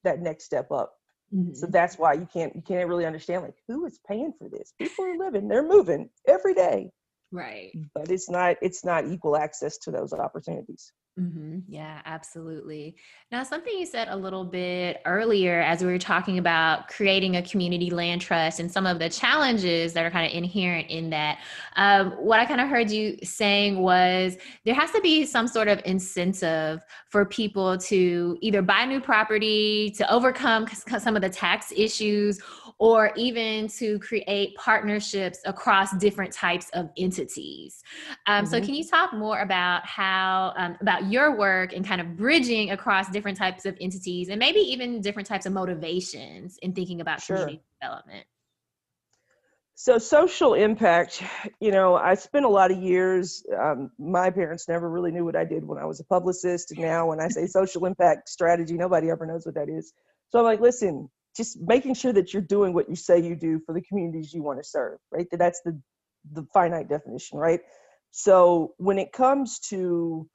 that 0.05 0.21
next 0.21 0.45
step 0.45 0.71
up. 0.71 0.93
Mm-hmm. 1.35 1.55
So 1.55 1.67
that's 1.67 1.99
why 1.99 2.15
you 2.15 2.29
can't 2.33 2.55
you 2.55 2.63
can't 2.63 2.89
really 2.89 3.07
understand 3.07 3.43
like 3.43 3.57
who 3.69 3.87
is 3.87 3.99
paying 4.07 4.33
for 4.39 4.49
this? 4.49 4.73
People 4.79 5.05
are 5.05 5.17
living, 5.17 5.49
they're 5.49 5.67
moving 5.67 6.11
every 6.27 6.55
day. 6.55 6.91
Right. 7.33 7.73
But 7.95 8.11
it's 8.11 8.31
not 8.31 8.57
it's 8.63 8.85
not 8.85 9.07
equal 9.07 9.37
access 9.37 9.79
to 9.79 9.91
those 9.91 10.13
opportunities. 10.13 10.93
Mm-hmm. 11.19 11.61
Yeah, 11.69 12.01
absolutely. 12.07 12.97
Now, 13.31 13.45
something 13.45 13.73
you 13.79 13.87
said 13.87 14.09
a 14.09 14.17
little 14.17 14.45
bit 14.45 15.01
earlier 15.07 15.61
as 15.61 15.81
we 15.81 15.87
were 15.87 15.99
talking 15.99 16.39
about 16.39 16.89
creating 16.89 17.37
a 17.37 17.43
community 17.43 17.89
land 17.89 18.21
trust 18.21 18.59
and 18.59 18.71
some 18.71 18.85
of 18.85 18.99
the 18.99 19.09
challenges 19.09 19.93
that 19.93 20.05
are 20.05 20.11
kind 20.11 20.27
of 20.27 20.37
inherent 20.37 20.91
in 20.91 21.11
that. 21.11 21.39
Um, 21.77 22.11
what 22.13 22.41
I 22.41 22.47
kind 22.47 22.61
of 22.61 22.69
heard 22.69 22.91
you 22.91 23.17
saying 23.23 23.79
was 23.79 24.37
there 24.65 24.75
has 24.75 24.91
to 24.91 25.01
be 25.03 25.25
some 25.25 25.47
sort 25.47 25.69
of 25.69 25.81
incentive 25.85 26.81
for 27.11 27.25
people 27.25 27.79
to 27.79 28.37
either 28.41 28.61
buy 28.61 28.85
new 28.85 29.01
property, 29.01 29.91
to 29.91 30.13
overcome 30.13 30.67
some 30.99 31.15
of 31.15 31.23
the 31.23 31.31
tax 31.31 31.73
issues, 31.77 32.41
or 32.79 33.13
even 33.17 33.69
to 33.69 33.99
create 34.01 34.55
partnerships 34.57 35.39
across 35.45 35.97
different 35.99 36.33
types 36.33 36.71
of 36.75 36.91
entities. 36.97 37.83
Um, 38.27 38.45
mm-hmm. 38.45 38.51
So, 38.51 38.61
can 38.61 38.75
you 38.75 38.85
talk 38.85 39.13
more 39.13 39.41
about 39.41 39.87
how, 39.87 40.53
um, 40.57 40.77
about 40.81 41.11
your 41.11 41.37
work 41.37 41.73
and 41.73 41.87
kind 41.87 42.01
of 42.01 42.17
bridging 42.17 42.71
across 42.71 43.11
different 43.11 43.39
types 43.39 43.65
of 43.65 43.77
entities 43.81 44.29
and 44.29 44.39
maybe 44.39 44.61
even 44.61 45.01
different 45.01 45.29
types 45.29 45.47
of 45.47 45.53
motivations 45.53 46.59
in 46.63 46.73
thinking 46.73 47.01
about 47.01 47.21
sure. 47.21 47.37
community 47.37 47.63
development? 47.81 48.27
So, 49.77 49.99
social 49.99 50.55
impact, 50.55 51.23
you 51.61 51.73
know, 51.73 51.97
I 51.97 52.15
spent 52.15 52.45
a 52.45 52.49
lot 52.49 52.71
of 52.71 52.79
years, 52.79 53.45
um, 53.59 53.91
my 53.99 54.31
parents 54.31 54.69
never 54.69 54.89
really 54.89 55.11
knew 55.11 55.25
what 55.25 55.35
I 55.35 55.45
did 55.45 55.67
when 55.67 55.79
I 55.79 55.85
was 55.85 55.99
a 55.99 56.05
publicist. 56.05 56.71
And 56.71 56.81
now, 56.81 57.09
when 57.09 57.21
I 57.21 57.29
say 57.29 57.47
social 57.47 57.85
impact 57.85 58.29
strategy, 58.29 58.75
nobody 58.75 59.11
ever 59.11 59.27
knows 59.27 59.45
what 59.45 59.57
that 59.57 59.69
is. 59.69 59.93
So, 60.31 60.39
I'm 60.39 60.45
like, 60.45 60.61
listen, 60.61 61.09
just 61.37 61.59
making 61.61 61.95
sure 61.95 62.13
that 62.13 62.33
you're 62.33 62.43
doing 62.43 62.73
what 62.73 62.89
you 62.89 62.97
say 62.97 63.21
you 63.21 63.35
do 63.35 63.61
for 63.67 63.75
the 63.75 63.83
communities 63.83 64.33
you 64.33 64.43
want 64.43 64.59
to 64.59 64.65
serve, 64.65 64.99
right? 65.11 65.27
That 65.31 65.39
that's 65.39 65.61
the 65.65 65.81
the 66.33 66.47
finite 66.55 66.89
definition, 66.89 67.39
right? 67.39 67.61
So 68.11 68.75
when 68.79 68.99
it 68.99 69.13
comes 69.13 69.59
to 69.71 70.29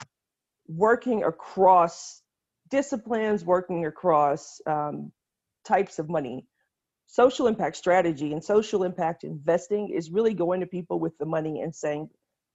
working 0.67 1.23
across 1.23 2.21
disciplines, 2.69 3.43
working 3.43 3.85
across 3.85 4.62
um, 4.67 5.12
types 5.65 5.97
of 5.97 6.10
money, 6.10 6.45
social 7.08 7.47
impact 7.47 7.75
strategy 7.75 8.33
and 8.33 8.43
social 8.43 8.83
impact 8.83 9.23
investing 9.23 9.89
is 9.89 10.12
really 10.12 10.33
going 10.33 10.60
to 10.60 10.67
people 10.67 11.00
with 11.00 11.17
the 11.17 11.25
money 11.25 11.62
and 11.62 11.73
saying, 11.73 12.10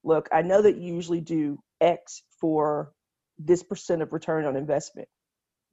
look, 0.05 0.29
I 0.33 0.43
know 0.43 0.63
that 0.63 0.77
you 0.77 0.95
usually 0.95 1.21
do 1.21 1.59
X 1.81 2.23
for 2.41 2.93
this 3.39 3.63
percent 3.65 4.03
of 4.03 4.13
return 4.13 4.45
on 4.45 4.57
investment. 4.57 5.09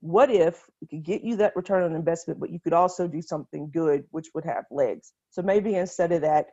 What 0.01 0.31
if 0.31 0.67
we 0.81 0.87
could 0.87 1.03
get 1.03 1.23
you 1.23 1.37
that 1.37 1.55
return 1.55 1.83
on 1.83 1.95
investment, 1.95 2.39
but 2.39 2.49
you 2.49 2.59
could 2.59 2.73
also 2.73 3.07
do 3.07 3.21
something 3.21 3.69
good, 3.71 4.03
which 4.09 4.27
would 4.33 4.45
have 4.45 4.65
legs? 4.71 5.13
So 5.29 5.41
maybe 5.41 5.75
instead 5.75 6.11
of 6.11 6.21
that 6.21 6.47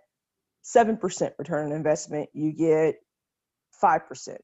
7% 0.64 1.32
return 1.38 1.66
on 1.66 1.72
investment, 1.72 2.28
you 2.34 2.52
get 2.52 2.96
5%. 3.82 4.06
percent 4.06 4.40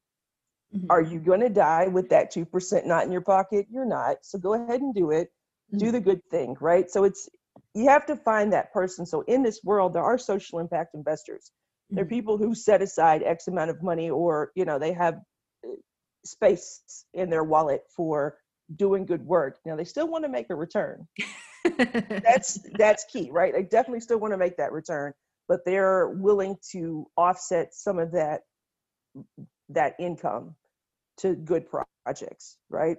mm 0.75 0.81
hmm 0.81 0.87
Are 0.89 1.01
you 1.01 1.19
going 1.19 1.41
to 1.41 1.49
die 1.49 1.87
with 1.87 2.09
that 2.09 2.33
2% 2.33 2.85
not 2.85 3.05
in 3.05 3.11
your 3.11 3.21
pocket? 3.21 3.67
You're 3.69 3.85
not. 3.85 4.17
So 4.23 4.39
go 4.39 4.53
ahead 4.53 4.81
and 4.81 4.93
do 4.93 5.11
it. 5.11 5.27
Mm-hmm. 5.27 5.85
Do 5.85 5.91
the 5.91 5.99
good 5.99 6.21
thing, 6.31 6.57
right? 6.59 6.89
So 6.89 7.03
it's, 7.03 7.29
you 7.75 7.87
have 7.87 8.05
to 8.07 8.15
find 8.15 8.51
that 8.53 8.73
person. 8.73 9.05
So 9.05 9.21
in 9.27 9.43
this 9.43 9.61
world, 9.63 9.93
there 9.93 10.03
are 10.03 10.17
social 10.17 10.59
impact 10.59 10.95
investors. 10.95 11.51
Mm-hmm. 11.51 11.95
There 11.95 12.01
are 12.01 12.07
mm-hmm. 12.07 12.15
people 12.15 12.37
who 12.37 12.55
set 12.55 12.81
aside 12.81 13.21
X 13.23 13.47
amount 13.47 13.69
of 13.69 13.83
money 13.83 14.09
or, 14.09 14.51
you 14.55 14.65
know, 14.65 14.79
they 14.79 14.93
have 14.93 15.15
uh, 15.63 15.69
space 16.25 17.05
in 17.13 17.29
their 17.29 17.43
wallet 17.43 17.83
for 17.95 18.37
doing 18.73 19.05
good 19.05 19.25
work. 19.25 19.59
Now 19.65 19.75
they 19.75 19.83
still 19.83 20.07
want 20.07 20.23
to 20.23 20.29
make 20.29 20.49
a 20.49 20.55
return. 20.55 21.07
that's 21.77 22.59
that's 22.77 23.05
key, 23.11 23.29
right? 23.31 23.53
They 23.53 23.63
definitely 23.63 24.01
still 24.01 24.19
want 24.19 24.33
to 24.33 24.37
make 24.37 24.57
that 24.57 24.71
return, 24.71 25.13
but 25.47 25.61
they're 25.65 26.09
willing 26.09 26.57
to 26.71 27.07
offset 27.17 27.73
some 27.73 27.99
of 27.99 28.11
that 28.11 28.41
that 29.69 29.95
income 29.99 30.55
to 31.17 31.35
good 31.35 31.65
projects, 32.05 32.57
right? 32.69 32.97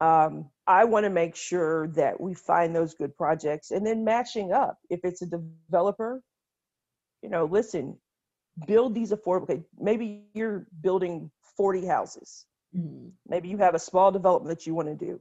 Um, 0.00 0.50
I 0.66 0.84
want 0.84 1.04
to 1.04 1.10
make 1.10 1.34
sure 1.34 1.88
that 1.88 2.20
we 2.20 2.34
find 2.34 2.74
those 2.74 2.94
good 2.94 3.16
projects 3.16 3.72
and 3.72 3.84
then 3.84 4.04
matching 4.04 4.52
up. 4.52 4.78
If 4.90 5.00
it's 5.02 5.22
a 5.22 5.26
developer, 5.26 6.22
you 7.22 7.30
know, 7.30 7.46
listen, 7.46 7.98
build 8.66 8.94
these 8.94 9.10
affordable. 9.10 9.64
Maybe 9.76 10.24
you're 10.34 10.66
building 10.82 11.30
40 11.56 11.86
houses. 11.86 12.46
Mm-hmm. 12.76 13.08
Maybe 13.26 13.48
you 13.48 13.58
have 13.58 13.74
a 13.74 13.78
small 13.78 14.12
development 14.12 14.56
that 14.56 14.66
you 14.66 14.74
want 14.74 14.88
to 14.88 14.94
do. 14.94 15.20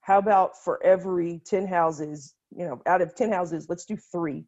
How 0.00 0.18
about 0.18 0.62
for 0.62 0.82
every 0.82 1.40
10 1.44 1.66
houses, 1.66 2.34
you 2.56 2.64
know, 2.64 2.80
out 2.86 3.02
of 3.02 3.14
10 3.14 3.32
houses, 3.32 3.66
let's 3.68 3.86
do 3.86 3.96
three 3.96 4.44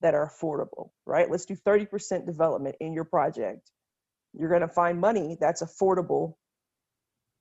that 0.00 0.14
are 0.14 0.28
affordable, 0.28 0.90
right? 1.06 1.30
Let's 1.30 1.46
do 1.46 1.56
30% 1.56 2.26
development 2.26 2.76
in 2.80 2.92
your 2.92 3.04
project. 3.04 3.70
You're 4.34 4.48
going 4.48 4.62
to 4.62 4.68
find 4.68 5.00
money 5.00 5.36
that's 5.40 5.62
affordable, 5.62 6.34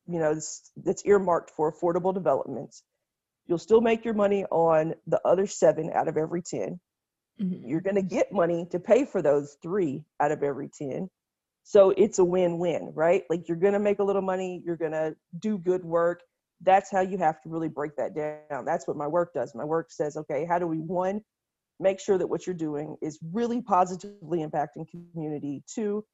you 0.07 0.20
know, 0.20 0.39
that's, 0.78 1.05
earmarked 1.05 1.51
for 1.51 1.74
affordable 1.74 2.13
developments. 2.13 2.84
You'll 3.47 3.57
still 3.57 3.82
make 3.82 4.05
your 4.05 4.13
money 4.13 4.45
on 4.45 4.93
the 5.07 5.20
other 5.26 5.47
seven 5.47 5.91
out 5.93 6.07
of 6.07 6.18
every 6.18 6.41
10. 6.41 6.80
Mm-hmm. 7.41 7.68
You're 7.68 7.82
going 7.82 7.95
to 7.95 8.01
get 8.01 8.32
money 8.32 8.68
to 8.72 8.80
pay 8.80 9.05
for 9.05 9.22
those 9.22 9.57
three 9.61 10.05
out 10.20 10.32
of 10.32 10.41
every 10.41 10.70
10. 10.70 11.09
So 11.68 11.89
it's 11.97 12.20
a 12.20 12.24
win 12.24 12.59
win, 12.59 12.91
right? 12.93 13.24
Like 13.28 13.47
you're 13.47 13.57
going 13.57 13.74
to 13.74 13.80
make 13.80 13.97
a 13.97 14.03
little 14.03 14.22
money, 14.22 14.61
you're 14.63 14.78
going 14.78 14.91
to 14.91 15.16
do 15.39 15.57
good 15.57 15.84
work. 15.84 16.22
That's 16.61 16.91
how 16.91 17.01
you 17.01 17.18
have 17.18 17.41
to 17.41 17.49
really 17.49 17.70
break 17.70 17.95
that 17.97 18.16
down. 18.16 18.66
That's 18.66 18.88
what 18.88 18.95
my 18.95 19.07
work 19.07 19.34
does. 19.34 19.55
My 19.55 19.66
work 19.66 19.91
says, 19.91 20.16
okay, 20.16 20.45
how 20.45 20.59
do 20.59 20.68
we, 20.68 20.78
one, 20.78 21.22
make 21.80 21.99
sure 21.99 22.20
that 22.20 22.28
what 22.28 22.45
you're 22.45 22.53
doing 22.53 22.97
is 23.01 23.18
really 23.34 23.63
positively 23.63 24.45
impacting 24.45 24.86
community? 24.88 25.63
Two, 25.68 26.05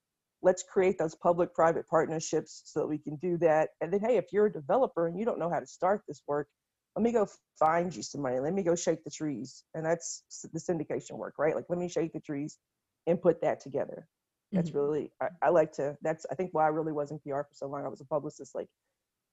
let's 0.41 0.63
create 0.63 0.97
those 0.97 1.15
public 1.15 1.53
private 1.53 1.85
partnerships 1.85 2.61
so 2.63 2.79
that 2.79 2.87
we 2.87 2.97
can 2.97 3.17
do 3.17 3.37
that. 3.39 3.71
And 3.81 3.91
then, 3.91 3.99
hey, 3.99 4.15
if 4.15 4.27
you're 4.31 4.45
a 4.45 4.53
developer 4.53 5.05
and 5.05 5.19
you 5.19 5.25
don't 5.25 5.37
know 5.37 5.49
how 5.49 5.59
to 5.59 5.67
start 5.67 6.01
this 6.07 6.21
work, 6.27 6.47
let 6.95 7.03
me 7.03 7.11
go 7.11 7.27
find 7.59 7.93
you 7.93 8.03
some 8.03 8.21
money. 8.21 8.39
Let 8.39 8.53
me 8.53 8.63
go 8.63 8.75
shake 8.75 9.03
the 9.03 9.11
trees. 9.11 9.65
And 9.73 9.85
that's 9.85 10.23
the 10.53 10.59
syndication 10.59 11.17
work, 11.17 11.33
right? 11.37 11.55
Like, 11.55 11.65
let 11.67 11.77
me 11.77 11.89
shake 11.89 12.13
the 12.13 12.21
trees 12.21 12.57
and 13.05 13.21
put 13.21 13.41
that 13.41 13.59
together 13.59 14.07
that's 14.51 14.69
mm-hmm. 14.69 14.79
really 14.79 15.11
I, 15.21 15.27
I, 15.41 15.49
like 15.49 15.73
to 15.73 15.97
that's 16.01 16.25
i 16.31 16.35
think 16.35 16.49
why 16.53 16.65
i 16.65 16.69
really 16.69 16.91
was 16.91 17.11
in 17.11 17.19
pr 17.19 17.29
for 17.29 17.47
so 17.53 17.67
long. 17.67 17.85
I 17.85 17.89
was 17.89 18.01
a 18.01 18.05
publicist 18.05 18.55
like 18.55 18.67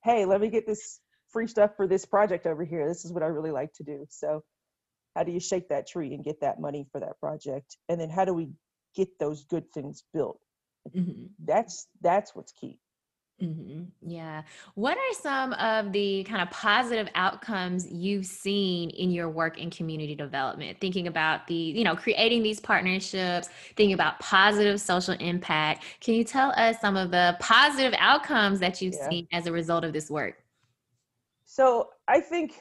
hey 0.03 0.25
let 0.25 0.41
me 0.41 0.49
get 0.49 0.65
this 0.65 0.99
free 1.29 1.47
stuff 1.47 1.71
for 1.77 1.85
this 1.87 2.05
project 2.05 2.47
over 2.47 2.63
here. 2.63 2.87
This 2.87 3.05
is 3.05 3.13
what 3.13 3.23
i 3.23 3.27
really 3.27 3.51
like 3.51 3.73
to 3.73 3.83
do. 3.83 4.05
So 4.09 4.43
how 5.15 5.23
do 5.23 5.31
you 5.31 5.39
shake 5.39 5.69
that 5.69 5.87
tree 5.87 6.13
and 6.13 6.23
get 6.23 6.41
that 6.41 6.59
money 6.59 6.87
for 6.91 6.99
that 7.01 7.19
project? 7.19 7.77
And 7.87 7.99
then 7.99 8.09
how 8.09 8.25
do 8.25 8.33
we 8.33 8.49
get 8.95 9.19
those 9.19 9.43
good 9.45 9.71
things 9.71 10.03
built? 10.13 10.39
Mm-hmm. 10.95 11.25
that's 11.43 11.87
that's 12.01 12.33
what's 12.33 12.53
key 12.53 12.79
Mm-hmm. 13.41 13.83
Yeah. 14.09 14.41
What 14.75 14.97
are 14.97 15.13
some 15.13 15.53
of 15.53 15.93
the 15.93 16.23
kind 16.25 16.41
of 16.41 16.49
positive 16.51 17.07
outcomes 17.15 17.89
you've 17.89 18.25
seen 18.25 18.89
in 18.89 19.11
your 19.11 19.29
work 19.29 19.57
in 19.57 19.69
community 19.69 20.15
development? 20.15 20.79
Thinking 20.81 21.07
about 21.07 21.47
the, 21.47 21.53
you 21.53 21.83
know, 21.83 21.95
creating 21.95 22.43
these 22.43 22.59
partnerships, 22.59 23.49
thinking 23.75 23.93
about 23.93 24.19
positive 24.19 24.81
social 24.81 25.13
impact. 25.15 25.85
Can 26.01 26.15
you 26.15 26.23
tell 26.23 26.51
us 26.51 26.81
some 26.81 26.97
of 26.97 27.11
the 27.11 27.37
positive 27.39 27.93
outcomes 27.97 28.59
that 28.59 28.81
you've 28.81 28.95
yeah. 28.95 29.09
seen 29.09 29.27
as 29.31 29.47
a 29.47 29.51
result 29.51 29.83
of 29.85 29.93
this 29.93 30.09
work? 30.09 30.43
So 31.45 31.89
I 32.07 32.19
think 32.19 32.59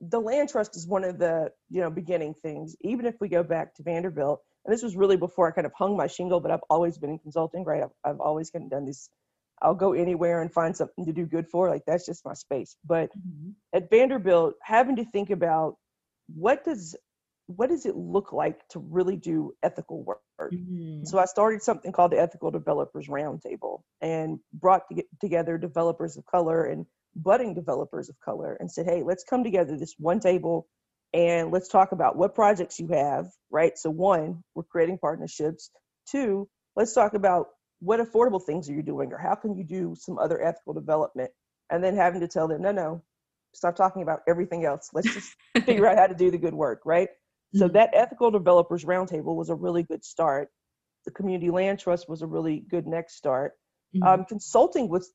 the 0.00 0.20
land 0.20 0.50
trust 0.50 0.76
is 0.76 0.86
one 0.86 1.04
of 1.04 1.18
the, 1.18 1.50
you 1.70 1.80
know, 1.80 1.90
beginning 1.90 2.34
things. 2.34 2.76
Even 2.82 3.06
if 3.06 3.16
we 3.20 3.28
go 3.28 3.42
back 3.42 3.74
to 3.76 3.82
Vanderbilt, 3.82 4.40
and 4.64 4.74
this 4.74 4.82
was 4.82 4.94
really 4.94 5.16
before 5.16 5.48
I 5.48 5.52
kind 5.52 5.66
of 5.66 5.72
hung 5.74 5.96
my 5.96 6.06
shingle, 6.06 6.40
but 6.40 6.50
I've 6.50 6.60
always 6.68 6.98
been 6.98 7.10
in 7.10 7.18
consulting, 7.18 7.64
right? 7.64 7.82
I've, 7.82 7.90
I've 8.04 8.20
always 8.20 8.50
kind 8.50 8.64
of 8.64 8.70
done 8.70 8.84
these 8.84 9.08
I'll 9.60 9.74
go 9.74 9.92
anywhere 9.92 10.40
and 10.40 10.52
find 10.52 10.76
something 10.76 11.06
to 11.06 11.12
do 11.12 11.26
good 11.26 11.48
for. 11.48 11.68
Like 11.68 11.82
that's 11.86 12.06
just 12.06 12.24
my 12.24 12.34
space. 12.34 12.76
But 12.84 13.10
mm-hmm. 13.10 13.50
at 13.72 13.90
Vanderbilt, 13.90 14.54
having 14.62 14.96
to 14.96 15.04
think 15.04 15.30
about 15.30 15.76
what 16.34 16.64
does 16.64 16.96
what 17.46 17.70
does 17.70 17.86
it 17.86 17.96
look 17.96 18.32
like 18.32 18.60
to 18.68 18.78
really 18.78 19.16
do 19.16 19.54
ethical 19.62 20.04
work? 20.04 20.20
Mm-hmm. 20.40 21.04
So 21.04 21.18
I 21.18 21.24
started 21.24 21.62
something 21.62 21.92
called 21.92 22.12
the 22.12 22.20
Ethical 22.20 22.50
Developers 22.50 23.08
Roundtable 23.08 23.80
and 24.02 24.38
brought 24.52 24.82
to 24.92 25.02
together 25.20 25.56
developers 25.56 26.18
of 26.18 26.26
color 26.26 26.64
and 26.64 26.84
budding 27.16 27.54
developers 27.54 28.10
of 28.10 28.20
color 28.20 28.56
and 28.60 28.70
said, 28.70 28.84
hey, 28.86 29.02
let's 29.02 29.24
come 29.24 29.44
together 29.44 29.78
this 29.78 29.94
one 29.98 30.20
table 30.20 30.68
and 31.14 31.50
let's 31.50 31.68
talk 31.68 31.92
about 31.92 32.16
what 32.16 32.34
projects 32.34 32.78
you 32.78 32.88
have, 32.88 33.30
right? 33.50 33.78
So 33.78 33.88
one, 33.88 34.42
we're 34.54 34.64
creating 34.64 34.98
partnerships. 34.98 35.70
Two, 36.10 36.48
let's 36.76 36.92
talk 36.92 37.14
about 37.14 37.46
what 37.80 38.00
affordable 38.00 38.42
things 38.42 38.68
are 38.68 38.74
you 38.74 38.82
doing 38.82 39.12
or 39.12 39.18
how 39.18 39.34
can 39.34 39.56
you 39.56 39.64
do 39.64 39.94
some 39.96 40.18
other 40.18 40.42
ethical 40.42 40.74
development? 40.74 41.30
And 41.70 41.82
then 41.84 41.96
having 41.96 42.20
to 42.20 42.28
tell 42.28 42.48
them 42.48 42.62
no 42.62 42.72
no 42.72 43.02
stop 43.54 43.76
talking 43.76 44.02
about 44.02 44.20
everything 44.28 44.64
else. 44.64 44.90
Let's 44.92 45.12
just 45.12 45.34
figure 45.64 45.86
out 45.86 45.98
how 45.98 46.06
to 46.06 46.14
do 46.14 46.30
the 46.30 46.38
good 46.38 46.54
work 46.54 46.82
right? 46.84 47.08
Mm-hmm. 47.08 47.60
so 47.60 47.68
that 47.68 47.90
ethical 47.94 48.30
developers 48.30 48.84
roundtable 48.84 49.34
was 49.34 49.48
a 49.48 49.54
really 49.54 49.82
good 49.82 50.04
start. 50.04 50.48
The 51.06 51.12
community 51.12 51.50
land 51.50 51.78
trust 51.78 52.06
was 52.06 52.20
a 52.20 52.26
really 52.26 52.62
good 52.68 52.86
next 52.86 53.16
start. 53.16 53.52
Mm-hmm. 53.96 54.06
um, 54.06 54.24
consulting 54.26 54.90
with 54.90 55.10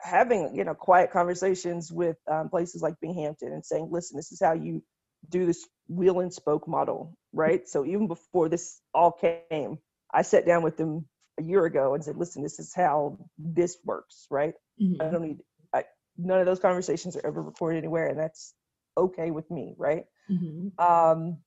having 0.00 0.54
you 0.54 0.62
know 0.62 0.74
quiet 0.74 1.10
conversations 1.10 1.90
with 1.90 2.16
um, 2.30 2.48
places 2.48 2.80
like 2.80 2.94
Binghampton 3.04 3.52
and 3.52 3.66
saying 3.66 3.88
listen 3.90 4.16
this 4.16 4.30
is 4.30 4.40
how 4.40 4.52
you 4.52 4.84
do 5.28 5.46
this 5.46 5.66
wheel 5.88 6.20
and 6.20 6.32
spoke 6.32 6.68
model 6.68 7.16
right? 7.32 7.68
So 7.68 7.84
even 7.84 8.06
before 8.06 8.48
this 8.48 8.80
all 8.94 9.10
came 9.10 9.78
i 10.14 10.22
sat 10.22 10.46
down 10.46 10.62
with 10.62 10.76
them 10.76 11.06
a 11.38 11.42
year 11.42 11.64
ago 11.64 11.94
and 11.94 12.04
said, 12.04 12.16
listen, 12.16 12.42
this 12.42 12.58
is 12.58 12.74
how 12.74 13.18
this 13.38 13.78
works, 13.84 14.26
right? 14.30 14.54
Mm-hmm. 14.80 15.02
I 15.02 15.10
don't 15.10 15.22
need, 15.22 15.38
I, 15.72 15.84
none 16.16 16.40
of 16.40 16.46
those 16.46 16.60
conversations 16.60 17.16
are 17.16 17.26
ever 17.26 17.42
recorded 17.42 17.78
anywhere, 17.78 18.08
and 18.08 18.18
that's 18.18 18.54
okay 18.96 19.30
with 19.30 19.50
me, 19.50 19.74
right? 19.78 20.04
Mm-hmm. 20.30 20.84
Um, 20.84 21.38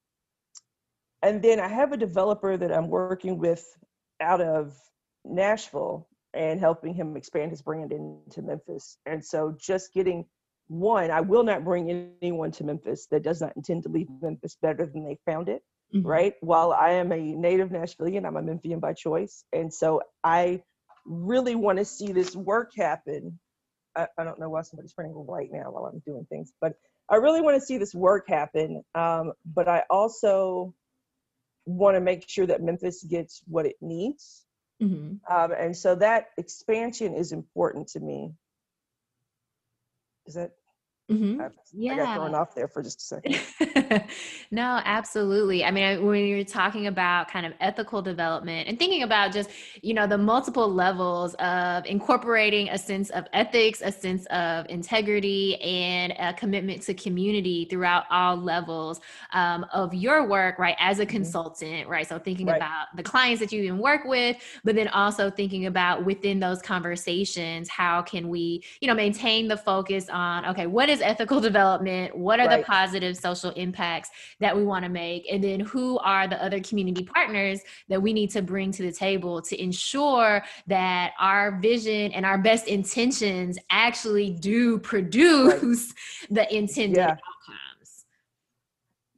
and 1.21 1.41
then 1.41 1.59
I 1.59 1.67
have 1.67 1.91
a 1.91 1.97
developer 1.97 2.55
that 2.57 2.71
I'm 2.71 2.89
working 2.89 3.37
with 3.37 3.63
out 4.19 4.41
of 4.41 4.75
Nashville 5.23 6.07
and 6.33 6.59
helping 6.59 6.93
him 6.93 7.17
expand 7.17 7.51
his 7.51 7.61
brand 7.61 7.91
into 7.91 8.41
Memphis. 8.41 8.97
And 9.05 9.23
so 9.23 9.55
just 9.59 9.93
getting 9.93 10.25
one, 10.67 11.11
I 11.11 11.21
will 11.21 11.43
not 11.43 11.65
bring 11.65 12.15
anyone 12.21 12.51
to 12.51 12.63
Memphis 12.63 13.07
that 13.11 13.23
does 13.23 13.41
not 13.41 13.53
intend 13.55 13.83
to 13.83 13.89
leave 13.89 14.07
Memphis 14.21 14.57
better 14.61 14.85
than 14.85 15.03
they 15.03 15.17
found 15.25 15.49
it 15.49 15.61
mm-hmm. 15.93 16.07
right? 16.07 16.33
While 16.41 16.71
I 16.71 16.91
am 16.91 17.11
a 17.11 17.19
native 17.19 17.69
Nashvilleian, 17.69 18.25
I'm 18.25 18.37
a 18.37 18.41
Memphian 18.41 18.79
by 18.79 18.93
choice. 18.93 19.43
And 19.53 19.73
so 19.73 20.01
I 20.23 20.61
really 21.05 21.55
want 21.55 21.79
to 21.79 21.85
see 21.85 22.11
this 22.11 22.35
work 22.35 22.71
happen. 22.75 23.39
I, 23.95 24.07
I, 24.17 24.23
don't 24.23 24.39
know 24.39 24.49
why 24.49 24.61
somebody's 24.61 24.93
praying 24.93 25.13
right 25.27 25.49
now 25.51 25.71
while 25.71 25.85
I'm 25.85 25.99
doing 26.05 26.25
things, 26.29 26.53
but 26.61 26.73
I 27.09 27.15
really 27.15 27.41
want 27.41 27.59
to 27.59 27.65
see 27.65 27.77
this 27.77 27.93
work 27.93 28.27
happen. 28.27 28.83
Um, 28.95 29.33
but 29.45 29.67
I 29.67 29.83
also 29.89 30.73
want 31.65 31.95
to 31.95 32.01
make 32.01 32.27
sure 32.29 32.45
that 32.45 32.61
Memphis 32.61 33.03
gets 33.03 33.41
what 33.47 33.65
it 33.65 33.75
needs. 33.81 34.45
Mm-hmm. 34.81 35.33
Um, 35.33 35.51
and 35.51 35.75
so 35.75 35.95
that 35.95 36.27
expansion 36.37 37.13
is 37.13 37.31
important 37.31 37.89
to 37.89 37.99
me. 37.99 38.31
Is 40.25 40.35
that 40.35 40.51
Mm-hmm. 41.11 41.41
I, 41.41 41.49
yeah. 41.73 41.93
I 41.93 41.97
got 41.97 42.15
thrown 42.15 42.35
off 42.35 42.55
there 42.55 42.67
for 42.67 42.81
just 42.81 43.01
a 43.01 43.03
second. 43.03 44.03
no, 44.51 44.81
absolutely. 44.83 45.63
I 45.63 45.71
mean, 45.71 46.05
when 46.05 46.25
you're 46.25 46.43
talking 46.43 46.87
about 46.87 47.29
kind 47.29 47.45
of 47.45 47.53
ethical 47.59 48.01
development 48.01 48.67
and 48.67 48.79
thinking 48.79 49.03
about 49.03 49.33
just, 49.33 49.49
you 49.81 49.93
know, 49.93 50.07
the 50.07 50.17
multiple 50.17 50.71
levels 50.71 51.33
of 51.35 51.85
incorporating 51.85 52.69
a 52.69 52.77
sense 52.77 53.09
of 53.09 53.25
ethics, 53.33 53.81
a 53.83 53.91
sense 53.91 54.25
of 54.27 54.65
integrity, 54.69 55.55
and 55.61 56.13
a 56.19 56.33
commitment 56.33 56.81
to 56.83 56.93
community 56.93 57.65
throughout 57.69 58.05
all 58.09 58.37
levels 58.37 59.01
um, 59.33 59.65
of 59.73 59.93
your 59.93 60.27
work, 60.27 60.59
right, 60.59 60.75
as 60.79 60.99
a 60.99 61.03
mm-hmm. 61.05 61.11
consultant, 61.11 61.87
right? 61.87 62.07
So 62.07 62.19
thinking 62.19 62.47
right. 62.47 62.57
about 62.57 62.87
the 62.95 63.03
clients 63.03 63.41
that 63.41 63.51
you 63.51 63.63
even 63.63 63.79
work 63.79 64.05
with, 64.05 64.37
but 64.63 64.75
then 64.75 64.87
also 64.89 65.29
thinking 65.29 65.65
about 65.65 66.05
within 66.05 66.39
those 66.39 66.61
conversations, 66.61 67.69
how 67.69 68.01
can 68.01 68.29
we, 68.29 68.63
you 68.79 68.87
know, 68.87 68.93
maintain 68.93 69.47
the 69.47 69.57
focus 69.57 70.09
on, 70.09 70.45
okay, 70.45 70.67
what 70.67 70.89
is 70.89 71.00
ethical 71.01 71.39
development? 71.39 72.15
What 72.15 72.39
are 72.39 72.47
right. 72.47 72.59
the 72.59 72.65
positive 72.65 73.17
social 73.17 73.51
impacts 73.51 74.09
that 74.39 74.55
we 74.55 74.63
want 74.63 74.83
to 74.85 74.89
make? 74.89 75.31
And 75.31 75.43
then 75.43 75.59
who 75.59 75.97
are 75.99 76.27
the 76.27 76.41
other 76.43 76.59
community 76.61 77.03
partners 77.03 77.59
that 77.89 78.01
we 78.01 78.13
need 78.13 78.29
to 78.31 78.41
bring 78.41 78.71
to 78.71 78.83
the 78.83 78.91
table 78.91 79.41
to 79.41 79.61
ensure 79.61 80.43
that 80.67 81.11
our 81.19 81.59
vision 81.59 82.11
and 82.13 82.25
our 82.25 82.37
best 82.37 82.67
intentions 82.67 83.57
actually 83.69 84.31
do 84.31 84.79
produce 84.79 85.93
right. 85.93 86.29
the 86.29 86.55
intended 86.55 86.97
yeah. 86.97 87.11
outcomes? 87.11 88.05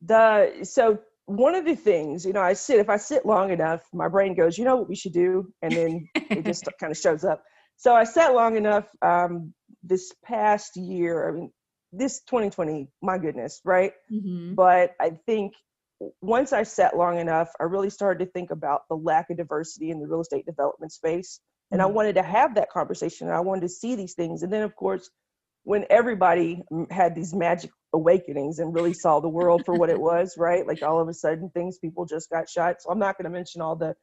The 0.02 0.66
so 0.66 1.00
one 1.26 1.56
of 1.56 1.66
the 1.66 1.76
things, 1.76 2.26
you 2.26 2.34
know, 2.34 2.42
I 2.42 2.54
sit, 2.54 2.80
if 2.80 2.90
I 2.90 2.98
sit 2.98 3.26
long 3.26 3.52
enough, 3.52 3.88
my 3.94 4.08
brain 4.08 4.36
goes, 4.36 4.58
you 4.58 4.66
know 4.66 4.76
what 4.76 4.90
we 4.90 4.96
should 4.96 5.14
do? 5.14 5.52
And 5.62 5.72
then 5.72 6.10
it 6.16 6.46
just 6.46 6.68
kind 6.80 6.92
of 6.92 6.98
shows 6.98 7.24
up. 7.24 7.44
So 7.78 7.94
I 7.94 8.04
sat 8.04 8.34
long 8.34 8.58
enough 8.58 8.88
um, 9.02 9.54
this 9.82 10.14
past 10.24 10.76
year. 10.76 11.30
I 11.30 11.32
mean, 11.32 11.52
this 11.94 12.22
2020, 12.24 12.88
my 13.02 13.18
goodness, 13.18 13.62
right? 13.64 13.94
Mm-hmm. 14.12 14.56
But 14.56 14.96
I 15.00 15.12
think 15.26 15.54
once 16.22 16.54
I 16.54 16.64
sat 16.64 16.98
long 16.98 17.20
enough, 17.20 17.50
I 17.60 17.64
really 17.64 17.90
started 17.90 18.26
to 18.26 18.32
think 18.32 18.52
about 18.52 18.82
the 18.90 18.96
lack 18.96 19.30
of 19.30 19.38
diversity 19.38 19.92
in 19.92 20.00
the 20.00 20.08
real 20.08 20.22
estate 20.22 20.46
development 20.46 20.92
space. 20.92 21.40
And 21.72 21.80
mm-hmm. 21.80 21.90
I 21.90 21.92
wanted 21.92 22.16
to 22.16 22.24
have 22.24 22.56
that 22.56 22.70
conversation 22.70 23.28
and 23.28 23.36
I 23.36 23.42
wanted 23.42 23.62
to 23.62 23.70
see 23.70 23.96
these 23.96 24.14
things. 24.14 24.44
And 24.44 24.52
then, 24.52 24.64
of 24.64 24.76
course, 24.76 25.10
when 25.64 25.86
everybody 25.90 26.62
had 26.92 27.16
these 27.16 27.34
magic 27.34 27.72
awakenings 27.94 28.60
and 28.60 28.74
really 28.74 28.94
saw 28.94 29.20
the 29.20 29.30
world 29.30 29.64
for 29.66 29.76
what 29.76 29.90
it 29.90 30.00
was, 30.02 30.36
right? 30.38 30.68
Like 30.68 30.82
all 30.82 31.00
of 31.00 31.08
a 31.08 31.14
sudden 31.14 31.50
things, 31.54 31.78
people 31.78 32.06
just 32.06 32.30
got 32.30 32.50
shot. 32.50 32.82
So 32.82 32.90
I'm 32.90 33.00
not 33.00 33.18
going 33.18 33.26
to 33.26 33.32
mention 33.32 33.62
all 33.62 33.76
the, 33.76 33.96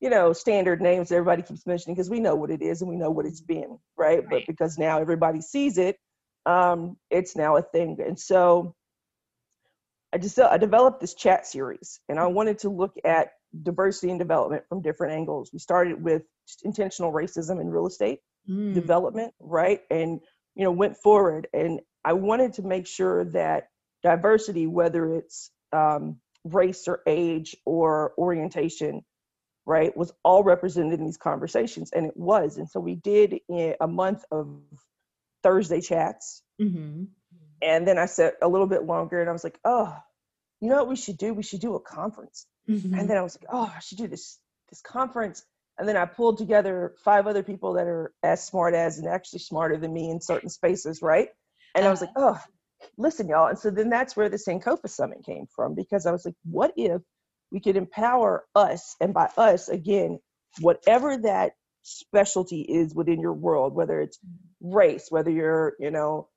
you 0.00 0.10
know, 0.10 0.32
standard 0.32 0.80
names 0.80 1.10
everybody 1.10 1.42
keeps 1.42 1.66
mentioning 1.66 1.96
because 1.96 2.10
we 2.10 2.20
know 2.20 2.36
what 2.36 2.50
it 2.50 2.62
is 2.62 2.82
and 2.82 2.90
we 2.90 2.96
know 2.96 3.10
what 3.10 3.26
it's 3.26 3.40
been, 3.40 3.78
right? 3.96 4.18
right? 4.18 4.26
But 4.30 4.42
because 4.46 4.78
now 4.78 5.00
everybody 5.00 5.40
sees 5.40 5.76
it, 5.76 5.96
um, 6.48 6.96
it's 7.10 7.36
now 7.36 7.56
a 7.56 7.62
thing. 7.62 7.98
And 8.04 8.18
so 8.18 8.74
I 10.12 10.18
just 10.18 10.38
I 10.38 10.56
developed 10.56 11.00
this 11.00 11.14
chat 11.14 11.46
series, 11.46 12.00
and 12.08 12.18
I 12.18 12.26
wanted 12.26 12.58
to 12.60 12.70
look 12.70 12.94
at 13.04 13.32
diversity 13.62 14.10
and 14.10 14.18
development 14.18 14.64
from 14.68 14.80
different 14.80 15.12
angles. 15.12 15.50
We 15.52 15.58
started 15.58 16.02
with 16.02 16.22
intentional 16.64 17.12
racism 17.12 17.60
in 17.60 17.68
real 17.68 17.86
estate 17.86 18.20
mm. 18.48 18.72
development, 18.72 19.34
right? 19.38 19.82
And 19.90 20.20
you 20.54 20.64
know 20.64 20.72
went 20.72 20.96
forward, 20.96 21.48
and 21.52 21.80
I 22.02 22.14
wanted 22.14 22.54
to 22.54 22.62
make 22.62 22.86
sure 22.86 23.24
that 23.26 23.68
diversity, 24.02 24.66
whether 24.66 25.14
it's 25.14 25.50
um, 25.74 26.16
race 26.44 26.88
or 26.88 27.02
age 27.06 27.54
or 27.66 28.14
orientation, 28.16 29.02
right, 29.66 29.94
was 29.94 30.14
all 30.24 30.42
represented 30.42 30.98
in 30.98 31.04
these 31.04 31.18
conversations, 31.18 31.90
and 31.92 32.06
it 32.06 32.16
was. 32.16 32.56
And 32.56 32.70
so 32.70 32.80
we 32.80 32.94
did 32.94 33.40
a 33.50 33.86
month 33.86 34.24
of 34.30 34.62
Thursday 35.42 35.80
chats. 35.80 36.42
Mm-hmm. 36.60 37.04
And 37.60 37.88
then 37.88 37.98
I 37.98 38.06
said 38.06 38.34
a 38.40 38.48
little 38.48 38.66
bit 38.66 38.84
longer 38.84 39.20
and 39.20 39.28
I 39.28 39.32
was 39.32 39.44
like, 39.44 39.58
oh, 39.64 39.94
you 40.60 40.68
know 40.68 40.76
what 40.76 40.88
we 40.88 40.96
should 40.96 41.18
do? 41.18 41.34
We 41.34 41.42
should 41.42 41.60
do 41.60 41.74
a 41.74 41.80
conference. 41.80 42.46
Mm-hmm. 42.68 42.94
And 42.94 43.08
then 43.08 43.16
I 43.16 43.22
was 43.22 43.36
like, 43.40 43.48
oh, 43.50 43.72
I 43.74 43.80
should 43.80 43.98
do 43.98 44.08
this 44.08 44.38
this 44.68 44.80
conference. 44.80 45.42
And 45.78 45.88
then 45.88 45.96
I 45.96 46.04
pulled 46.06 46.38
together 46.38 46.94
five 47.04 47.26
other 47.26 47.42
people 47.42 47.74
that 47.74 47.86
are 47.86 48.12
as 48.22 48.44
smart 48.44 48.74
as 48.74 48.98
and 48.98 49.08
actually 49.08 49.38
smarter 49.38 49.76
than 49.76 49.92
me 49.92 50.10
in 50.10 50.20
certain 50.20 50.50
spaces, 50.50 51.00
right? 51.02 51.28
And 51.74 51.86
I 51.86 51.90
was 51.90 52.00
like, 52.00 52.10
oh, 52.16 52.38
listen, 52.96 53.28
y'all. 53.28 53.46
And 53.46 53.58
so 53.58 53.70
then 53.70 53.88
that's 53.88 54.16
where 54.16 54.28
the 54.28 54.36
Sankofa 54.36 54.88
Summit 54.88 55.24
came 55.24 55.46
from 55.54 55.74
because 55.74 56.04
I 56.04 56.12
was 56.12 56.24
like, 56.24 56.34
what 56.44 56.72
if 56.76 57.00
we 57.52 57.60
could 57.60 57.76
empower 57.76 58.44
us? 58.54 58.96
And 59.00 59.14
by 59.14 59.28
us, 59.36 59.68
again, 59.68 60.18
whatever 60.60 61.16
that 61.18 61.52
specialty 61.88 62.60
is 62.62 62.94
within 62.94 63.20
your 63.20 63.32
world, 63.32 63.74
whether 63.74 64.00
it's 64.00 64.18
race, 64.60 65.06
whether 65.10 65.30
you're, 65.30 65.74
you 65.78 65.90
know, 65.90 66.28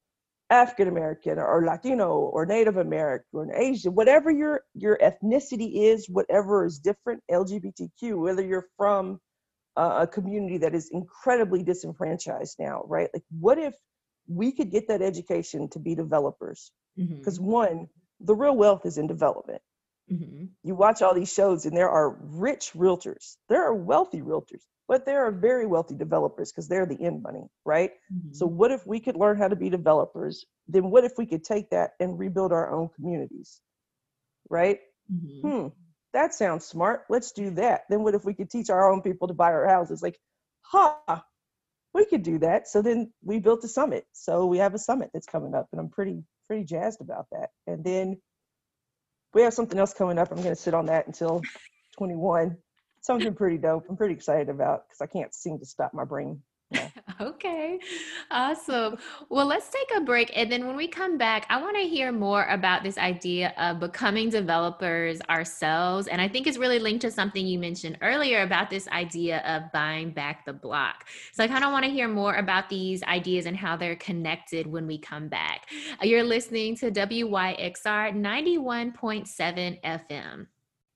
African 0.50 0.90
American 0.90 1.40
or 1.40 1.66
Latino 1.66 2.12
or 2.12 2.46
Native 2.46 2.78
American 2.78 3.26
or 3.34 3.56
Asian, 3.56 3.96
whatever 3.96 4.30
your 4.30 4.62
your 4.74 4.98
ethnicity 4.98 5.84
is, 5.92 6.08
whatever 6.10 6.66
is 6.66 6.80
different, 6.80 7.24
LGBTQ, 7.32 8.22
whether 8.22 8.46
you're 8.46 8.68
from 8.78 9.20
a 9.78 10.06
community 10.06 10.58
that 10.60 10.76
is 10.76 10.90
incredibly 10.92 11.64
disenfranchised 11.64 12.58
now, 12.60 12.84
right? 12.88 13.10
Like, 13.14 13.24
what 13.40 13.58
if 13.58 13.74
we 14.28 14.52
could 14.52 14.72
get 14.72 14.90
that 14.90 15.02
education 15.02 15.70
to 15.70 15.80
be 15.80 15.96
developers? 15.96 16.72
Because 16.98 17.40
mm-hmm. 17.40 17.52
one, 17.52 17.88
the 18.20 18.36
real 18.36 18.56
wealth 18.56 18.86
is 18.86 18.98
in 18.98 19.08
development. 19.08 19.62
Mm-hmm. 20.12 20.46
You 20.64 20.76
watch 20.76 21.02
all 21.02 21.16
these 21.16 21.34
shows, 21.34 21.66
and 21.66 21.76
there 21.76 21.90
are 21.90 22.18
rich 22.20 22.72
realtors. 22.76 23.38
There 23.48 23.64
are 23.64 23.74
wealthy 23.74 24.22
realtors, 24.22 24.64
but 24.92 25.06
there 25.06 25.26
are 25.26 25.32
very 25.32 25.66
wealthy 25.66 25.96
developers 25.96 26.52
because 26.52 26.68
they're 26.68 26.86
the 26.86 27.02
end 27.02 27.24
money, 27.24 27.48
right? 27.64 27.92
Mm-hmm. 28.14 28.34
So, 28.34 28.46
what 28.46 28.72
if 28.72 28.86
we 28.86 29.00
could 29.00 29.16
learn 29.16 29.38
how 29.38 29.48
to 29.48 29.56
be 29.56 29.70
developers? 29.70 30.46
Then, 30.68 30.92
what 30.92 31.06
if 31.06 31.14
we 31.18 31.26
could 31.26 31.46
take 31.46 31.70
that 31.70 31.92
and 32.02 32.20
rebuild 32.20 32.52
our 32.52 32.70
own 32.70 32.90
communities, 32.98 33.62
right? 34.50 34.80
Mm-hmm. 35.10 35.48
Hmm, 35.48 35.68
that 36.12 36.34
sounds 36.34 36.66
smart. 36.66 37.06
Let's 37.10 37.32
do 37.32 37.52
that. 37.52 37.84
Then, 37.90 38.04
what 38.04 38.16
if 38.16 38.26
we 38.26 38.34
could 38.34 38.50
teach 38.50 38.70
our 38.70 38.92
own 38.92 39.02
people 39.02 39.30
to 39.30 39.34
buy 39.34 39.54
our 39.54 39.66
houses? 39.66 40.04
Like, 40.04 40.20
ha, 40.60 41.00
huh, 41.08 41.22
we 41.94 42.04
could 42.04 42.24
do 42.24 42.40
that. 42.40 42.68
So 42.68 42.82
then 42.82 43.14
we 43.24 43.40
built 43.40 43.64
a 43.64 43.70
summit. 43.70 44.06
So 44.12 44.46
we 44.46 44.58
have 44.58 44.74
a 44.74 44.78
summit 44.78 45.12
that's 45.14 45.26
coming 45.26 45.56
up, 45.56 45.70
and 45.72 45.80
I'm 45.80 45.90
pretty 45.90 46.22
pretty 46.48 46.66
jazzed 46.66 47.00
about 47.00 47.28
that. 47.32 47.52
And 47.66 47.82
then 47.82 48.18
we 49.34 49.44
have 49.44 49.54
something 49.54 49.80
else 49.80 49.94
coming 49.94 50.20
up. 50.20 50.32
I'm 50.32 50.44
going 50.44 50.50
to 50.50 50.62
sit 50.62 50.74
on 50.74 50.88
that 50.88 51.08
until 51.08 51.42
21. 51.98 52.58
Something 53.02 53.34
pretty 53.34 53.58
dope. 53.58 53.86
I'm 53.90 53.98
pretty 53.98 54.14
excited 54.14 54.50
about 54.50 54.88
because 54.88 55.02
I 55.02 55.08
can't 55.08 55.34
seem 55.34 55.60
to 55.60 55.66
stop 55.66 55.94
my 55.94 56.06
brain 56.06 56.42
okay, 57.22 57.80
awesome. 58.30 58.98
Well, 59.30 59.46
let's 59.46 59.70
take 59.70 59.98
a 59.98 60.02
break. 60.02 60.32
And 60.36 60.52
then 60.52 60.68
when 60.68 60.76
we 60.76 60.88
come 60.88 61.18
back, 61.18 61.46
I 61.50 61.62
want 61.62 61.76
to 61.78 61.84
hear 61.84 62.12
more 62.12 62.46
about 62.46 62.84
this 62.84 62.98
idea 62.98 63.54
of 63.58 63.80
becoming 63.80 64.30
developers 64.30 65.20
ourselves. 65.30 66.08
And 66.08 66.22
I 66.22 66.28
think 66.28 66.48
it's 66.48 66.58
really 66.58 66.80
linked 66.80 67.02
to 67.02 67.12
something 67.12 67.46
you 67.46 67.60
mentioned 67.60 67.98
earlier 68.02 68.42
about 68.42 68.70
this 68.70 68.88
idea 68.88 69.40
of 69.40 69.72
buying 69.72 70.12
back 70.12 70.46
the 70.46 70.54
block. 70.54 71.08
So 71.34 71.44
I 71.44 71.48
kind 71.48 71.64
of 71.64 71.72
want 71.72 71.86
to 71.86 71.92
hear 71.92 72.08
more 72.08 72.36
about 72.36 72.70
these 72.70 73.04
ideas 73.04 73.46
and 73.46 73.58
how 73.58 73.76
they're 73.76 73.96
connected 73.98 74.68
when 74.68 74.88
we 74.88 74.98
come 74.98 75.28
back. 75.28 75.68
You're 76.02 76.24
listening 76.24 76.78
to 76.78 76.92
WYXR 76.92 78.16
91.7 78.16 79.82
FM. 79.84 80.48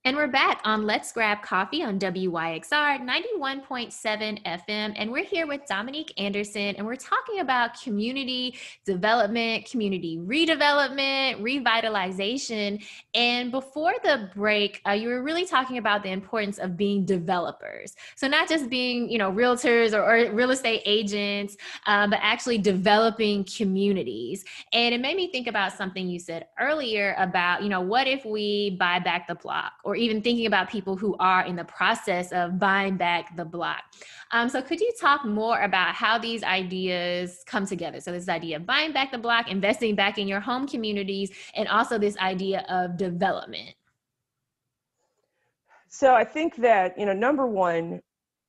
And 0.06 0.16
we're 0.16 0.28
back 0.28 0.62
on 0.64 0.86
Let's 0.86 1.12
Grab 1.12 1.42
Coffee 1.42 1.82
on 1.82 1.98
WYXR 1.98 3.00
91.7 3.02 4.44
FM. 4.44 4.94
And 4.96 5.12
we're 5.12 5.24
here 5.24 5.48
with 5.48 5.66
Dominique 5.66 6.14
Anderson, 6.20 6.76
and 6.76 6.86
we're 6.86 6.96
talking 6.96 7.40
about 7.40 7.82
community 7.82 8.56
development, 8.86 9.68
community 9.68 10.20
redevelopment, 10.20 11.42
revitalization. 11.42 12.86
And 13.16 13.50
before 13.50 13.96
the 14.04 14.30
break, 14.36 14.80
uh, 14.88 14.92
you 14.92 15.10
were 15.10 15.24
really 15.24 15.44
talking 15.44 15.80
about 15.80 16.04
the 16.04 16.12
importance 16.12 16.60
of 16.60 16.78
being 16.78 17.04
developers. 17.04 17.96
So, 18.16 18.28
not 18.28 18.48
just 18.48 18.70
being, 18.70 19.10
you 19.10 19.18
know, 19.18 19.32
realtors 19.32 19.92
or, 19.92 20.04
or 20.04 20.32
real 20.32 20.52
estate 20.52 20.84
agents, 20.86 21.58
uh, 21.88 22.06
but 22.06 22.20
actually 22.22 22.60
developing 22.60 23.44
communities. 23.46 24.46
And 24.72 24.94
it 24.94 25.02
made 25.02 25.18
me 25.18 25.32
think 25.32 25.48
about 25.48 25.74
something 25.74 26.08
you 26.08 26.20
said 26.20 26.46
earlier 26.60 27.16
about, 27.18 27.64
you 27.64 27.70
know, 27.70 27.82
what 27.82 28.08
if 28.08 28.24
we 28.24 28.78
buy 28.80 29.00
back 29.00 29.28
the 29.28 29.34
block 29.34 29.74
or 29.84 29.95
or 29.96 29.98
even 29.98 30.22
thinking 30.22 30.46
about 30.46 30.70
people 30.70 30.98
who 30.98 31.16
are 31.20 31.46
in 31.46 31.56
the 31.56 31.64
process 31.64 32.34
of 32.34 32.60
buying 32.60 32.98
back 32.98 33.34
the 33.38 33.46
block. 33.46 33.82
Um, 34.32 34.50
so, 34.50 34.62
could 34.62 34.82
you 34.82 34.92
talk 35.00 35.24
more 35.24 35.62
about 35.62 35.96
how 35.96 36.18
these 36.18 36.44
ideas 36.44 37.44
come 37.48 37.66
together? 37.66 38.02
So, 38.02 38.12
this 38.12 38.28
idea 38.28 38.58
of 38.58 38.66
buying 38.66 38.92
back 38.92 39.14
the 39.14 39.18
block, 39.18 39.50
investing 39.50 39.96
back 39.96 40.18
in 40.18 40.28
your 40.28 40.42
home 40.42 40.68
communities, 40.68 41.32
and 41.56 41.70
also 41.70 41.98
this 41.98 42.18
idea 42.18 42.66
of 42.68 42.98
development. 42.98 43.74
So, 45.88 46.14
I 46.14 46.26
think 46.26 46.58
that, 46.58 47.00
you 47.00 47.06
know, 47.06 47.14
number 47.14 47.48
one, 47.48 48.02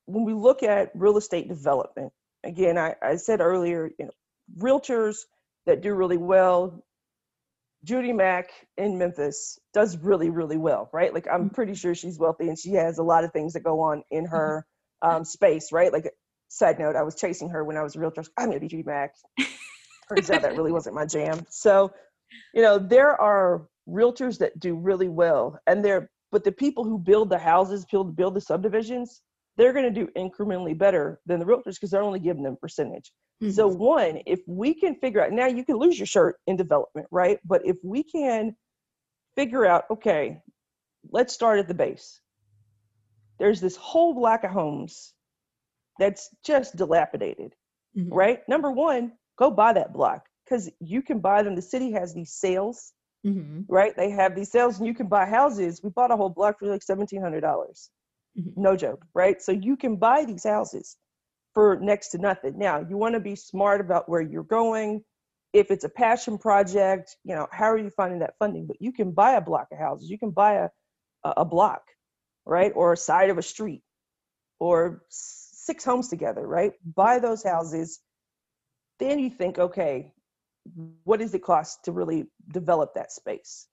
when 0.05 0.25
we 0.25 0.33
look 0.33 0.63
at 0.63 0.91
real 0.95 1.15
estate 1.15 1.47
development, 1.47 2.11
again, 2.43 2.77
I, 2.77 2.95
I 3.01 3.15
said 3.15 3.39
earlier, 3.39 3.89
you 3.97 4.05
know, 4.05 4.11
realtors 4.59 5.19
that 5.65 5.81
do 5.81 5.93
really 5.93 6.17
well 6.17 6.83
Judy 7.87 8.11
Mack 8.11 8.49
in 8.75 8.97
Memphis 8.97 9.57
does 9.73 9.97
really, 9.97 10.29
really 10.29 10.57
well, 10.57 10.89
right? 10.91 11.13
Like 11.13 11.25
I'm 11.31 11.45
mm-hmm. 11.45 11.55
pretty 11.55 11.73
sure 11.73 11.95
she's 11.95 12.19
wealthy 12.19 12.49
and 12.49 12.59
she 12.59 12.71
has 12.73 12.97
a 12.97 13.03
lot 13.03 13.23
of 13.23 13.31
things 13.31 13.53
that 13.53 13.63
go 13.63 13.79
on 13.79 14.03
in 14.11 14.25
mm-hmm. 14.25 14.35
her 14.35 14.65
um, 15.01 15.23
space, 15.23 15.71
right? 15.71 15.93
Like 15.93 16.11
side 16.49 16.79
note, 16.79 16.97
I 16.97 17.03
was 17.03 17.15
chasing 17.15 17.49
her 17.49 17.63
when 17.63 17.77
I 17.77 17.83
was 17.83 17.95
a 17.95 17.99
realtor. 17.99 18.23
I'm 18.37 18.47
gonna 18.49 18.59
be 18.59 18.67
Judy 18.67 18.83
Mack. 18.83 19.13
turns 20.09 20.29
out 20.29 20.41
that 20.41 20.57
really 20.57 20.71
wasn't 20.71 20.95
my 20.95 21.05
jam. 21.05 21.45
So, 21.49 21.91
you 22.53 22.61
know, 22.61 22.77
there 22.77 23.19
are 23.21 23.67
realtors 23.87 24.37
that 24.39 24.59
do 24.59 24.75
really 24.75 25.07
well, 25.07 25.57
and 25.65 25.83
they're 25.83 26.09
but 26.29 26.43
the 26.43 26.51
people 26.51 26.83
who 26.83 26.99
build 26.99 27.29
the 27.29 27.37
houses, 27.37 27.85
build 27.89 28.17
build 28.17 28.33
the 28.33 28.41
subdivisions, 28.41 29.21
they're 29.55 29.73
going 29.73 29.91
to 29.91 30.05
do 30.05 30.09
incrementally 30.17 30.77
better 30.77 31.21
than 31.25 31.39
the 31.39 31.45
realtors 31.45 31.75
because 31.75 31.91
they're 31.91 32.03
only 32.03 32.19
giving 32.19 32.43
them 32.43 32.57
percentage. 32.61 33.13
Mm-hmm. 33.41 33.51
So 33.51 33.67
one, 33.67 34.21
if 34.25 34.39
we 34.47 34.73
can 34.73 34.95
figure 34.95 35.23
out 35.23 35.31
now 35.31 35.45
you 35.45 35.63
can 35.63 35.75
lose 35.75 35.99
your 35.99 36.07
shirt 36.07 36.37
in 36.47 36.55
development, 36.55 37.07
right? 37.11 37.39
But 37.45 37.65
if 37.65 37.77
we 37.83 38.03
can 38.03 38.55
figure 39.35 39.65
out, 39.65 39.85
okay, 39.91 40.41
let's 41.11 41.33
start 41.33 41.59
at 41.59 41.67
the 41.67 41.73
base. 41.73 42.19
There's 43.39 43.61
this 43.61 43.75
whole 43.75 44.15
block 44.15 44.43
of 44.43 44.51
homes 44.51 45.13
that's 45.99 46.29
just 46.43 46.75
dilapidated, 46.75 47.53
mm-hmm. 47.95 48.11
right? 48.11 48.39
Number 48.47 48.71
one, 48.71 49.13
go 49.37 49.51
buy 49.51 49.73
that 49.73 49.93
block 49.93 50.25
because 50.43 50.69
you 50.79 51.03
can 51.03 51.19
buy 51.19 51.43
them. 51.43 51.55
The 51.55 51.61
city 51.61 51.91
has 51.91 52.15
these 52.15 52.33
sales, 52.33 52.93
mm-hmm. 53.25 53.61
right? 53.67 53.95
They 53.95 54.09
have 54.09 54.35
these 54.35 54.51
sales 54.51 54.79
and 54.79 54.87
you 54.87 54.95
can 54.95 55.07
buy 55.07 55.27
houses. 55.27 55.81
We 55.83 55.91
bought 55.91 56.11
a 56.11 56.17
whole 56.17 56.29
block 56.29 56.57
for 56.57 56.65
like 56.65 56.81
1,700. 56.83 57.41
dollars 57.41 57.91
mm-hmm. 58.35 58.59
No 58.59 58.75
joke, 58.75 59.05
right? 59.13 59.39
So 59.39 59.51
you 59.51 59.77
can 59.77 59.97
buy 59.97 60.25
these 60.25 60.43
houses 60.43 60.97
for 61.57 61.79
next 61.81 62.09
to 62.09 62.19
nothing. 62.19 62.55
Now, 62.55 62.85
you 62.87 62.97
want 62.97 63.15
to 63.15 63.19
be 63.19 63.35
smart 63.35 63.81
about 63.81 64.07
where 64.07 64.21
you're 64.21 64.43
going. 64.43 65.03
If 65.53 65.71
it's 65.71 65.85
a 65.85 65.89
passion 65.89 66.37
project, 66.37 67.15
you 67.23 67.33
know, 67.33 67.47
how 67.51 67.65
are 67.65 67.79
you 67.79 67.89
finding 67.89 68.19
that 68.19 68.35
funding? 68.37 68.67
But 68.67 68.79
you 68.79 68.91
can 68.91 69.11
buy 69.11 69.31
a 69.31 69.41
block 69.41 69.69
of 69.71 69.79
houses. 69.79 70.07
You 70.07 70.19
can 70.19 70.29
buy 70.29 70.53
a, 70.53 70.69
a 71.23 71.45
block, 71.45 71.81
right? 72.45 72.71
Or 72.75 72.93
a 72.93 72.97
side 72.97 73.31
of 73.31 73.39
a 73.39 73.41
street 73.41 73.81
or 74.59 75.01
six 75.09 75.83
homes 75.83 76.09
together, 76.09 76.45
right? 76.45 76.73
Buy 76.93 77.17
those 77.17 77.43
houses. 77.43 78.01
Then 78.99 79.17
you 79.17 79.31
think, 79.31 79.57
okay, 79.57 80.11
what 81.05 81.19
does 81.19 81.33
it 81.33 81.41
cost 81.41 81.85
to 81.85 81.91
really 81.91 82.27
develop 82.53 82.93
that 82.93 83.11
space? 83.11 83.65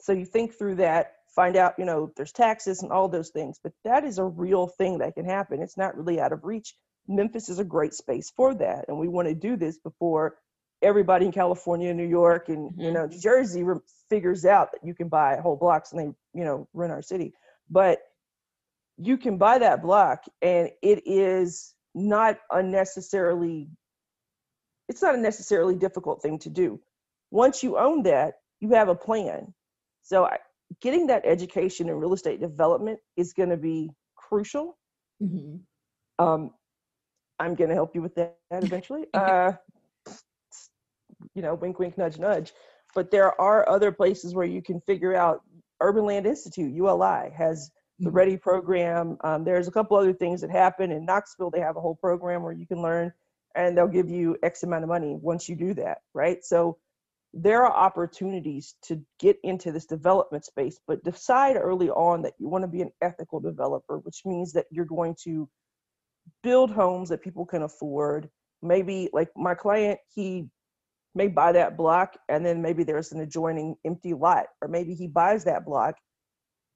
So 0.00 0.12
you 0.12 0.26
think 0.26 0.54
through 0.54 0.76
that, 0.76 1.14
find 1.34 1.56
out, 1.56 1.74
you 1.76 1.86
know, 1.86 2.12
there's 2.16 2.30
taxes 2.30 2.82
and 2.82 2.92
all 2.92 3.08
those 3.08 3.30
things, 3.30 3.58
but 3.60 3.72
that 3.84 4.04
is 4.04 4.18
a 4.18 4.24
real 4.24 4.68
thing 4.68 4.98
that 4.98 5.14
can 5.14 5.24
happen. 5.24 5.60
It's 5.60 5.76
not 5.76 5.96
really 5.96 6.20
out 6.20 6.32
of 6.32 6.44
reach. 6.44 6.72
Memphis 7.08 7.48
is 7.48 7.58
a 7.58 7.64
great 7.64 7.94
space 7.94 8.30
for 8.36 8.54
that. 8.54 8.86
And 8.88 8.98
we 8.98 9.08
want 9.08 9.28
to 9.28 9.34
do 9.34 9.56
this 9.56 9.78
before 9.78 10.36
everybody 10.82 11.26
in 11.26 11.32
California, 11.32 11.92
New 11.94 12.06
York, 12.06 12.48
and 12.48 12.70
you 12.76 12.86
mm-hmm. 12.86 12.94
know, 12.94 13.06
New 13.06 13.18
Jersey 13.18 13.62
re- 13.62 13.80
figures 14.10 14.44
out 14.44 14.72
that 14.72 14.84
you 14.84 14.94
can 14.94 15.08
buy 15.08 15.36
whole 15.36 15.56
blocks 15.56 15.92
and 15.92 16.00
they, 16.00 16.38
you 16.38 16.44
know, 16.44 16.68
run 16.74 16.90
our 16.90 17.02
city. 17.02 17.32
But 17.70 17.98
you 18.98 19.16
can 19.16 19.38
buy 19.38 19.58
that 19.58 19.82
block 19.82 20.24
and 20.42 20.70
it 20.82 21.02
is 21.06 21.74
not 21.94 22.38
unnecessarily 22.50 23.68
it's 24.88 25.02
not 25.02 25.14
a 25.14 25.18
necessarily 25.18 25.74
difficult 25.74 26.22
thing 26.22 26.38
to 26.40 26.50
do. 26.50 26.80
Once 27.30 27.62
you 27.62 27.76
own 27.76 28.04
that, 28.04 28.34
you 28.60 28.70
have 28.70 28.88
a 28.88 28.94
plan. 28.94 29.52
So 30.02 30.28
getting 30.80 31.08
that 31.08 31.24
education 31.24 31.88
in 31.88 31.96
real 31.96 32.14
estate 32.14 32.40
development 32.40 33.00
is 33.16 33.32
going 33.32 33.48
to 33.48 33.56
be 33.56 33.90
crucial. 34.14 34.78
Mm-hmm. 35.22 36.24
Um, 36.24 36.52
I'm 37.38 37.54
going 37.54 37.70
to 37.70 37.74
help 37.74 37.94
you 37.94 38.02
with 38.02 38.14
that 38.16 38.36
eventually. 38.50 39.06
uh, 39.14 39.52
you 41.34 41.42
know, 41.42 41.54
wink, 41.54 41.78
wink, 41.78 41.98
nudge, 41.98 42.18
nudge. 42.18 42.52
But 42.94 43.10
there 43.10 43.38
are 43.40 43.68
other 43.68 43.92
places 43.92 44.34
where 44.34 44.46
you 44.46 44.62
can 44.62 44.80
figure 44.80 45.14
out. 45.14 45.42
Urban 45.82 46.06
Land 46.06 46.26
Institute 46.26 46.72
(ULI) 46.72 47.30
has 47.36 47.70
the 47.98 48.06
mm-hmm. 48.06 48.16
REDI 48.16 48.36
program. 48.38 49.18
Um, 49.22 49.44
there's 49.44 49.68
a 49.68 49.70
couple 49.70 49.98
other 49.98 50.14
things 50.14 50.40
that 50.40 50.50
happen 50.50 50.90
in 50.90 51.04
Knoxville. 51.04 51.50
They 51.50 51.60
have 51.60 51.76
a 51.76 51.80
whole 51.80 51.96
program 51.96 52.42
where 52.42 52.54
you 52.54 52.66
can 52.66 52.80
learn 52.80 53.12
and 53.56 53.76
they'll 53.76 53.88
give 53.88 54.08
you 54.08 54.36
X 54.42 54.62
amount 54.62 54.84
of 54.84 54.88
money 54.88 55.16
once 55.20 55.48
you 55.48 55.56
do 55.56 55.74
that, 55.74 55.98
right? 56.14 56.44
So 56.44 56.76
there 57.32 57.64
are 57.64 57.72
opportunities 57.72 58.76
to 58.82 59.02
get 59.18 59.38
into 59.42 59.72
this 59.72 59.86
development 59.86 60.44
space, 60.44 60.78
but 60.86 61.02
decide 61.02 61.56
early 61.56 61.90
on 61.90 62.22
that 62.22 62.34
you 62.38 62.48
want 62.48 62.62
to 62.62 62.68
be 62.68 62.82
an 62.82 62.92
ethical 63.02 63.40
developer, 63.40 63.98
which 63.98 64.22
means 64.24 64.52
that 64.52 64.66
you're 64.70 64.84
going 64.84 65.16
to 65.24 65.48
build 66.42 66.70
homes 66.70 67.08
that 67.08 67.22
people 67.22 67.46
can 67.46 67.62
afford. 67.62 68.28
Maybe 68.62 69.08
like 69.12 69.28
my 69.36 69.54
client, 69.54 69.98
he 70.14 70.48
may 71.14 71.28
buy 71.28 71.52
that 71.52 71.76
block 71.76 72.14
and 72.28 72.44
then 72.44 72.62
maybe 72.62 72.84
there's 72.84 73.12
an 73.12 73.20
adjoining 73.20 73.76
empty 73.84 74.14
lot, 74.14 74.46
or 74.60 74.68
maybe 74.68 74.94
he 74.94 75.06
buys 75.06 75.44
that 75.44 75.64
block 75.64 75.96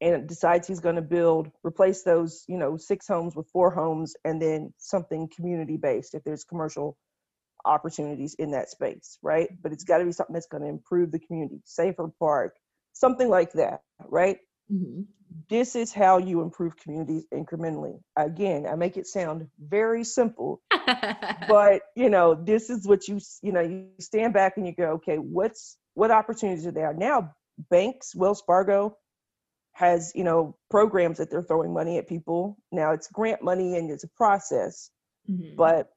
and 0.01 0.27
decides 0.27 0.67
he's 0.67 0.81
going 0.81 0.97
to 0.97 1.03
build 1.03 1.51
replace 1.63 2.03
those 2.03 2.45
you 2.49 2.57
know 2.57 2.77
six 2.77 3.07
homes 3.07 3.37
with 3.37 3.47
four 3.53 3.71
homes 3.71 4.15
and 4.25 4.41
then 4.41 4.73
something 4.79 5.29
community 5.35 5.77
based 5.77 6.15
if 6.15 6.25
there's 6.25 6.45
commercial 6.45 6.97
opportunities 7.67 8.35
in 8.39 8.51
that 8.53 8.71
space 8.71 9.19
right? 9.23 9.49
But 9.63 9.73
it's 9.73 9.85
got 9.85 9.99
to 9.99 10.05
be 10.05 10.13
something 10.13 10.35
that's 10.35 10.47
going 10.47 10.63
to 10.63 10.69
improve 10.69 11.13
the 11.13 11.19
community. 11.19 11.61
Safer 11.65 12.11
park 12.19 12.57
something 12.93 13.29
like 13.29 13.53
that 13.53 13.83
right 14.07 14.39
mm-hmm. 14.71 15.03
this 15.49 15.75
is 15.75 15.93
how 15.93 16.19
you 16.19 16.43
improve 16.43 16.77
communities 16.77 17.25
incrementally 17.33 17.99
again 18.17 18.67
i 18.67 18.75
make 18.75 18.97
it 18.97 19.07
sound 19.07 19.47
very 19.59 20.05
simple 20.05 20.61
but 21.49 21.83
you 21.97 22.11
know 22.11 22.35
this 22.35 22.71
is 22.71 22.87
what 22.87 23.09
you 23.09 23.19
you 23.43 23.53
know 23.53 23.61
you 23.61 23.87
stand 24.01 24.33
back 24.33 24.57
and 24.57 24.67
you 24.67 24.75
go 24.75 24.93
okay 24.93 25.17
what's 25.17 25.77
what 25.95 26.11
opportunities 26.11 26.67
are 26.67 26.73
there 26.73 26.95
now 26.95 27.31
banks 27.71 28.15
wells 28.15 28.43
fargo 28.47 28.97
has 29.73 30.13
you 30.15 30.25
know 30.25 30.57
programs 30.71 31.19
that 31.19 31.31
they're 31.31 31.43
throwing 31.43 31.73
money 31.73 31.99
at 31.99 32.09
people 32.09 32.57
now 32.73 32.93
it's 32.93 33.09
grant 33.09 33.43
money 33.43 33.77
and 33.77 33.91
it's 33.91 34.05
a 34.05 34.09
process 34.17 34.91
mm-hmm. 35.31 35.57
but 35.57 35.89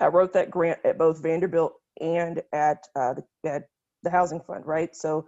i 0.00 0.06
wrote 0.06 0.32
that 0.32 0.50
grant 0.50 0.78
at 0.84 0.98
both 0.98 1.22
vanderbilt 1.22 1.72
and 2.00 2.42
at 2.52 2.78
uh, 2.96 3.14
the, 3.14 3.50
at 3.50 3.62
the 4.02 4.10
housing 4.10 4.40
fund 4.40 4.64
right 4.66 4.94
so 4.94 5.26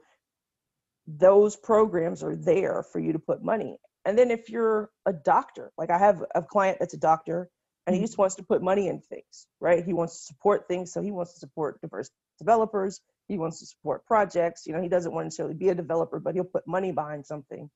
those 1.19 1.57
programs 1.57 2.23
are 2.23 2.37
there 2.37 2.85
for 2.93 2.99
you 2.99 3.13
to 3.13 3.19
put 3.19 3.43
money 3.43 3.77
and 4.05 4.19
then 4.19 4.31
if 4.31 4.49
you're 4.49 4.91
a 5.07 5.13
doctor 5.13 5.73
like 5.77 5.91
i 5.91 5.99
have 5.99 6.25
a 6.35 6.43
client 6.43 6.79
that's 6.79 6.95
a 6.95 6.99
doctor 6.99 7.49
and 7.87 7.97
he 7.97 8.03
just 8.03 8.13
mm-hmm. 8.13 8.23
wants 8.23 8.37
to 8.37 8.43
put 8.43 8.63
money 8.63 8.89
in 8.89 9.01
things 9.01 9.47
right 9.61 9.85
he 9.85 9.93
wants 9.93 10.19
to 10.19 10.25
support 10.25 10.69
things 10.69 10.93
so 10.93 11.03
he 11.03 11.11
wants 11.11 11.35
to 11.35 11.41
support 11.41 11.81
diverse 11.81 12.11
developers 12.39 13.01
he 13.31 13.39
wants 13.39 13.61
to 13.61 13.67
support 13.67 14.05
projects. 14.07 14.67
You 14.67 14.73
know, 14.73 14.83
he 14.83 14.89
doesn't 14.89 15.13
want 15.13 15.23
to 15.23 15.27
necessarily 15.27 15.55
be 15.55 15.69
a 15.69 15.75
developer, 15.75 16.19
but 16.19 16.35
he'll 16.35 16.43
put 16.43 16.67
money 16.67 16.91
behind 16.91 17.25
something 17.25 17.71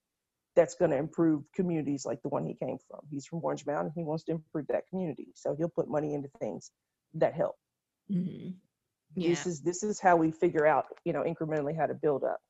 that's 0.56 0.74
going 0.74 0.90
to 0.90 0.96
improve 0.96 1.44
communities 1.54 2.04
like 2.04 2.20
the 2.22 2.28
one 2.28 2.44
he 2.44 2.54
came 2.54 2.76
from. 2.88 3.00
He's 3.08 3.24
from 3.24 3.40
Orange 3.40 3.64
Mound. 3.64 3.92
He 3.94 4.02
wants 4.02 4.24
to 4.24 4.32
improve 4.32 4.66
that 4.68 4.88
community, 4.88 5.28
so 5.34 5.54
he'll 5.56 5.68
put 5.68 5.88
money 5.88 6.12
into 6.12 6.28
things 6.40 6.72
that 7.14 7.34
help. 7.34 7.54
Mm-hmm. 8.10 8.50
Yeah. 9.14 9.28
This 9.28 9.46
is 9.46 9.60
this 9.60 9.84
is 9.84 10.00
how 10.00 10.16
we 10.16 10.32
figure 10.32 10.66
out, 10.66 10.86
you 11.04 11.12
know, 11.12 11.22
incrementally 11.22 11.76
how 11.76 11.86
to 11.86 11.94
build 11.94 12.24
up. 12.24 12.40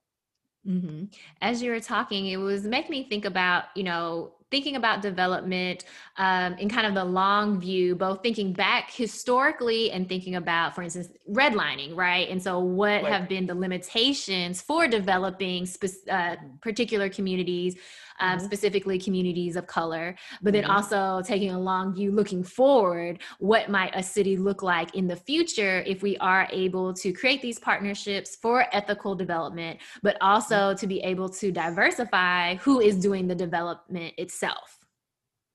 Mm-hmm. 0.66 1.04
As 1.40 1.62
you 1.62 1.70
were 1.70 1.80
talking, 1.80 2.26
it 2.26 2.36
was 2.36 2.64
making 2.64 2.90
me 2.90 3.04
think 3.08 3.24
about, 3.24 3.64
you 3.74 3.82
know, 3.82 4.32
thinking 4.50 4.76
about 4.76 5.02
development 5.02 5.84
um, 6.16 6.54
in 6.54 6.68
kind 6.68 6.86
of 6.86 6.94
the 6.94 7.04
long 7.04 7.60
view, 7.60 7.94
both 7.94 8.22
thinking 8.22 8.52
back 8.52 8.90
historically 8.90 9.90
and 9.90 10.08
thinking 10.08 10.36
about, 10.36 10.74
for 10.74 10.82
instance, 10.82 11.08
redlining, 11.30 11.96
right? 11.96 12.28
And 12.28 12.42
so, 12.42 12.60
what 12.60 13.02
right. 13.02 13.06
have 13.06 13.28
been 13.28 13.46
the 13.46 13.54
limitations 13.54 14.60
for 14.60 14.86
developing 14.86 15.66
spe- 15.66 16.08
uh, 16.08 16.36
particular 16.60 17.08
communities 17.08 17.76
um, 18.20 18.38
mm-hmm. 18.38 18.46
specifically 18.46 18.98
communities 18.98 19.56
of 19.56 19.66
color, 19.66 20.14
but 20.42 20.52
then 20.52 20.64
mm-hmm. 20.64 20.72
also 20.72 21.22
taking 21.26 21.50
a 21.50 21.58
long 21.58 21.94
view, 21.94 22.12
looking 22.12 22.42
forward, 22.42 23.20
what 23.38 23.68
might 23.68 23.90
a 23.94 24.02
city 24.02 24.36
look 24.36 24.62
like 24.62 24.94
in 24.94 25.06
the 25.06 25.16
future 25.16 25.82
if 25.86 26.02
we 26.02 26.16
are 26.18 26.48
able 26.52 26.92
to 26.94 27.12
create 27.12 27.42
these 27.42 27.58
partnerships 27.58 28.36
for 28.36 28.66
ethical 28.72 29.14
development, 29.14 29.80
but 30.02 30.16
also 30.20 30.54
mm-hmm. 30.54 30.78
to 30.78 30.86
be 30.86 31.00
able 31.00 31.28
to 31.28 31.50
diversify 31.50 32.54
who 32.56 32.80
is 32.80 32.96
doing 32.96 33.26
the 33.26 33.34
development 33.34 34.14
itself. 34.16 34.33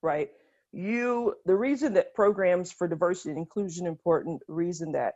Right. 0.02 0.30
You, 0.72 1.36
the 1.46 1.56
reason 1.56 1.94
that 1.96 2.14
programs 2.14 2.72
for 2.72 2.88
diversity 2.88 3.30
and 3.30 3.40
inclusion 3.40 3.88
important, 3.88 4.42
reason 4.48 4.92
that 4.94 5.16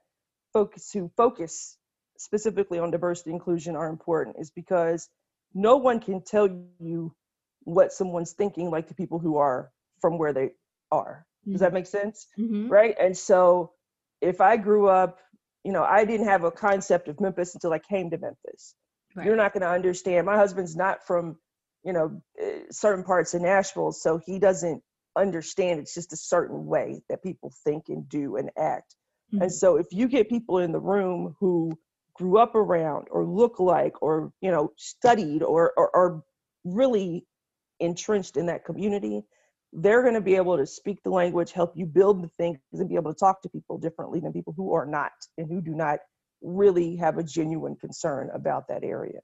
focus 0.51 0.91
who 0.91 1.11
focus 1.17 1.77
specifically 2.17 2.79
on 2.79 2.91
diversity 2.91 3.31
inclusion 3.31 3.75
are 3.75 3.89
important 3.89 4.37
is 4.39 4.51
because 4.51 5.09
no 5.53 5.77
one 5.77 5.99
can 5.99 6.21
tell 6.23 6.47
you 6.79 7.13
what 7.63 7.91
someone's 7.91 8.33
thinking 8.33 8.69
like 8.69 8.87
the 8.87 8.93
people 8.93 9.19
who 9.19 9.37
are 9.37 9.71
from 9.99 10.17
where 10.17 10.33
they 10.33 10.51
are 10.91 11.25
does 11.49 11.59
that 11.59 11.67
mm-hmm. 11.67 11.75
make 11.75 11.87
sense 11.87 12.27
mm-hmm. 12.39 12.67
right 12.67 12.95
and 12.99 13.17
so 13.17 13.71
if 14.21 14.41
i 14.41 14.55
grew 14.55 14.87
up 14.87 15.19
you 15.63 15.71
know 15.71 15.83
i 15.83 16.05
didn't 16.05 16.27
have 16.27 16.43
a 16.43 16.51
concept 16.51 17.07
of 17.07 17.19
memphis 17.19 17.53
until 17.55 17.73
i 17.73 17.79
came 17.79 18.09
to 18.09 18.17
memphis 18.17 18.75
right. 19.15 19.25
you're 19.25 19.35
not 19.35 19.53
going 19.53 19.61
to 19.61 19.69
understand 19.69 20.25
my 20.25 20.35
husband's 20.35 20.75
not 20.75 21.05
from 21.05 21.37
you 21.83 21.93
know 21.93 22.21
eh, 22.39 22.59
certain 22.71 23.03
parts 23.03 23.33
of 23.33 23.41
nashville 23.41 23.91
so 23.91 24.19
he 24.25 24.39
doesn't 24.39 24.81
understand 25.15 25.79
it's 25.79 25.93
just 25.93 26.13
a 26.13 26.17
certain 26.17 26.65
way 26.65 27.01
that 27.09 27.21
people 27.21 27.51
think 27.63 27.85
and 27.89 28.09
do 28.09 28.37
and 28.37 28.49
act 28.57 28.95
mm-hmm. 29.33 29.43
and 29.43 29.51
so 29.51 29.77
if 29.77 29.87
you 29.91 30.07
get 30.07 30.29
people 30.29 30.57
in 30.59 30.71
the 30.71 30.79
room 30.79 31.35
who 31.39 31.71
grew 32.15 32.37
up 32.37 32.55
around 32.55 33.07
or 33.11 33.25
look 33.25 33.59
like 33.59 34.01
or 34.01 34.31
you 34.41 34.51
know 34.51 34.71
studied 34.77 35.43
or 35.43 35.73
or, 35.77 35.89
or 35.95 36.23
really 36.63 37.25
entrenched 37.79 38.37
in 38.37 38.45
that 38.47 38.65
community, 38.65 39.21
they're 39.73 40.01
going 40.01 40.13
to 40.13 40.21
be 40.21 40.35
able 40.35 40.57
to 40.57 40.65
speak 40.65 41.01
the 41.03 41.09
language, 41.09 41.51
help 41.51 41.73
you 41.75 41.85
build 41.85 42.23
the 42.23 42.27
things, 42.29 42.59
and 42.71 42.89
be 42.89 42.95
able 42.95 43.13
to 43.13 43.19
talk 43.19 43.41
to 43.41 43.49
people 43.49 43.77
differently 43.77 44.19
than 44.19 44.31
people 44.31 44.53
who 44.55 44.73
are 44.73 44.85
not 44.85 45.11
and 45.37 45.47
who 45.47 45.61
do 45.61 45.73
not 45.73 45.99
really 46.41 46.95
have 46.95 47.17
a 47.17 47.23
genuine 47.23 47.75
concern 47.75 48.29
about 48.33 48.67
that 48.67 48.83
area. 48.83 49.19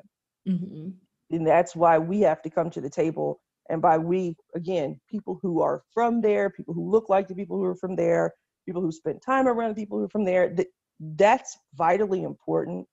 Mm-hmm. 0.47 0.89
And 1.31 1.45
that's 1.45 1.75
why 1.75 1.97
we 1.97 2.21
have 2.21 2.41
to 2.43 2.49
come 2.49 2.69
to 2.71 2.81
the 2.81 2.89
table. 2.89 3.39
And 3.69 3.81
by 3.81 3.97
we, 3.97 4.35
again, 4.55 4.99
people 5.09 5.39
who 5.41 5.61
are 5.61 5.83
from 5.93 6.21
there, 6.21 6.49
people 6.49 6.73
who 6.73 6.89
look 6.89 7.09
like 7.09 7.27
the 7.27 7.35
people 7.35 7.57
who 7.57 7.65
are 7.65 7.75
from 7.75 7.95
there, 7.95 8.33
people 8.65 8.81
who 8.81 8.91
spend 8.91 9.21
time 9.21 9.47
around 9.47 9.69
the 9.69 9.81
people 9.81 9.99
who 9.99 10.05
are 10.05 10.09
from 10.09 10.25
there, 10.25 10.49
that, 10.55 10.67
that's 10.99 11.57
vitally 11.75 12.23
important 12.23 12.87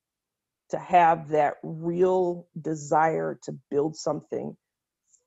to 0.71 0.79
have 0.79 1.29
that 1.29 1.55
real 1.63 2.47
desire 2.61 3.39
to 3.43 3.57
build 3.71 3.97
something 3.97 4.57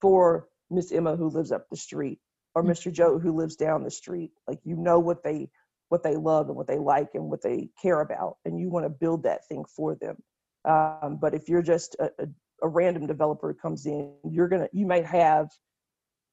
for 0.02 0.48
Miss 0.70 0.92
Emma 0.92 1.16
who 1.16 1.30
lives 1.30 1.52
up 1.52 1.66
the 1.70 1.78
street 1.78 2.20
or 2.56 2.64
Mr. 2.64 2.88
Mm-hmm. 2.88 2.94
Joe 2.94 3.20
who 3.20 3.36
lives 3.36 3.56
down 3.56 3.84
the 3.84 3.92
street. 3.92 4.32
Like 4.48 4.60
you 4.64 4.76
know 4.76 5.00
what 5.00 5.24
they 5.24 5.50
what 5.90 6.04
they 6.04 6.16
love 6.16 6.48
and 6.48 6.56
what 6.56 6.68
they 6.68 6.78
like 6.78 7.10
and 7.16 7.30
what 7.32 7.42
they 7.42 7.70
care 7.82 8.02
about, 8.02 8.38
and 8.46 8.60
you 8.60 8.70
want 8.70 8.86
to 8.86 8.90
build 8.90 9.24
that 9.24 9.48
thing 9.48 9.66
for 9.66 9.96
them. 9.96 10.18
Um, 10.66 11.18
but 11.20 11.34
if 11.34 11.50
you're 11.50 11.64
just 11.64 11.96
a, 12.00 12.12
a, 12.20 12.28
a 12.62 12.68
random 12.68 13.08
developer 13.08 13.54
comes 13.54 13.86
in, 13.86 14.14
you're 14.30 14.48
gonna 14.48 14.70
you 14.72 14.86
might 14.86 15.06
have 15.06 15.50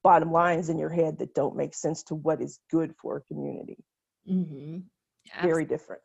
bottom 0.03 0.31
lines 0.31 0.69
in 0.69 0.79
your 0.79 0.91
head 0.91 1.19
that 1.19 1.35
don't 1.35 1.57
make 1.57 1.75
sense 1.75 2.03
to 2.05 2.15
what 2.15 2.41
is 2.41 2.61
good 2.71 2.95
for 3.01 3.17
a 3.17 3.23
community. 3.23 3.79
Mm-hmm. 4.29 4.79
Very 5.43 5.65
different. 5.65 6.03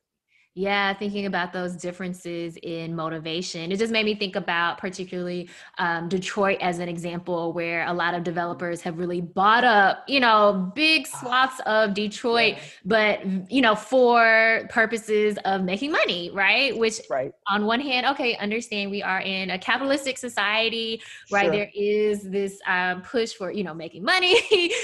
Yeah, 0.53 0.93
thinking 0.93 1.27
about 1.27 1.53
those 1.53 1.77
differences 1.77 2.57
in 2.61 2.93
motivation. 2.93 3.71
It 3.71 3.79
just 3.79 3.93
made 3.93 4.05
me 4.05 4.15
think 4.15 4.35
about 4.35 4.79
particularly 4.79 5.49
um, 5.77 6.09
Detroit 6.09 6.57
as 6.59 6.79
an 6.79 6.89
example, 6.89 7.53
where 7.53 7.87
a 7.87 7.93
lot 7.93 8.15
of 8.15 8.25
developers 8.25 8.81
have 8.81 8.99
really 8.99 9.21
bought 9.21 9.63
up, 9.63 10.03
you 10.09 10.19
know, 10.19 10.69
big 10.75 11.07
swaths 11.07 11.61
of 11.65 11.93
Detroit, 11.93 12.55
yeah. 12.57 12.63
but, 12.83 13.25
you 13.49 13.61
know, 13.61 13.75
for 13.75 14.67
purposes 14.69 15.37
of 15.45 15.63
making 15.63 15.89
money, 15.89 16.31
right? 16.33 16.77
Which, 16.77 16.99
right. 17.09 17.31
on 17.47 17.65
one 17.65 17.79
hand, 17.79 18.05
okay, 18.07 18.35
understand 18.35 18.91
we 18.91 19.01
are 19.01 19.21
in 19.21 19.51
a 19.51 19.57
capitalistic 19.57 20.17
society, 20.17 21.01
right? 21.31 21.45
Sure. 21.45 21.51
There 21.51 21.71
is 21.73 22.29
this 22.29 22.59
um, 22.67 23.03
push 23.03 23.31
for, 23.31 23.51
you 23.51 23.63
know, 23.63 23.73
making 23.73 24.03
money, 24.03 24.35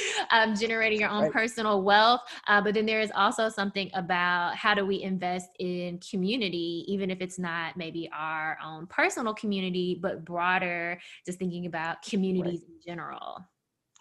um, 0.31 0.55
generating 0.55 1.01
your 1.01 1.09
own 1.09 1.23
right. 1.23 1.33
personal 1.33 1.81
wealth. 1.81 2.21
Uh, 2.47 2.61
but 2.61 2.73
then 2.73 2.85
there 2.85 3.01
is 3.01 3.11
also 3.13 3.49
something 3.49 3.91
about 3.93 4.55
how 4.55 4.73
do 4.73 4.85
we 4.85 5.03
invest 5.03 5.49
in 5.59 5.99
community, 5.99 6.85
even 6.87 7.09
if 7.09 7.21
it's 7.21 7.39
not 7.39 7.77
maybe 7.77 8.09
our 8.13 8.57
own 8.63 8.87
personal 8.87 9.33
community, 9.33 9.97
but 10.01 10.25
broader, 10.25 10.99
just 11.25 11.39
thinking 11.39 11.65
about 11.65 12.01
communities 12.01 12.61
right. 12.61 12.69
in 12.69 12.79
general. 12.85 13.39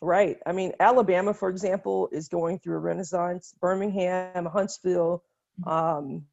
Right. 0.02 0.38
I 0.46 0.52
mean, 0.52 0.72
Alabama, 0.78 1.32
for 1.32 1.48
example, 1.48 2.09
is 2.12 2.28
going 2.28 2.59
through 2.59 2.76
a 2.76 2.80
renaissance. 2.80 3.54
Birmingham, 3.61 4.44
Huntsville, 4.44 5.22
mm-hmm. 5.61 5.68
um, 5.68 6.26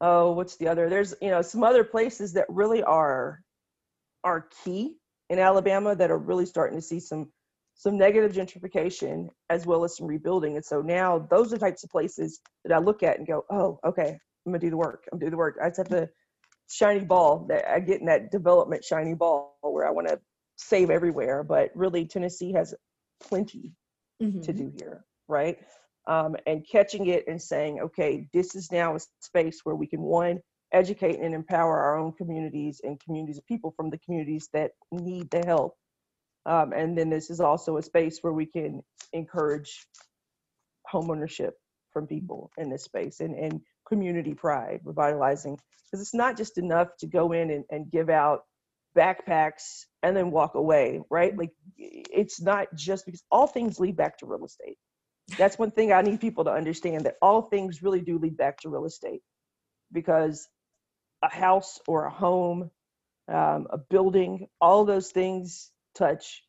oh, 0.00 0.32
what's 0.32 0.56
the 0.56 0.68
other? 0.68 0.88
There's, 0.88 1.14
you 1.22 1.30
know, 1.30 1.42
some 1.42 1.62
other 1.62 1.84
places 1.84 2.32
that 2.32 2.46
really 2.48 2.82
are 2.82 3.42
are 4.22 4.48
key 4.64 4.96
in 5.30 5.38
Alabama 5.38 5.94
that 5.94 6.10
are 6.10 6.18
really 6.18 6.44
starting 6.44 6.76
to 6.76 6.82
see 6.82 7.00
some 7.00 7.30
some 7.80 7.96
negative 7.96 8.32
gentrification 8.32 9.30
as 9.48 9.64
well 9.64 9.84
as 9.84 9.96
some 9.96 10.06
rebuilding. 10.06 10.56
And 10.56 10.64
so 10.64 10.82
now 10.82 11.26
those 11.30 11.50
are 11.54 11.56
types 11.56 11.82
of 11.82 11.88
places 11.88 12.40
that 12.62 12.74
I 12.74 12.78
look 12.78 13.02
at 13.02 13.16
and 13.16 13.26
go, 13.26 13.46
oh, 13.50 13.80
okay, 13.86 14.18
I'm 14.44 14.52
gonna 14.52 14.58
do 14.58 14.68
the 14.68 14.76
work. 14.76 15.08
I'm 15.10 15.18
gonna 15.18 15.28
do 15.28 15.30
the 15.30 15.38
work. 15.38 15.56
I 15.62 15.68
just 15.68 15.78
have 15.78 15.88
the 15.88 16.10
shiny 16.68 17.00
ball 17.00 17.46
that 17.48 17.66
I 17.66 17.80
get 17.80 18.00
in 18.00 18.06
that 18.06 18.30
development 18.30 18.84
shiny 18.84 19.14
ball 19.14 19.56
where 19.62 19.86
I 19.86 19.92
want 19.92 20.08
to 20.08 20.20
save 20.56 20.90
everywhere. 20.90 21.42
But 21.42 21.70
really, 21.74 22.04
Tennessee 22.04 22.52
has 22.52 22.74
plenty 23.18 23.72
mm-hmm. 24.22 24.42
to 24.42 24.52
do 24.52 24.70
here, 24.76 25.06
right? 25.26 25.56
Um, 26.06 26.36
and 26.46 26.66
catching 26.70 27.06
it 27.06 27.24
and 27.28 27.40
saying, 27.40 27.80
okay, 27.80 28.28
this 28.34 28.54
is 28.54 28.70
now 28.70 28.94
a 28.94 29.00
space 29.20 29.60
where 29.64 29.74
we 29.74 29.86
can 29.86 30.02
one 30.02 30.40
educate 30.74 31.18
and 31.18 31.34
empower 31.34 31.78
our 31.78 31.98
own 31.98 32.12
communities 32.12 32.82
and 32.84 33.00
communities 33.00 33.38
of 33.38 33.46
people 33.46 33.72
from 33.74 33.88
the 33.88 33.98
communities 33.98 34.50
that 34.52 34.72
need 34.92 35.30
the 35.30 35.42
help 35.46 35.76
um, 36.46 36.72
and 36.72 36.96
then 36.96 37.10
this 37.10 37.30
is 37.30 37.40
also 37.40 37.76
a 37.76 37.82
space 37.82 38.18
where 38.22 38.32
we 38.32 38.46
can 38.46 38.82
encourage 39.12 39.86
homeownership 40.92 41.52
from 41.92 42.06
people 42.06 42.50
in 42.58 42.70
this 42.70 42.84
space 42.84 43.20
and, 43.20 43.34
and 43.36 43.60
community 43.88 44.34
pride, 44.34 44.80
revitalizing. 44.84 45.58
Because 45.86 46.02
it's 46.02 46.14
not 46.14 46.36
just 46.36 46.58
enough 46.58 46.88
to 47.00 47.06
go 47.06 47.32
in 47.32 47.50
and, 47.50 47.64
and 47.70 47.90
give 47.90 48.10
out 48.10 48.42
backpacks 48.96 49.84
and 50.02 50.16
then 50.16 50.30
walk 50.30 50.54
away, 50.54 51.00
right? 51.10 51.36
Like 51.36 51.50
it's 51.78 52.40
not 52.40 52.68
just 52.74 53.06
because 53.06 53.24
all 53.30 53.46
things 53.46 53.80
lead 53.80 53.96
back 53.96 54.18
to 54.18 54.26
real 54.26 54.44
estate. 54.44 54.78
That's 55.38 55.58
one 55.58 55.70
thing 55.70 55.92
I 55.92 56.02
need 56.02 56.20
people 56.20 56.44
to 56.44 56.52
understand 56.52 57.06
that 57.06 57.16
all 57.22 57.42
things 57.42 57.82
really 57.82 58.00
do 58.00 58.18
lead 58.18 58.36
back 58.36 58.58
to 58.60 58.68
real 58.68 58.86
estate 58.86 59.22
because 59.92 60.48
a 61.22 61.30
house 61.30 61.80
or 61.86 62.06
a 62.06 62.10
home, 62.10 62.70
um, 63.28 63.66
a 63.70 63.78
building, 63.78 64.48
all 64.60 64.84
those 64.84 65.10
things 65.10 65.70
touch 65.94 66.42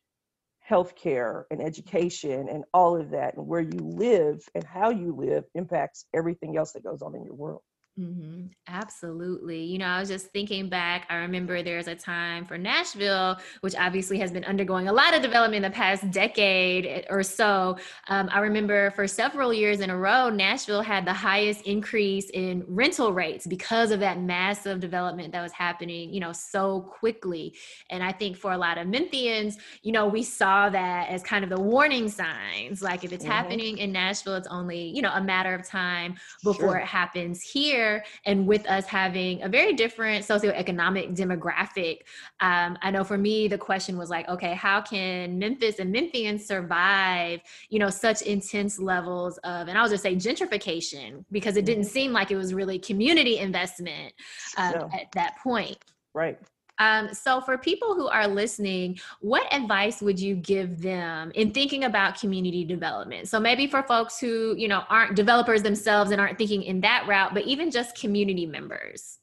healthcare 0.68 1.44
and 1.50 1.60
education 1.60 2.48
and 2.48 2.64
all 2.72 2.96
of 2.96 3.10
that 3.10 3.36
and 3.36 3.46
where 3.46 3.60
you 3.60 3.78
live 3.80 4.40
and 4.54 4.64
how 4.64 4.90
you 4.90 5.14
live 5.14 5.44
impacts 5.54 6.06
everything 6.14 6.56
else 6.56 6.72
that 6.72 6.84
goes 6.84 7.02
on 7.02 7.14
in 7.14 7.24
your 7.24 7.34
world 7.34 7.62
Mm-hmm. 8.00 8.46
Absolutely. 8.68 9.62
You 9.64 9.76
know, 9.76 9.84
I 9.84 10.00
was 10.00 10.08
just 10.08 10.28
thinking 10.28 10.70
back. 10.70 11.06
I 11.10 11.16
remember 11.16 11.62
there 11.62 11.76
was 11.76 11.88
a 11.88 11.94
time 11.94 12.46
for 12.46 12.56
Nashville, 12.56 13.36
which 13.60 13.74
obviously 13.76 14.18
has 14.18 14.32
been 14.32 14.44
undergoing 14.44 14.88
a 14.88 14.92
lot 14.92 15.14
of 15.14 15.20
development 15.20 15.62
in 15.62 15.70
the 15.70 15.76
past 15.76 16.10
decade 16.10 17.04
or 17.10 17.22
so. 17.22 17.76
Um, 18.08 18.30
I 18.32 18.40
remember 18.40 18.92
for 18.92 19.06
several 19.06 19.52
years 19.52 19.80
in 19.80 19.90
a 19.90 19.96
row, 19.96 20.30
Nashville 20.30 20.80
had 20.80 21.04
the 21.04 21.12
highest 21.12 21.66
increase 21.66 22.30
in 22.30 22.64
rental 22.66 23.12
rates 23.12 23.46
because 23.46 23.90
of 23.90 24.00
that 24.00 24.18
massive 24.18 24.80
development 24.80 25.32
that 25.32 25.42
was 25.42 25.52
happening, 25.52 26.14
you 26.14 26.20
know, 26.20 26.32
so 26.32 26.80
quickly. 26.80 27.54
And 27.90 28.02
I 28.02 28.12
think 28.12 28.38
for 28.38 28.52
a 28.52 28.58
lot 28.58 28.78
of 28.78 28.86
Memphians, 28.86 29.56
you 29.82 29.92
know, 29.92 30.06
we 30.06 30.22
saw 30.22 30.70
that 30.70 31.10
as 31.10 31.22
kind 31.22 31.44
of 31.44 31.50
the 31.50 31.60
warning 31.60 32.08
signs. 32.08 32.80
Like 32.80 33.04
if 33.04 33.12
it's 33.12 33.22
mm-hmm. 33.22 33.32
happening 33.32 33.78
in 33.78 33.92
Nashville, 33.92 34.36
it's 34.36 34.48
only, 34.48 34.88
you 34.88 35.02
know, 35.02 35.12
a 35.12 35.20
matter 35.20 35.54
of 35.54 35.68
time 35.68 36.14
before 36.42 36.70
sure. 36.70 36.78
it 36.78 36.86
happens 36.86 37.42
here 37.42 37.81
here 37.82 38.04
and 38.26 38.46
with 38.46 38.66
us 38.68 38.86
having 38.86 39.42
a 39.42 39.48
very 39.48 39.72
different 39.72 40.24
socioeconomic 40.24 41.16
demographic 41.16 41.98
um, 42.40 42.78
i 42.82 42.90
know 42.90 43.04
for 43.04 43.18
me 43.18 43.48
the 43.48 43.58
question 43.58 43.98
was 43.98 44.10
like 44.10 44.28
okay 44.28 44.54
how 44.54 44.80
can 44.80 45.38
memphis 45.38 45.78
and 45.78 45.94
memphians 45.94 46.42
survive 46.42 47.40
you 47.68 47.78
know 47.78 47.90
such 47.90 48.22
intense 48.22 48.78
levels 48.78 49.38
of 49.38 49.68
and 49.68 49.76
i'll 49.76 49.88
just 49.88 50.02
say 50.02 50.14
gentrification 50.14 51.24
because 51.30 51.56
it 51.56 51.64
didn't 51.64 51.84
mm-hmm. 51.84 51.92
seem 51.92 52.12
like 52.12 52.30
it 52.30 52.36
was 52.36 52.54
really 52.54 52.78
community 52.78 53.38
investment 53.38 54.12
yeah. 54.56 54.88
at 54.92 55.10
that 55.12 55.36
point 55.42 55.78
right 56.14 56.38
um, 56.82 57.14
so, 57.14 57.40
for 57.40 57.56
people 57.56 57.94
who 57.94 58.08
are 58.08 58.26
listening, 58.26 58.98
what 59.20 59.46
advice 59.54 60.02
would 60.02 60.18
you 60.18 60.34
give 60.34 60.82
them 60.82 61.30
in 61.36 61.52
thinking 61.52 61.84
about 61.84 62.18
community 62.18 62.64
development? 62.64 63.28
So, 63.28 63.38
maybe 63.38 63.68
for 63.68 63.84
folks 63.84 64.18
who 64.18 64.56
you 64.56 64.66
know 64.66 64.82
aren't 64.88 65.14
developers 65.14 65.62
themselves 65.62 66.10
and 66.10 66.20
aren't 66.20 66.38
thinking 66.38 66.64
in 66.64 66.80
that 66.80 67.06
route, 67.06 67.34
but 67.34 67.44
even 67.44 67.70
just 67.70 67.96
community 67.96 68.46
members. 68.46 69.20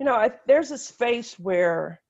You 0.00 0.06
know, 0.06 0.14
I, 0.14 0.32
there's 0.48 0.72
a 0.72 0.78
space 0.78 1.38
where 1.38 2.00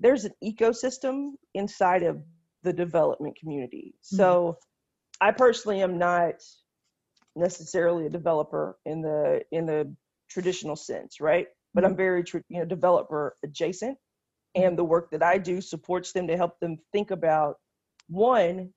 there's 0.00 0.24
an 0.24 0.32
ecosystem 0.42 1.32
inside 1.52 2.02
of 2.02 2.22
the 2.62 2.72
development 2.72 3.36
community. 3.38 3.94
Mm-hmm. 3.94 4.16
So, 4.16 4.58
I 5.20 5.32
personally 5.32 5.82
am 5.82 5.98
not 5.98 6.36
necessarily 7.36 8.06
a 8.06 8.10
developer 8.10 8.78
in 8.86 9.02
the 9.02 9.42
in 9.52 9.66
the 9.66 9.94
traditional 10.30 10.76
sense, 10.76 11.20
right? 11.20 11.48
But 11.74 11.84
I'm 11.84 11.90
mm-hmm. 11.90 11.96
very, 11.96 12.24
you 12.48 12.60
know, 12.60 12.64
developer 12.64 13.36
adjacent. 13.44 13.98
And 14.54 14.64
mm-hmm. 14.64 14.76
the 14.76 14.84
work 14.84 15.10
that 15.10 15.22
I 15.22 15.38
do 15.38 15.60
supports 15.60 16.12
them 16.12 16.28
to 16.28 16.36
help 16.36 16.58
them 16.60 16.78
think 16.92 17.10
about 17.10 17.56
one, 18.08 18.70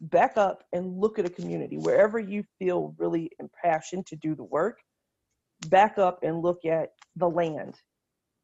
back 0.00 0.36
up 0.36 0.64
and 0.72 0.98
look 0.98 1.18
at 1.18 1.26
a 1.26 1.30
community 1.30 1.76
wherever 1.76 2.18
you 2.18 2.44
feel 2.58 2.94
really 2.98 3.30
impassioned 3.38 4.06
to 4.06 4.16
do 4.16 4.34
the 4.34 4.44
work. 4.44 4.78
Back 5.68 5.98
up 5.98 6.20
and 6.22 6.40
look 6.40 6.64
at 6.64 6.92
the 7.16 7.28
land, 7.28 7.74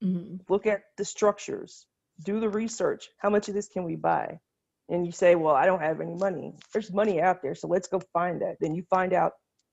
mm-hmm. 0.05 0.37
look 0.51 0.67
at 0.67 0.83
the 0.99 1.05
structures, 1.05 1.87
do 2.23 2.41
the 2.41 2.49
research. 2.51 3.09
How 3.17 3.31
much 3.31 3.49
of 3.49 3.55
this 3.55 3.69
can 3.69 3.85
we 3.85 3.97
buy? 3.97 4.39
And 4.91 5.07
you 5.07 5.13
say, 5.13 5.35
Well, 5.35 5.55
I 5.55 5.65
don't 5.65 5.81
have 5.81 6.03
any 6.03 6.15
money. 6.15 6.53
There's 6.75 6.93
money 6.93 7.23
out 7.23 7.41
there, 7.43 7.55
so 7.55 7.69
let's 7.69 7.89
go 7.89 8.03
find 8.13 8.43
that. 8.43 8.57
Then 8.61 8.75
you 8.75 8.83
find 8.91 9.15
out 9.15 9.33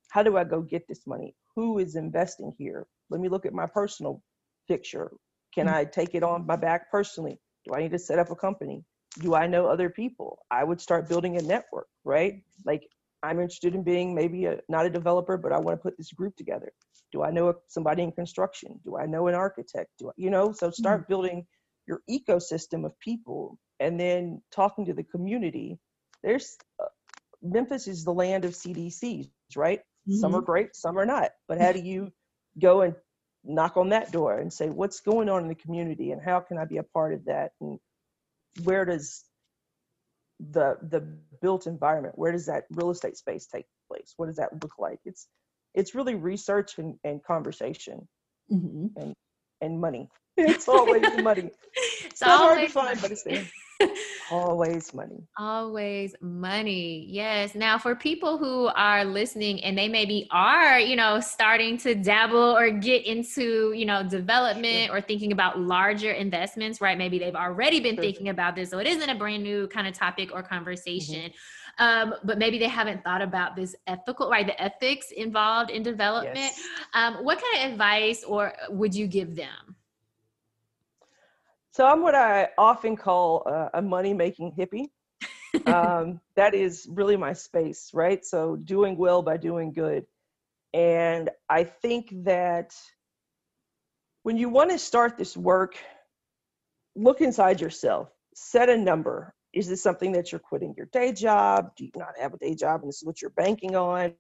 how 0.09 0.23
do 0.23 0.37
I 0.37 0.45
go 0.45 0.61
get 0.61 0.87
this 0.87 1.05
money? 1.05 1.35
Who 1.55 1.79
is 1.79 1.95
investing 1.95 2.53
here? 2.57 2.87
Let 3.09 3.21
me 3.21 3.29
look 3.29 3.45
at 3.45 3.53
my 3.53 3.67
personal 3.67 4.21
picture. 4.67 5.11
Can 5.53 5.67
mm-hmm. 5.67 5.75
I 5.75 5.85
take 5.85 6.15
it 6.15 6.23
on 6.23 6.45
my 6.45 6.55
back 6.55 6.91
personally? 6.91 7.39
Do 7.65 7.73
I 7.75 7.81
need 7.81 7.91
to 7.91 7.99
set 7.99 8.19
up 8.19 8.31
a 8.31 8.35
company? 8.35 8.83
Do 9.19 9.35
I 9.35 9.47
know 9.47 9.67
other 9.67 9.89
people? 9.89 10.39
I 10.49 10.63
would 10.63 10.81
start 10.81 11.07
building 11.07 11.37
a 11.37 11.41
network, 11.41 11.87
right? 12.03 12.41
Like 12.65 12.87
I'm 13.21 13.39
interested 13.39 13.75
in 13.75 13.83
being 13.83 14.15
maybe 14.15 14.45
a, 14.45 14.59
not 14.67 14.85
a 14.85 14.89
developer, 14.89 15.37
but 15.37 15.51
I 15.51 15.59
want 15.59 15.77
to 15.77 15.81
put 15.81 15.97
this 15.97 16.11
group 16.11 16.35
together. 16.35 16.71
Do 17.11 17.23
I 17.23 17.29
know 17.29 17.53
somebody 17.67 18.01
in 18.01 18.11
construction? 18.11 18.79
Do 18.83 18.97
I 18.97 19.05
know 19.05 19.27
an 19.27 19.35
architect? 19.35 19.91
Do 19.99 20.09
I, 20.09 20.13
you 20.17 20.31
know? 20.31 20.51
So 20.51 20.71
start 20.71 21.01
mm-hmm. 21.01 21.11
building 21.11 21.45
your 21.87 22.01
ecosystem 22.09 22.85
of 22.85 22.97
people, 22.99 23.59
and 23.79 23.99
then 23.99 24.41
talking 24.51 24.85
to 24.85 24.93
the 24.93 25.03
community 25.03 25.77
there's 26.23 26.57
uh, 26.81 26.85
Memphis 27.41 27.87
is 27.87 28.05
the 28.05 28.13
land 28.13 28.45
of 28.45 28.53
CDCs, 28.53 29.29
right? 29.55 29.81
Mm-hmm. 30.07 30.19
Some 30.19 30.35
are 30.35 30.37
mm-hmm. 30.37 30.45
great, 30.45 30.75
some 30.75 30.97
are 30.97 31.05
not. 31.05 31.31
But 31.47 31.59
how 31.59 31.71
do 31.71 31.79
you 31.79 32.11
go 32.59 32.81
and 32.81 32.95
knock 33.43 33.77
on 33.77 33.89
that 33.89 34.11
door 34.11 34.37
and 34.37 34.51
say, 34.51 34.69
what's 34.69 35.01
going 35.01 35.29
on 35.29 35.43
in 35.43 35.49
the 35.49 35.55
community 35.55 36.11
and 36.11 36.21
how 36.21 36.39
can 36.39 36.57
I 36.57 36.65
be 36.65 36.77
a 36.77 36.83
part 36.83 37.13
of 37.13 37.25
that? 37.25 37.51
And 37.61 37.79
where 38.63 38.85
does 38.85 39.23
the 40.51 40.77
the 40.81 41.01
built 41.41 41.67
environment, 41.67 42.17
where 42.17 42.31
does 42.31 42.47
that 42.47 42.65
real 42.71 42.89
estate 42.89 43.17
space 43.17 43.47
take 43.47 43.65
place? 43.87 44.13
What 44.17 44.27
does 44.27 44.37
that 44.37 44.61
look 44.61 44.73
like? 44.77 44.99
It's 45.05 45.27
it's 45.73 45.95
really 45.95 46.15
research 46.15 46.77
and, 46.77 46.95
and 47.03 47.23
conversation 47.23 48.07
mm-hmm. 48.51 48.87
and 48.97 49.13
and 49.61 49.79
money. 49.79 50.09
It's 50.35 50.67
always 50.67 51.03
money. 51.21 51.51
It's, 51.75 52.05
it's 52.05 52.23
hard 52.23 52.59
to 52.59 52.67
find, 52.67 52.99
but 52.99 53.11
it's 53.11 53.23
there. 53.23 53.45
always 54.31 54.93
money. 54.93 55.23
Always 55.37 56.15
money 56.21 57.05
yes. 57.09 57.55
Now 57.55 57.77
for 57.77 57.95
people 57.95 58.37
who 58.37 58.67
are 58.67 59.05
listening 59.05 59.63
and 59.63 59.77
they 59.77 59.87
maybe 59.87 60.27
are 60.31 60.79
you 60.79 60.95
know 60.95 61.19
starting 61.19 61.77
to 61.79 61.95
dabble 61.95 62.57
or 62.57 62.69
get 62.69 63.05
into 63.05 63.71
you 63.73 63.85
know 63.85 64.03
development 64.03 64.91
or 64.91 65.01
thinking 65.01 65.31
about 65.31 65.59
larger 65.59 66.11
investments 66.11 66.81
right 66.81 66.97
maybe 66.97 67.19
they've 67.19 67.35
already 67.35 67.79
been 67.79 67.95
thinking 67.95 68.29
about 68.29 68.55
this 68.55 68.69
so 68.69 68.79
it 68.79 68.87
isn't 68.87 69.09
a 69.09 69.15
brand 69.15 69.43
new 69.43 69.67
kind 69.67 69.87
of 69.87 69.93
topic 69.93 70.31
or 70.33 70.43
conversation 70.43 71.31
mm-hmm. 71.31 71.83
um, 71.83 72.15
but 72.23 72.37
maybe 72.37 72.57
they 72.57 72.67
haven't 72.67 73.03
thought 73.03 73.21
about 73.21 73.55
this 73.55 73.75
ethical 73.87 74.29
right 74.29 74.45
the 74.45 74.61
ethics 74.61 75.11
involved 75.11 75.69
in 75.69 75.83
development. 75.83 76.37
Yes. 76.37 76.61
um, 76.93 77.15
what 77.23 77.41
kind 77.41 77.65
of 77.65 77.71
advice 77.71 78.23
or 78.23 78.53
would 78.69 78.93
you 78.93 79.07
give 79.07 79.35
them 79.35 79.75
so 81.73 81.87
I'm 81.87 82.03
what 82.03 82.13
I 82.13 82.49
often 82.59 82.95
call 82.95 83.43
uh, 83.47 83.69
a 83.73 83.81
money 83.81 84.13
making 84.13 84.53
hippie. 84.57 84.89
um, 85.65 86.21
that 86.35 86.53
is 86.53 86.87
really 86.89 87.17
my 87.17 87.33
space, 87.33 87.89
right? 87.95 88.23
So 88.23 88.57
doing 88.57 88.95
well 88.95 89.23
by 89.23 89.37
doing 89.37 89.73
good. 89.73 90.05
And 90.75 91.31
I 91.49 91.63
think 91.63 92.13
that 92.25 92.75
when 94.21 94.37
you 94.37 94.49
want 94.49 94.69
to 94.69 94.77
start 94.77 95.17
this 95.17 95.35
work, 95.35 95.75
look 96.95 97.21
inside 97.21 97.59
yourself, 97.59 98.09
set 98.35 98.69
a 98.69 98.77
number. 98.77 99.33
Is 99.51 99.67
this 99.67 99.81
something 99.81 100.11
that 100.11 100.31
you're 100.31 100.39
quitting 100.39 100.75
your 100.77 100.87
day 100.93 101.11
job? 101.11 101.71
Do 101.75 101.85
you 101.85 101.91
not 101.95 102.13
have 102.19 102.35
a 102.35 102.37
day 102.37 102.53
job 102.53 102.81
and 102.81 102.89
this 102.89 102.97
is 102.97 103.03
what 103.03 103.19
you're 103.19 103.31
banking 103.31 103.75
on? 103.75 104.13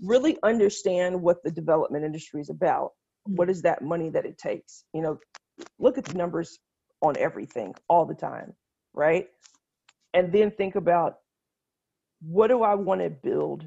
Really 0.00 0.38
understand 0.44 1.20
what 1.20 1.42
the 1.42 1.50
development 1.50 2.04
industry 2.04 2.40
is 2.40 2.50
about. 2.50 2.92
What 3.24 3.50
is 3.50 3.62
that 3.62 3.82
money 3.82 4.10
that 4.10 4.26
it 4.26 4.38
takes? 4.38 4.84
You 4.94 5.02
know, 5.02 5.18
look 5.78 5.98
at 5.98 6.04
the 6.04 6.18
numbers 6.18 6.58
on 7.00 7.16
everything 7.16 7.74
all 7.88 8.06
the 8.06 8.14
time, 8.14 8.54
right? 8.94 9.28
And 10.14 10.32
then 10.32 10.50
think 10.50 10.76
about 10.76 11.18
what 12.20 12.48
do 12.48 12.62
I 12.62 12.74
want 12.74 13.00
to 13.00 13.10
build? 13.10 13.66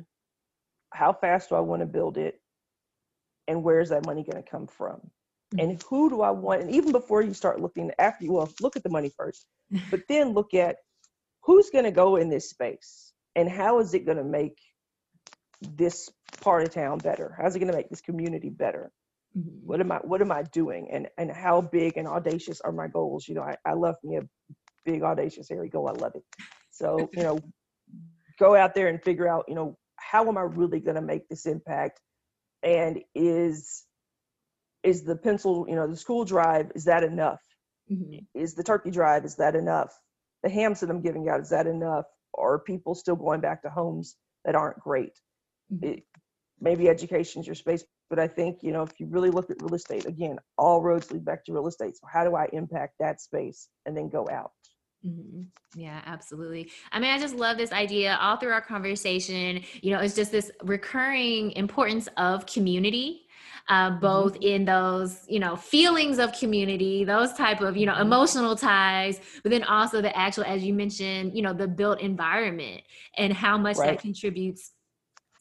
How 0.91 1.13
fast 1.13 1.49
do 1.49 1.55
I 1.55 1.59
want 1.59 1.81
to 1.81 1.85
build 1.85 2.17
it? 2.17 2.39
And 3.47 3.63
where 3.63 3.81
is 3.81 3.89
that 3.89 4.05
money 4.05 4.23
going 4.23 4.41
to 4.41 4.49
come 4.49 4.67
from? 4.67 4.95
Mm-hmm. 5.53 5.59
And 5.59 5.83
who 5.89 6.09
do 6.09 6.21
I 6.21 6.31
want? 6.31 6.61
And 6.61 6.71
even 6.71 6.91
before 6.91 7.21
you 7.21 7.33
start 7.33 7.61
looking, 7.61 7.91
after 7.99 8.23
you 8.23 8.33
well, 8.33 8.49
look 8.61 8.75
at 8.75 8.83
the 8.83 8.89
money 8.89 9.11
first, 9.15 9.45
but 9.91 10.01
then 10.07 10.33
look 10.33 10.53
at 10.53 10.77
who's 11.43 11.69
going 11.69 11.85
to 11.85 11.91
go 11.91 12.15
in 12.15 12.29
this 12.29 12.49
space 12.49 13.11
and 13.35 13.49
how 13.49 13.79
is 13.79 13.93
it 13.93 14.05
going 14.05 14.17
to 14.17 14.23
make 14.23 14.57
this 15.61 16.09
part 16.41 16.63
of 16.63 16.73
town 16.73 16.99
better? 16.99 17.35
How's 17.39 17.55
it 17.55 17.59
going 17.59 17.71
to 17.71 17.77
make 17.77 17.89
this 17.89 18.01
community 18.01 18.49
better? 18.49 18.91
What 19.35 19.81
am 19.81 19.91
I 19.91 19.97
what 19.97 20.21
am 20.21 20.31
I 20.31 20.43
doing? 20.43 20.87
And 20.91 21.07
and 21.17 21.29
how 21.31 21.61
big 21.61 21.97
and 21.97 22.07
audacious 22.07 22.61
are 22.61 22.71
my 22.71 22.87
goals? 22.87 23.27
You 23.27 23.35
know, 23.35 23.41
I, 23.41 23.57
I 23.65 23.73
love 23.73 23.95
me 24.03 24.17
a 24.17 24.21
big 24.85 25.03
audacious 25.03 25.49
hairy 25.49 25.69
goal. 25.69 25.89
I 25.89 25.91
love 25.91 26.13
it. 26.15 26.23
So, 26.71 27.09
you 27.13 27.23
know, 27.23 27.39
go 28.39 28.55
out 28.55 28.75
there 28.75 28.87
and 28.87 29.03
figure 29.03 29.27
out, 29.27 29.45
you 29.47 29.55
know, 29.55 29.77
how 29.97 30.27
am 30.27 30.37
I 30.37 30.41
really 30.41 30.79
gonna 30.79 31.01
make 31.01 31.27
this 31.27 31.45
impact? 31.45 31.99
And 32.63 33.01
is 33.13 33.83
is 34.83 35.03
the 35.03 35.15
pencil, 35.15 35.65
you 35.67 35.75
know, 35.75 35.87
the 35.87 35.97
school 35.97 36.23
drive, 36.23 36.71
is 36.75 36.85
that 36.85 37.03
enough? 37.03 37.41
Mm-hmm. 37.91 38.19
Is 38.39 38.53
the 38.53 38.63
turkey 38.63 38.91
drive, 38.91 39.25
is 39.25 39.35
that 39.35 39.55
enough? 39.55 39.91
The 40.43 40.49
hams 40.49 40.79
that 40.79 40.89
I'm 40.89 41.01
giving 41.01 41.27
out, 41.27 41.41
is 41.41 41.49
that 41.49 41.67
enough? 41.67 42.05
Or 42.33 42.53
are 42.53 42.59
people 42.59 42.95
still 42.95 43.15
going 43.15 43.41
back 43.41 43.63
to 43.63 43.69
homes 43.69 44.15
that 44.45 44.55
aren't 44.55 44.79
great? 44.79 45.13
Mm-hmm. 45.73 45.87
It, 45.87 46.03
maybe 46.59 46.89
education's 46.89 47.45
your 47.45 47.55
space 47.55 47.83
but 48.09 48.19
I 48.19 48.27
think, 48.27 48.59
you 48.61 48.71
know, 48.71 48.83
if 48.83 48.99
you 48.99 49.07
really 49.07 49.31
look 49.31 49.49
at 49.49 49.61
real 49.61 49.73
estate, 49.73 50.05
again, 50.05 50.37
all 50.57 50.81
roads 50.81 51.11
lead 51.11 51.25
back 51.25 51.43
to 51.45 51.53
real 51.53 51.67
estate. 51.67 51.97
So 51.97 52.07
how 52.11 52.23
do 52.23 52.35
I 52.35 52.47
impact 52.53 52.95
that 52.99 53.19
space 53.19 53.69
and 53.85 53.97
then 53.97 54.09
go 54.09 54.27
out? 54.31 54.51
Mm-hmm. 55.05 55.43
Yeah, 55.79 56.01
absolutely. 56.05 56.71
I 56.91 56.99
mean, 56.99 57.11
I 57.11 57.19
just 57.19 57.35
love 57.35 57.57
this 57.57 57.71
idea 57.71 58.17
all 58.21 58.37
through 58.37 58.51
our 58.51 58.61
conversation. 58.61 59.61
You 59.81 59.91
know, 59.91 59.99
it's 59.99 60.15
just 60.15 60.31
this 60.31 60.51
recurring 60.63 61.51
importance 61.51 62.07
of 62.17 62.45
community 62.45 63.25
uh, 63.67 63.91
both 63.91 64.33
mm-hmm. 64.33 64.43
in 64.43 64.65
those 64.65 65.23
you 65.27 65.39
know 65.39 65.55
feelings 65.55 66.19
of 66.19 66.31
community 66.33 67.03
those 67.03 67.33
type 67.33 67.61
of 67.61 67.75
you 67.75 67.85
know 67.85 67.93
mm-hmm. 67.93 68.03
emotional 68.03 68.55
ties 68.55 69.19
but 69.43 69.49
then 69.49 69.63
also 69.63 70.01
the 70.01 70.15
actual 70.15 70.43
as 70.45 70.63
you 70.63 70.73
mentioned 70.73 71.35
you 71.35 71.41
know 71.41 71.53
the 71.53 71.67
built 71.67 71.99
environment 71.99 72.81
and 73.17 73.33
how 73.33 73.57
much 73.57 73.77
right. 73.77 73.91
that 73.91 73.99
contributes 73.99 74.71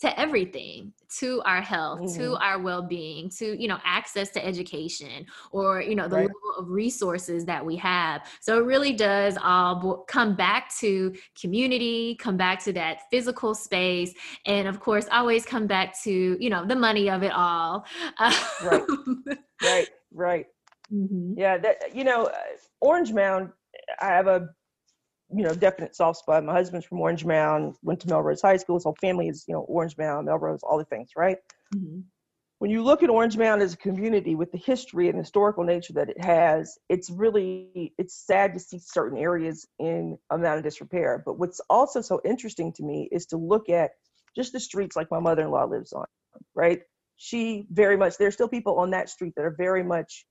to 0.00 0.20
everything 0.20 0.92
to 1.08 1.40
our 1.42 1.60
health 1.60 2.00
mm-hmm. 2.00 2.20
to 2.20 2.36
our 2.36 2.58
well-being 2.58 3.28
to 3.28 3.60
you 3.60 3.68
know 3.68 3.78
access 3.84 4.30
to 4.30 4.44
education 4.44 5.24
or 5.52 5.80
you 5.80 5.94
know 5.94 6.08
the 6.08 6.16
right. 6.16 6.22
level 6.22 6.54
of 6.58 6.68
resources 6.68 7.44
that 7.44 7.64
we 7.64 7.76
have 7.76 8.22
so 8.40 8.58
it 8.58 8.64
really 8.64 8.92
does 8.92 9.38
all 9.42 10.04
come 10.08 10.34
back 10.34 10.74
to 10.76 11.14
community 11.40 12.16
come 12.16 12.36
back 12.36 12.62
to 12.62 12.72
that 12.72 13.02
physical 13.10 13.54
space 13.54 14.12
and 14.46 14.66
of 14.66 14.80
course 14.80 15.06
always 15.12 15.46
come 15.46 15.66
back 15.66 15.94
to 16.02 16.36
you 16.40 16.50
know 16.50 16.66
the 16.66 16.76
money 16.76 17.08
of 17.08 17.22
it 17.22 17.32
all 17.32 17.84
right 18.64 18.82
right 19.62 19.88
right 20.12 20.46
mm-hmm. 20.92 21.34
yeah 21.36 21.56
that 21.56 21.94
you 21.94 22.04
know 22.04 22.24
uh, 22.24 22.38
orange 22.80 23.12
mound 23.12 23.50
i 24.00 24.06
have 24.06 24.26
a 24.26 24.48
you 25.34 25.42
know, 25.42 25.54
definite 25.54 25.96
soft 25.96 26.18
spot. 26.18 26.44
My 26.44 26.52
husband's 26.52 26.86
from 26.86 27.00
Orange 27.00 27.24
Mound, 27.24 27.74
went 27.82 28.00
to 28.00 28.08
Melrose 28.08 28.42
High 28.42 28.56
School. 28.56 28.76
His 28.76 28.84
whole 28.84 28.96
family 29.00 29.28
is, 29.28 29.44
you 29.48 29.54
know, 29.54 29.62
Orange 29.62 29.96
Mound, 29.98 30.26
Melrose, 30.26 30.60
all 30.62 30.78
the 30.78 30.84
things, 30.84 31.10
right? 31.16 31.38
Mm-hmm. 31.74 32.00
When 32.58 32.70
you 32.70 32.82
look 32.82 33.02
at 33.02 33.10
Orange 33.10 33.36
Mound 33.36 33.60
as 33.60 33.74
a 33.74 33.76
community 33.76 34.36
with 34.36 34.52
the 34.52 34.58
history 34.58 35.08
and 35.08 35.18
historical 35.18 35.64
nature 35.64 35.94
that 35.94 36.08
it 36.08 36.24
has, 36.24 36.78
it's 36.88 37.10
really 37.10 37.92
it's 37.98 38.14
sad 38.14 38.54
to 38.54 38.60
see 38.60 38.78
certain 38.78 39.18
areas 39.18 39.66
in 39.78 40.16
amount 40.30 40.58
of 40.58 40.64
disrepair. 40.64 41.22
But 41.26 41.38
what's 41.38 41.60
also 41.68 42.00
so 42.00 42.20
interesting 42.24 42.72
to 42.74 42.82
me 42.84 43.08
is 43.10 43.26
to 43.26 43.36
look 43.36 43.68
at 43.68 43.90
just 44.36 44.52
the 44.52 44.60
streets 44.60 44.96
like 44.96 45.10
my 45.10 45.20
mother-in-law 45.20 45.64
lives 45.64 45.92
on, 45.92 46.06
right? 46.54 46.80
She 47.16 47.66
very 47.70 47.96
much 47.96 48.18
there's 48.18 48.34
still 48.34 48.48
people 48.48 48.78
on 48.78 48.90
that 48.90 49.08
street 49.08 49.34
that 49.36 49.44
are 49.44 49.54
very 49.56 49.82
much 49.82 50.24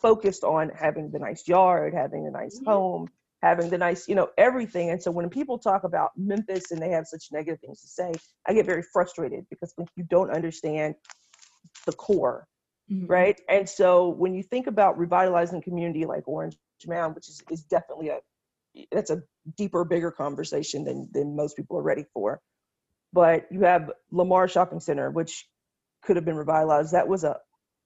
focused 0.00 0.42
on 0.42 0.70
having 0.70 1.10
the 1.10 1.18
nice 1.18 1.46
yard, 1.46 1.94
having 1.94 2.26
a 2.26 2.30
nice 2.30 2.58
mm-hmm. 2.58 2.70
home, 2.70 3.08
having 3.44 3.68
the 3.68 3.76
nice, 3.76 4.08
you 4.08 4.14
know, 4.14 4.28
everything. 4.38 4.88
And 4.88 5.02
so 5.02 5.10
when 5.10 5.28
people 5.28 5.58
talk 5.58 5.84
about 5.84 6.12
Memphis 6.16 6.70
and 6.70 6.80
they 6.80 6.88
have 6.90 7.06
such 7.06 7.26
negative 7.30 7.60
things 7.60 7.82
to 7.82 7.88
say, 7.88 8.12
I 8.46 8.54
get 8.54 8.64
very 8.64 8.82
frustrated 8.90 9.44
because 9.50 9.74
you 9.96 10.04
don't 10.04 10.30
understand 10.30 10.94
the 11.84 11.92
core, 11.92 12.46
mm-hmm. 12.90 13.06
right? 13.06 13.38
And 13.48 13.68
so 13.68 14.08
when 14.08 14.34
you 14.34 14.42
think 14.42 14.66
about 14.66 14.98
revitalizing 14.98 15.60
community 15.60 16.06
like 16.06 16.26
Orange 16.26 16.56
Mound, 16.86 17.14
which 17.14 17.28
is, 17.28 17.42
is 17.50 17.62
definitely 17.64 18.08
a 18.08 18.18
that's 18.90 19.10
a 19.10 19.22
deeper, 19.56 19.84
bigger 19.84 20.10
conversation 20.10 20.84
than 20.84 21.08
than 21.12 21.36
most 21.36 21.56
people 21.56 21.78
are 21.78 21.82
ready 21.82 22.04
for. 22.12 22.40
But 23.12 23.46
you 23.50 23.60
have 23.60 23.92
Lamar 24.10 24.48
Shopping 24.48 24.80
Center, 24.80 25.10
which 25.10 25.46
could 26.02 26.16
have 26.16 26.24
been 26.24 26.36
revitalized. 26.36 26.92
That 26.92 27.08
was 27.08 27.24
a 27.24 27.36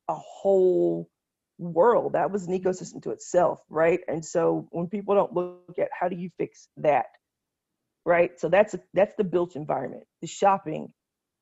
a 0.08 0.14
whole 0.14 1.10
world 1.58 2.12
that 2.12 2.30
was 2.30 2.46
an 2.46 2.58
ecosystem 2.58 3.02
to 3.02 3.10
itself 3.10 3.60
right? 3.68 4.00
And 4.08 4.24
so 4.24 4.68
when 4.70 4.88
people 4.88 5.14
don't 5.14 5.32
look 5.32 5.78
at 5.78 5.88
how 5.98 6.08
do 6.08 6.16
you 6.16 6.30
fix 6.38 6.68
that 6.78 7.06
right? 8.04 8.38
So 8.40 8.48
that's 8.48 8.74
a, 8.74 8.80
that's 8.94 9.14
the 9.16 9.24
built 9.24 9.56
environment 9.56 10.04
the 10.20 10.26
shopping 10.26 10.92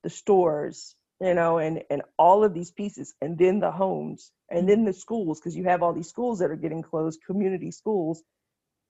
the 0.03 0.09
stores 0.09 0.95
you 1.21 1.33
know 1.33 1.57
and 1.57 1.83
and 1.89 2.01
all 2.17 2.43
of 2.43 2.53
these 2.53 2.71
pieces 2.71 3.13
and 3.21 3.37
then 3.37 3.59
the 3.59 3.71
homes 3.71 4.31
and 4.49 4.67
then 4.69 4.85
the 4.85 4.93
schools 4.93 5.39
because 5.39 5.55
you 5.55 5.65
have 5.65 5.83
all 5.83 5.93
these 5.93 6.09
schools 6.09 6.39
that 6.39 6.51
are 6.51 6.55
getting 6.55 6.81
closed 6.81 7.19
community 7.25 7.71
schools 7.71 8.23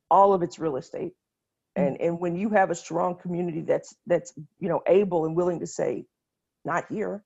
all 0.09 0.33
of 0.33 0.41
it's 0.41 0.59
real 0.59 0.77
estate. 0.77 1.13
Mm. 1.77 1.87
And 1.87 2.01
and 2.01 2.19
when 2.19 2.35
you 2.35 2.49
have 2.49 2.71
a 2.71 2.75
strong 2.75 3.15
community 3.15 3.61
that's 3.61 3.95
that's 4.05 4.33
you 4.59 4.69
know 4.69 4.81
able 4.87 5.25
and 5.25 5.35
willing 5.35 5.59
to 5.59 5.67
say 5.67 6.05
not 6.65 6.85
here. 6.89 7.23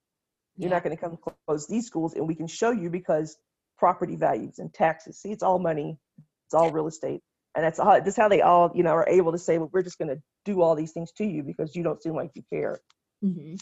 You're 0.58 0.70
yeah. 0.70 0.76
not 0.76 0.84
going 0.84 0.95
to 0.95 1.02
come 1.02 1.18
close 1.47 1.68
these 1.68 1.88
schools 1.88 2.14
and 2.14 2.28
we 2.28 2.36
can 2.36 2.47
show 2.47 2.72
you 2.72 2.89
because 2.89 3.38
property 3.82 4.16
values 4.16 4.60
and 4.60 4.72
taxes. 4.72 5.18
See, 5.18 5.32
it's 5.32 5.42
all 5.42 5.58
money, 5.58 5.98
it's 6.46 6.54
all 6.54 6.70
real 6.70 6.86
estate. 6.86 7.22
And 7.56 7.66
that's 7.66 7.80
how, 7.80 8.00
that's 8.00 8.16
how 8.16 8.30
they 8.30 8.42
all, 8.42 8.72
you 8.76 8.84
know, 8.84 8.92
are 8.92 9.10
able 9.10 9.32
to 9.32 9.40
say, 9.40 9.58
well, 9.58 9.72
we're 9.74 9.82
just 9.82 9.98
going 9.98 10.10
to 10.16 10.22
do 10.46 10.62
all 10.62 10.76
these 10.76 10.92
things 10.92 11.12
to 11.14 11.26
you 11.26 11.42
because 11.42 11.76
you 11.76 11.82
don't 11.82 12.02
seem 12.02 12.16
like 12.16 12.30
you 12.36 12.44
care. 12.54 12.80
Mm-hmm. 13.26 13.56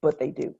But 0.00 0.18
they 0.18 0.30
do. 0.30 0.54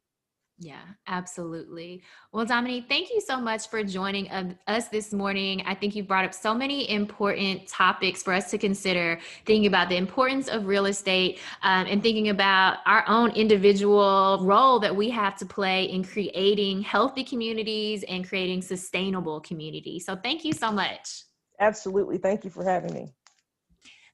Yeah, 0.60 0.80
absolutely. 1.06 2.02
Well, 2.32 2.44
Dominique, 2.44 2.86
thank 2.88 3.10
you 3.10 3.20
so 3.20 3.40
much 3.40 3.68
for 3.68 3.84
joining 3.84 4.28
us 4.66 4.88
this 4.88 5.12
morning. 5.12 5.62
I 5.64 5.74
think 5.74 5.94
you 5.94 6.02
brought 6.02 6.24
up 6.24 6.34
so 6.34 6.52
many 6.52 6.90
important 6.90 7.68
topics 7.68 8.24
for 8.24 8.32
us 8.32 8.50
to 8.50 8.58
consider, 8.58 9.20
thinking 9.46 9.66
about 9.66 9.88
the 9.88 9.96
importance 9.96 10.48
of 10.48 10.66
real 10.66 10.86
estate 10.86 11.38
um, 11.62 11.86
and 11.86 12.02
thinking 12.02 12.30
about 12.30 12.78
our 12.86 13.04
own 13.06 13.30
individual 13.32 14.40
role 14.42 14.80
that 14.80 14.94
we 14.94 15.10
have 15.10 15.36
to 15.38 15.46
play 15.46 15.84
in 15.84 16.02
creating 16.02 16.82
healthy 16.82 17.22
communities 17.22 18.02
and 18.08 18.28
creating 18.28 18.60
sustainable 18.60 19.40
communities. 19.40 20.06
So, 20.06 20.16
thank 20.16 20.44
you 20.44 20.52
so 20.52 20.72
much. 20.72 21.22
Absolutely. 21.60 22.18
Thank 22.18 22.44
you 22.44 22.50
for 22.50 22.64
having 22.64 22.92
me. 22.92 23.14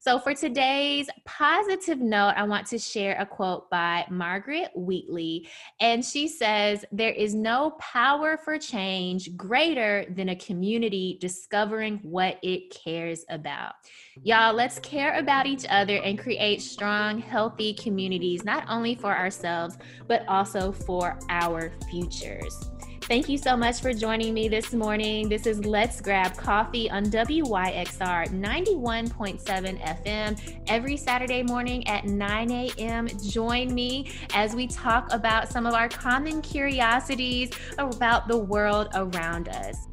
So, 0.04 0.18
for 0.18 0.34
today's 0.34 1.08
positive 1.24 1.98
note, 1.98 2.34
I 2.36 2.42
want 2.42 2.66
to 2.66 2.78
share 2.78 3.16
a 3.18 3.24
quote 3.24 3.70
by 3.70 4.04
Margaret 4.10 4.68
Wheatley. 4.76 5.48
And 5.80 6.04
she 6.04 6.28
says, 6.28 6.84
There 6.92 7.12
is 7.12 7.34
no 7.34 7.70
power 7.78 8.36
for 8.36 8.58
change 8.58 9.34
greater 9.34 10.04
than 10.10 10.28
a 10.28 10.36
community 10.36 11.16
discovering 11.22 12.00
what 12.02 12.38
it 12.42 12.68
cares 12.68 13.24
about. 13.30 13.76
Y'all, 14.22 14.52
let's 14.52 14.78
care 14.80 15.18
about 15.18 15.46
each 15.46 15.64
other 15.70 15.96
and 15.96 16.18
create 16.18 16.60
strong, 16.60 17.18
healthy 17.18 17.72
communities, 17.72 18.44
not 18.44 18.66
only 18.68 18.94
for 18.94 19.16
ourselves, 19.16 19.78
but 20.06 20.28
also 20.28 20.70
for 20.70 21.18
our 21.30 21.72
futures. 21.90 22.73
Thank 23.06 23.28
you 23.28 23.36
so 23.36 23.54
much 23.54 23.82
for 23.82 23.92
joining 23.92 24.32
me 24.32 24.48
this 24.48 24.72
morning. 24.72 25.28
This 25.28 25.46
is 25.46 25.62
Let's 25.66 26.00
Grab 26.00 26.38
Coffee 26.38 26.88
on 26.90 27.04
WYXR 27.04 28.28
91.7 28.28 29.44
FM 29.44 30.58
every 30.68 30.96
Saturday 30.96 31.42
morning 31.42 31.86
at 31.86 32.06
9 32.06 32.50
a.m. 32.50 33.08
Join 33.28 33.74
me 33.74 34.10
as 34.32 34.54
we 34.54 34.66
talk 34.66 35.12
about 35.12 35.50
some 35.50 35.66
of 35.66 35.74
our 35.74 35.86
common 35.86 36.40
curiosities 36.40 37.50
about 37.76 38.26
the 38.26 38.38
world 38.38 38.88
around 38.94 39.50
us. 39.50 39.86